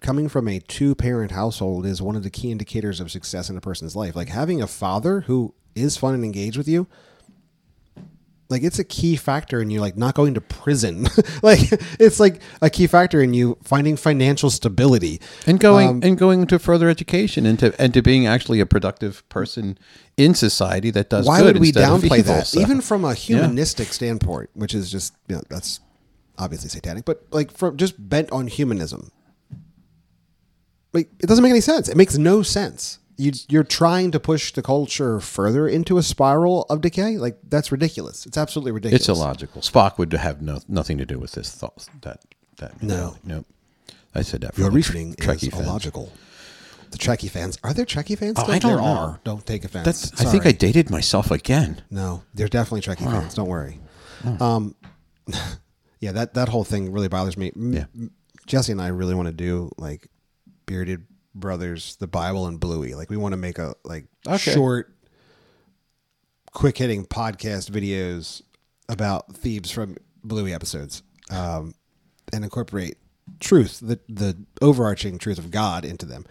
coming 0.00 0.28
from 0.28 0.46
a 0.48 0.60
two 0.60 0.94
parent 0.94 1.32
household 1.32 1.84
is 1.84 2.00
one 2.00 2.14
of 2.14 2.22
the 2.22 2.30
key 2.30 2.50
indicators 2.52 3.00
of 3.00 3.10
success 3.10 3.50
in 3.50 3.56
a 3.56 3.60
person's 3.60 3.96
life. 3.96 4.14
Like 4.14 4.28
having 4.28 4.62
a 4.62 4.66
father 4.68 5.22
who 5.22 5.54
is 5.74 5.96
fun 5.96 6.14
and 6.14 6.24
engaged 6.24 6.56
with 6.56 6.68
you, 6.68 6.86
like 8.50 8.62
it's 8.62 8.78
a 8.78 8.84
key 8.84 9.14
factor 9.16 9.60
in 9.60 9.68
you 9.70 9.80
like 9.80 9.96
not 9.96 10.14
going 10.14 10.34
to 10.34 10.40
prison. 10.40 11.06
like 11.42 11.60
it's 12.00 12.18
like 12.18 12.40
a 12.62 12.70
key 12.70 12.86
factor 12.86 13.20
in 13.20 13.34
you 13.34 13.58
finding 13.62 13.96
financial 13.96 14.48
stability. 14.50 15.20
and 15.46 15.60
going 15.60 15.88
Um, 15.88 16.00
and 16.02 16.16
going 16.16 16.46
to 16.46 16.58
further 16.58 16.88
education 16.88 17.44
and 17.46 17.58
to 17.58 17.78
and 17.80 17.92
to 17.94 18.02
being 18.02 18.26
actually 18.26 18.60
a 18.60 18.66
productive 18.66 19.28
person 19.28 19.78
in 20.16 20.34
society 20.34 20.90
that 20.92 21.10
does 21.10 21.26
Why 21.26 21.42
would 21.42 21.58
we 21.58 21.72
downplay 21.72 22.20
evil, 22.20 22.34
that? 22.34 22.46
so- 22.46 22.60
Even 22.60 22.80
from 22.80 23.04
a 23.04 23.14
humanistic 23.14 23.92
standpoint, 23.92 24.48
which 24.54 24.74
is 24.74 24.90
just 24.90 25.14
you 25.28 25.36
know, 25.36 25.42
that's 25.50 25.80
obviously 26.38 26.68
satanic, 26.70 27.04
but 27.04 27.24
like 27.30 27.50
from 27.56 27.76
just 27.76 27.94
bent 28.08 28.30
on 28.32 28.46
humanism. 28.46 29.10
Like 30.94 31.10
it 31.20 31.26
doesn't 31.26 31.42
make 31.42 31.50
any 31.50 31.60
sense. 31.60 31.88
It 31.88 31.96
makes 31.98 32.16
no 32.16 32.42
sense. 32.42 32.98
You 33.20 33.32
you're 33.48 33.64
trying 33.64 34.12
to 34.12 34.20
push 34.20 34.52
the 34.52 34.62
culture 34.62 35.18
further 35.20 35.66
into 35.68 35.98
a 35.98 36.02
spiral 36.04 36.62
of 36.70 36.80
decay. 36.80 37.18
Like 37.18 37.38
that's 37.48 37.72
ridiculous. 37.72 38.24
It's 38.26 38.38
absolutely 38.38 38.70
ridiculous. 38.72 39.00
it's 39.02 39.08
illogical. 39.08 39.60
Spock 39.60 39.98
would 39.98 40.12
have 40.12 40.40
no 40.40 40.60
nothing 40.68 40.98
to 40.98 41.04
do 41.04 41.18
with 41.18 41.32
this 41.32 41.50
thought. 41.52 41.86
That 42.02 42.20
that 42.58 42.80
No. 42.82 43.16
nope. 43.24 43.44
I 44.14 44.22
said 44.22 44.40
that. 44.42 44.54
For 44.54 44.60
Your 44.62 44.70
the 44.70 44.76
reasoning 44.76 45.14
Trekkie 45.14 45.48
is 45.48 45.54
fans. 45.54 45.66
illogical. 45.66 46.12
The 46.92 46.98
Trekkie 46.98 47.28
fans 47.28 47.58
are 47.64 47.74
there 47.74 47.84
Trekkie 47.84 48.16
fans? 48.16 48.36
Oh, 48.38 48.44
I 48.50 48.58
don't 48.60 48.70
there 48.72 48.80
know. 48.80 48.84
are. 48.86 49.20
Don't 49.24 49.44
take 49.44 49.64
offense. 49.64 49.84
That's. 49.84 50.20
I 50.20 50.24
think 50.30 50.46
I 50.46 50.52
dated 50.52 50.88
myself 50.88 51.30
again. 51.32 51.82
No, 51.90 52.22
they're 52.34 52.48
definitely 52.48 52.80
Trekkie 52.82 53.04
fans. 53.10 53.34
Don't 53.34 53.48
worry. 53.48 53.80
Um, 54.40 54.74
yeah, 56.00 56.12
that 56.12 56.34
that 56.34 56.48
whole 56.48 56.64
thing 56.64 56.92
really 56.92 57.08
bothers 57.08 57.36
me. 57.36 57.52
Yeah. 57.56 57.84
Jesse 58.46 58.72
and 58.72 58.80
I 58.80 58.88
really 58.88 59.14
want 59.14 59.26
to 59.26 59.32
do 59.34 59.70
like 59.76 60.08
bearded 60.66 61.04
brothers, 61.38 61.96
the 61.96 62.06
Bible 62.06 62.46
and 62.46 62.58
Bluey. 62.60 62.94
Like 62.94 63.10
we 63.10 63.16
want 63.16 63.32
to 63.32 63.36
make 63.36 63.58
a 63.58 63.74
like 63.84 64.06
Okay. 64.26 64.52
short, 64.52 64.92
quick 66.52 66.78
hitting 66.78 67.04
podcast 67.06 67.70
videos 67.70 68.42
about 68.88 69.34
thieves 69.34 69.70
from 69.70 69.96
Bluey 70.24 70.52
episodes, 70.52 71.02
um, 71.30 71.74
and 72.32 72.44
incorporate 72.44 72.96
truth, 73.40 73.80
the 73.82 73.98
the 74.08 74.36
overarching 74.62 75.18
truth 75.18 75.38
of 75.38 75.50
God 75.50 75.84
into 75.84 76.06
them. 76.06 76.24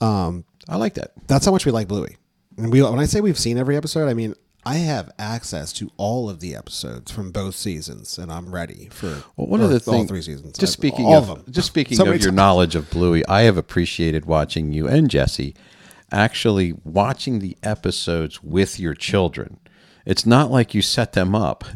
Um, 0.00 0.44
I 0.68 0.76
like 0.76 0.94
that. 0.94 1.12
that's 1.26 1.44
how 1.44 1.52
much 1.52 1.66
we 1.66 1.72
like 1.72 1.88
Bluey. 1.88 2.16
And 2.56 2.72
we 2.72 2.82
when 2.82 2.98
I 2.98 3.06
say 3.06 3.20
we've 3.20 3.38
seen 3.38 3.56
every 3.58 3.76
episode, 3.76 4.08
I 4.08 4.14
mean 4.14 4.34
I 4.64 4.76
have 4.76 5.10
access 5.18 5.72
to 5.74 5.90
all 5.96 6.30
of 6.30 6.38
the 6.40 6.54
episodes 6.54 7.10
from 7.10 7.32
both 7.32 7.56
seasons, 7.56 8.16
and 8.16 8.30
I'm 8.32 8.54
ready 8.54 8.88
for 8.92 9.24
Well, 9.36 9.48
one 9.48 9.60
of 9.60 9.70
the 9.70 9.82
all 9.90 9.98
things, 9.98 10.08
three 10.08 10.22
seasons. 10.22 10.56
Just 10.56 10.72
I- 10.74 10.78
speaking 10.78 11.06
all 11.06 11.14
of, 11.16 11.28
of 11.30 11.44
them. 11.44 11.52
just 11.52 11.66
speaking 11.66 11.96
So 11.96 12.04
of 12.04 12.08
your 12.10 12.18
times. 12.18 12.32
knowledge 12.32 12.74
of 12.76 12.88
Bluey, 12.90 13.26
I 13.26 13.42
have 13.42 13.56
appreciated 13.56 14.24
watching 14.24 14.72
you 14.72 14.86
and 14.86 15.10
Jesse 15.10 15.54
actually 16.12 16.74
watching 16.84 17.38
the 17.40 17.56
episodes 17.62 18.42
with 18.42 18.78
your 18.78 18.94
children. 18.94 19.58
It's 20.04 20.26
not 20.26 20.50
like 20.50 20.74
you 20.74 20.82
set 20.82 21.12
them 21.12 21.34
up. 21.34 21.64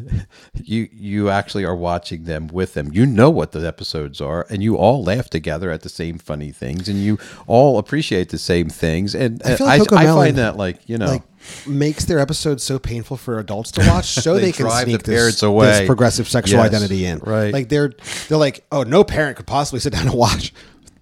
You 0.63 0.89
you 0.91 1.29
actually 1.29 1.63
are 1.63 1.75
watching 1.75 2.25
them 2.25 2.47
with 2.47 2.73
them. 2.73 2.91
You 2.91 3.05
know 3.05 3.29
what 3.29 3.53
the 3.53 3.65
episodes 3.65 4.19
are, 4.19 4.45
and 4.49 4.61
you 4.61 4.75
all 4.75 5.01
laugh 5.01 5.29
together 5.29 5.71
at 5.71 5.81
the 5.83 5.87
same 5.89 6.17
funny 6.17 6.51
things, 6.51 6.89
and 6.89 6.99
you 6.99 7.19
all 7.45 7.77
appreciate 7.77 8.29
the 8.29 8.37
same 8.37 8.67
things. 8.69 9.15
And 9.15 9.41
I 9.45 9.53
I, 9.53 9.55
feel 9.55 9.67
like 9.67 9.93
I, 9.93 10.03
Melon, 10.03 10.25
find 10.25 10.37
that 10.39 10.57
like 10.57 10.89
you 10.89 10.97
know. 10.97 11.05
like 11.05 11.23
makes 11.65 12.03
their 12.05 12.19
episodes 12.19 12.63
so 12.63 12.79
painful 12.79 13.15
for 13.15 13.39
adults 13.39 13.71
to 13.73 13.87
watch, 13.87 14.07
so 14.07 14.33
They 14.35 14.41
they, 14.41 14.51
can 14.51 14.65
drive 14.65 14.87
the 14.87 14.91
sneak 14.93 15.03
this, 15.03 15.39
this 15.39 15.85
progressive 15.85 16.27
sexual 16.27 16.59
Yes, 16.59 16.67
identity 16.73 17.05
in. 17.05 17.19
right. 17.19 17.53
Like 17.53 17.69
they're 17.69 17.93
they're 18.27 18.37
like, 18.37 18.65
oh, 18.71 18.83
no 18.83 19.05
parent 19.05 19.37
could 19.37 19.47
possibly 19.47 19.79
sit 19.79 19.93
down 19.93 20.07
and 20.07 20.13
watch 20.15 20.53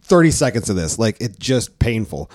thirty 0.01 0.31
seconds 0.31 0.69
of 0.69 0.75
this. 0.75 0.99
Like 0.99 1.17
it's 1.19 1.37
just 1.37 1.79
painful. 1.79 2.29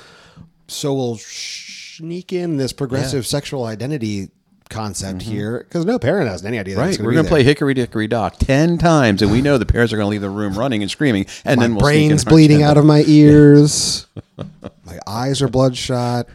So 0.66 0.94
we'll 0.94 1.18
sneak 1.18 2.32
in 2.32 2.56
this 2.56 2.72
progressive 2.72 3.24
sexual 3.26 3.64
identity 3.64 4.30
concept 4.70 5.22
here 5.22 5.58
because 5.58 5.84
no 5.84 5.98
parent 5.98 6.28
has 6.28 6.44
any 6.44 6.58
idea. 6.58 6.76
Mm-hmm. 6.76 6.82
Right, 6.82 7.00
we're 7.00 7.12
going 7.12 7.24
to 7.24 7.28
play 7.28 7.42
Hickory 7.42 7.74
Dickory 7.74 8.06
Dock 8.06 8.36
ten 8.38 8.78
times, 8.78 9.20
and 9.20 9.30
we 9.30 9.42
know 9.42 9.58
the 9.58 9.66
parents 9.66 9.92
are 9.92 9.96
going 9.96 10.06
to 10.06 10.10
leave 10.10 10.20
the 10.20 10.30
room 10.30 10.58
running 10.58 10.82
and 10.82 10.90
screaming, 10.90 11.26
and 11.44 11.58
my 11.58 11.64
then 11.64 11.74
we'll 11.74 11.82
brain's 11.82 12.24
bleeding 12.24 12.62
out 12.62 12.78
of 12.78 12.84
my 12.84 13.04
ears. 13.06 14.06
my 14.84 14.98
eyes 15.06 15.42
are 15.42 15.48
bloodshot. 15.48 16.26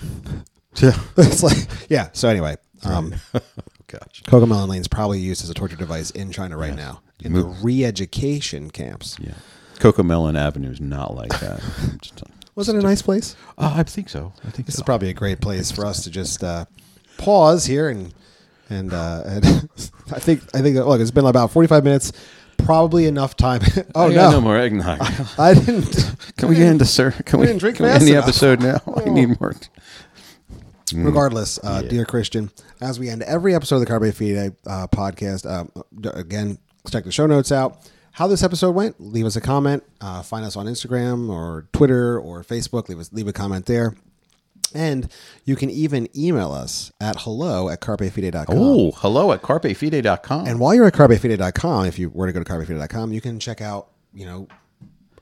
it's 0.76 1.42
like 1.42 1.56
yeah. 1.88 2.08
So 2.12 2.28
anyway, 2.28 2.56
um, 2.84 3.14
Gosh. 3.88 4.22
Cocomelon 4.24 4.68
Lane 4.68 4.80
is 4.82 4.88
probably 4.88 5.18
used 5.18 5.42
as 5.42 5.50
a 5.50 5.54
torture 5.54 5.76
device 5.76 6.10
in 6.10 6.30
China 6.30 6.58
right 6.58 6.74
now 6.74 7.00
in 7.24 7.32
the 7.32 7.42
re-education 7.44 8.70
camps. 8.70 9.16
Yeah, 9.18 9.32
Cocomelon 9.76 10.38
Avenue 10.38 10.70
is 10.70 10.80
not 10.80 11.14
like 11.14 11.30
that. 11.40 11.60
Was 12.54 12.68
it 12.68 12.76
a 12.76 12.80
nice 12.80 13.02
place? 13.02 13.34
uh, 13.56 13.74
I 13.76 13.82
think 13.84 14.08
so. 14.08 14.32
I 14.44 14.50
think 14.50 14.66
This 14.66 14.74
so. 14.76 14.80
is 14.80 14.84
probably 14.84 15.08
a 15.10 15.14
great 15.14 15.40
place 15.40 15.70
for 15.70 15.86
us 15.86 16.04
to 16.04 16.10
just 16.10 16.42
uh, 16.44 16.66
pause 17.18 17.66
here 17.66 17.88
and 17.88 18.14
and, 18.70 18.92
uh, 18.92 19.22
and 19.26 19.44
I 20.12 20.18
think 20.18 20.42
I 20.54 20.62
think 20.62 20.76
that, 20.76 20.86
look, 20.86 21.00
it's 21.00 21.10
been 21.10 21.26
about 21.26 21.50
forty-five 21.50 21.84
minutes. 21.84 22.12
Probably 22.58 23.06
enough 23.06 23.36
time. 23.36 23.60
oh 23.94 24.08
I 24.08 24.14
no, 24.14 24.30
no 24.32 24.40
more 24.40 24.58
eggnog. 24.58 24.98
I 25.38 25.54
didn't. 25.54 26.14
Can 26.36 26.48
we 26.48 26.56
get 26.56 26.66
into 26.66 26.84
sir? 26.84 27.12
Can 27.24 27.40
we, 27.40 27.46
didn't 27.46 27.60
drink 27.60 27.76
can 27.76 27.86
we 27.86 27.92
end 27.92 28.02
the 28.02 28.16
episode 28.16 28.60
now? 28.60 28.80
I 28.96 29.08
need 29.08 29.40
more. 29.40 29.54
Regardless, 30.94 31.60
uh, 31.62 31.82
dear 31.82 32.06
Christian, 32.06 32.50
as 32.80 32.98
we 32.98 33.10
end 33.10 33.22
every 33.22 33.54
episode 33.54 33.76
of 33.76 33.80
the 33.82 33.86
Carpe 33.86 34.12
Fide 34.14 34.56
uh, 34.66 34.86
podcast, 34.88 35.48
um, 35.48 35.70
again, 36.14 36.58
check 36.90 37.04
the 37.04 37.12
show 37.12 37.26
notes 37.26 37.52
out. 37.52 37.90
How 38.12 38.26
this 38.26 38.42
episode 38.42 38.72
went, 38.72 38.96
leave 38.98 39.26
us 39.26 39.36
a 39.36 39.40
comment. 39.40 39.84
Uh, 40.00 40.22
find 40.22 40.44
us 40.44 40.56
on 40.56 40.66
Instagram 40.66 41.30
or 41.30 41.68
Twitter 41.72 42.18
or 42.18 42.42
Facebook. 42.42 42.88
Leave 42.88 42.98
us 42.98 43.12
leave 43.12 43.28
a 43.28 43.32
comment 43.32 43.66
there. 43.66 43.94
And 44.74 45.10
you 45.44 45.56
can 45.56 45.70
even 45.70 46.08
email 46.16 46.52
us 46.52 46.92
at 47.00 47.20
hello 47.20 47.68
at 47.68 47.80
carpefide.com. 47.80 48.56
Oh, 48.56 48.92
hello 48.96 49.32
at 49.32 49.42
carpefide.com. 49.42 50.46
And 50.46 50.60
while 50.60 50.74
you're 50.74 50.86
at 50.86 50.94
carpefide.com, 50.94 51.86
if 51.86 51.98
you 51.98 52.10
were 52.10 52.26
to 52.26 52.32
go 52.32 52.42
to 52.42 52.50
carpefide.com, 52.50 53.12
you 53.12 53.20
can 53.20 53.40
check 53.40 53.60
out, 53.60 53.88
you 54.12 54.26
know, 54.26 54.48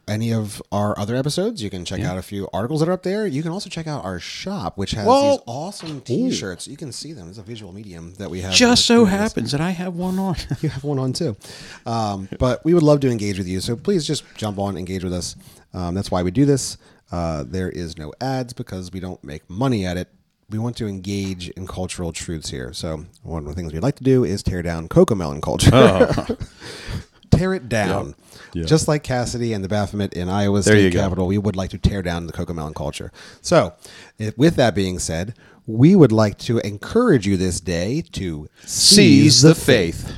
any 0.09 0.33
of 0.33 0.63
our 0.71 0.99
other 0.99 1.17
episodes. 1.17 1.63
You 1.63 1.71
can 1.71 1.85
check 1.85 2.01
out 2.01 2.17
a 2.17 2.23
few 2.23 2.49
articles 2.53 2.81
that 2.81 2.89
are 2.89 2.93
up 2.93 3.03
there. 3.03 3.27
You 3.27 3.43
can 3.43 3.51
also 3.51 3.69
check 3.69 3.87
out 3.87 4.05
our 4.05 4.21
shop, 4.21 4.79
which 4.79 4.93
has 4.93 5.07
Whoa. 5.07 5.33
these 5.33 5.41
awesome 5.47 6.01
T-shirts. 6.01 6.69
You 6.69 6.77
can 6.77 6.93
see 6.93 7.13
them. 7.13 7.29
It's 7.29 7.39
a 7.39 7.43
visual 7.43 7.73
medium 7.73 8.15
that 8.15 8.31
we 8.31 8.41
have. 8.43 8.53
just 8.53 8.87
so 8.87 9.05
happens 9.05 9.53
that 9.53 9.61
I 9.61 9.71
have 9.71 9.95
one 9.97 10.19
on. 10.19 10.37
you 10.61 10.69
have 10.69 10.85
one 10.85 10.99
on 10.99 11.13
too. 11.13 11.37
Um, 11.85 12.29
but 12.39 12.65
we 12.65 12.75
would 12.75 12.83
love 12.83 13.01
to 13.01 13.11
engage 13.11 13.39
with 13.39 13.49
you. 13.49 13.61
So 13.61 13.77
please 13.77 14.07
just 14.07 14.25
jump 14.37 14.59
on, 14.59 14.77
engage 14.77 15.03
with 15.03 15.13
us. 15.13 15.37
Um, 15.75 15.95
that's 15.95 16.11
why 16.11 16.23
we 16.23 16.31
do 16.31 16.45
this. 16.45 16.79
Uh, 17.11 17.45
there 17.47 17.71
is 17.71 17.97
no 17.97 18.13
ads 18.21 18.53
because 18.53 18.93
we 18.93 19.01
don't 19.01 19.23
make 19.23 19.49
money 19.49 19.87
at 19.87 19.97
it 19.97 20.09
we 20.49 20.59
want 20.59 20.77
to 20.77 20.87
engage 20.87 21.49
in 21.51 21.67
cultural 21.67 22.13
truths 22.13 22.51
here. 22.51 22.73
So 22.73 23.05
one 23.23 23.43
of 23.43 23.49
the 23.49 23.55
things 23.55 23.73
we'd 23.73 23.83
like 23.83 23.97
to 23.97 24.05
do 24.05 24.25
is 24.25 24.43
tear 24.43 24.63
down 24.63 24.89
Cocomelon 24.89 25.43
culture. 25.43 25.71
tear 27.31 27.55
it 27.55 27.69
down. 27.69 28.15
Yeah. 28.55 28.65
Just 28.65 28.89
like 28.89 29.03
Cassidy 29.03 29.53
and 29.53 29.65
the 29.65 29.69
Baphomet 29.69 30.15
in 30.15 30.29
Iowa 30.29 30.63
There 30.63 30.75
State 30.75 30.93
go. 30.93 31.25
We 31.25 31.39
would 31.39 31.57
like 31.57 31.71
to 31.71 31.79
tear 31.79 32.03
down 32.03 32.27
the 32.27 32.33
Cocomelon 32.33 32.75
culture. 32.75 33.13
So, 33.43 33.75
if, 34.19 34.37
with 34.39 34.57
that 34.57 34.75
being 34.75 34.99
said, 34.99 35.35
we 35.67 35.97
would 35.97 36.13
like 36.13 36.39
to 36.39 36.59
encourage 36.59 37.27
you 37.27 37.37
this 37.37 37.61
day 37.61 38.03
to 38.13 38.49
Seize 38.65 39.43
the 39.43 39.55
faith. 39.55 40.13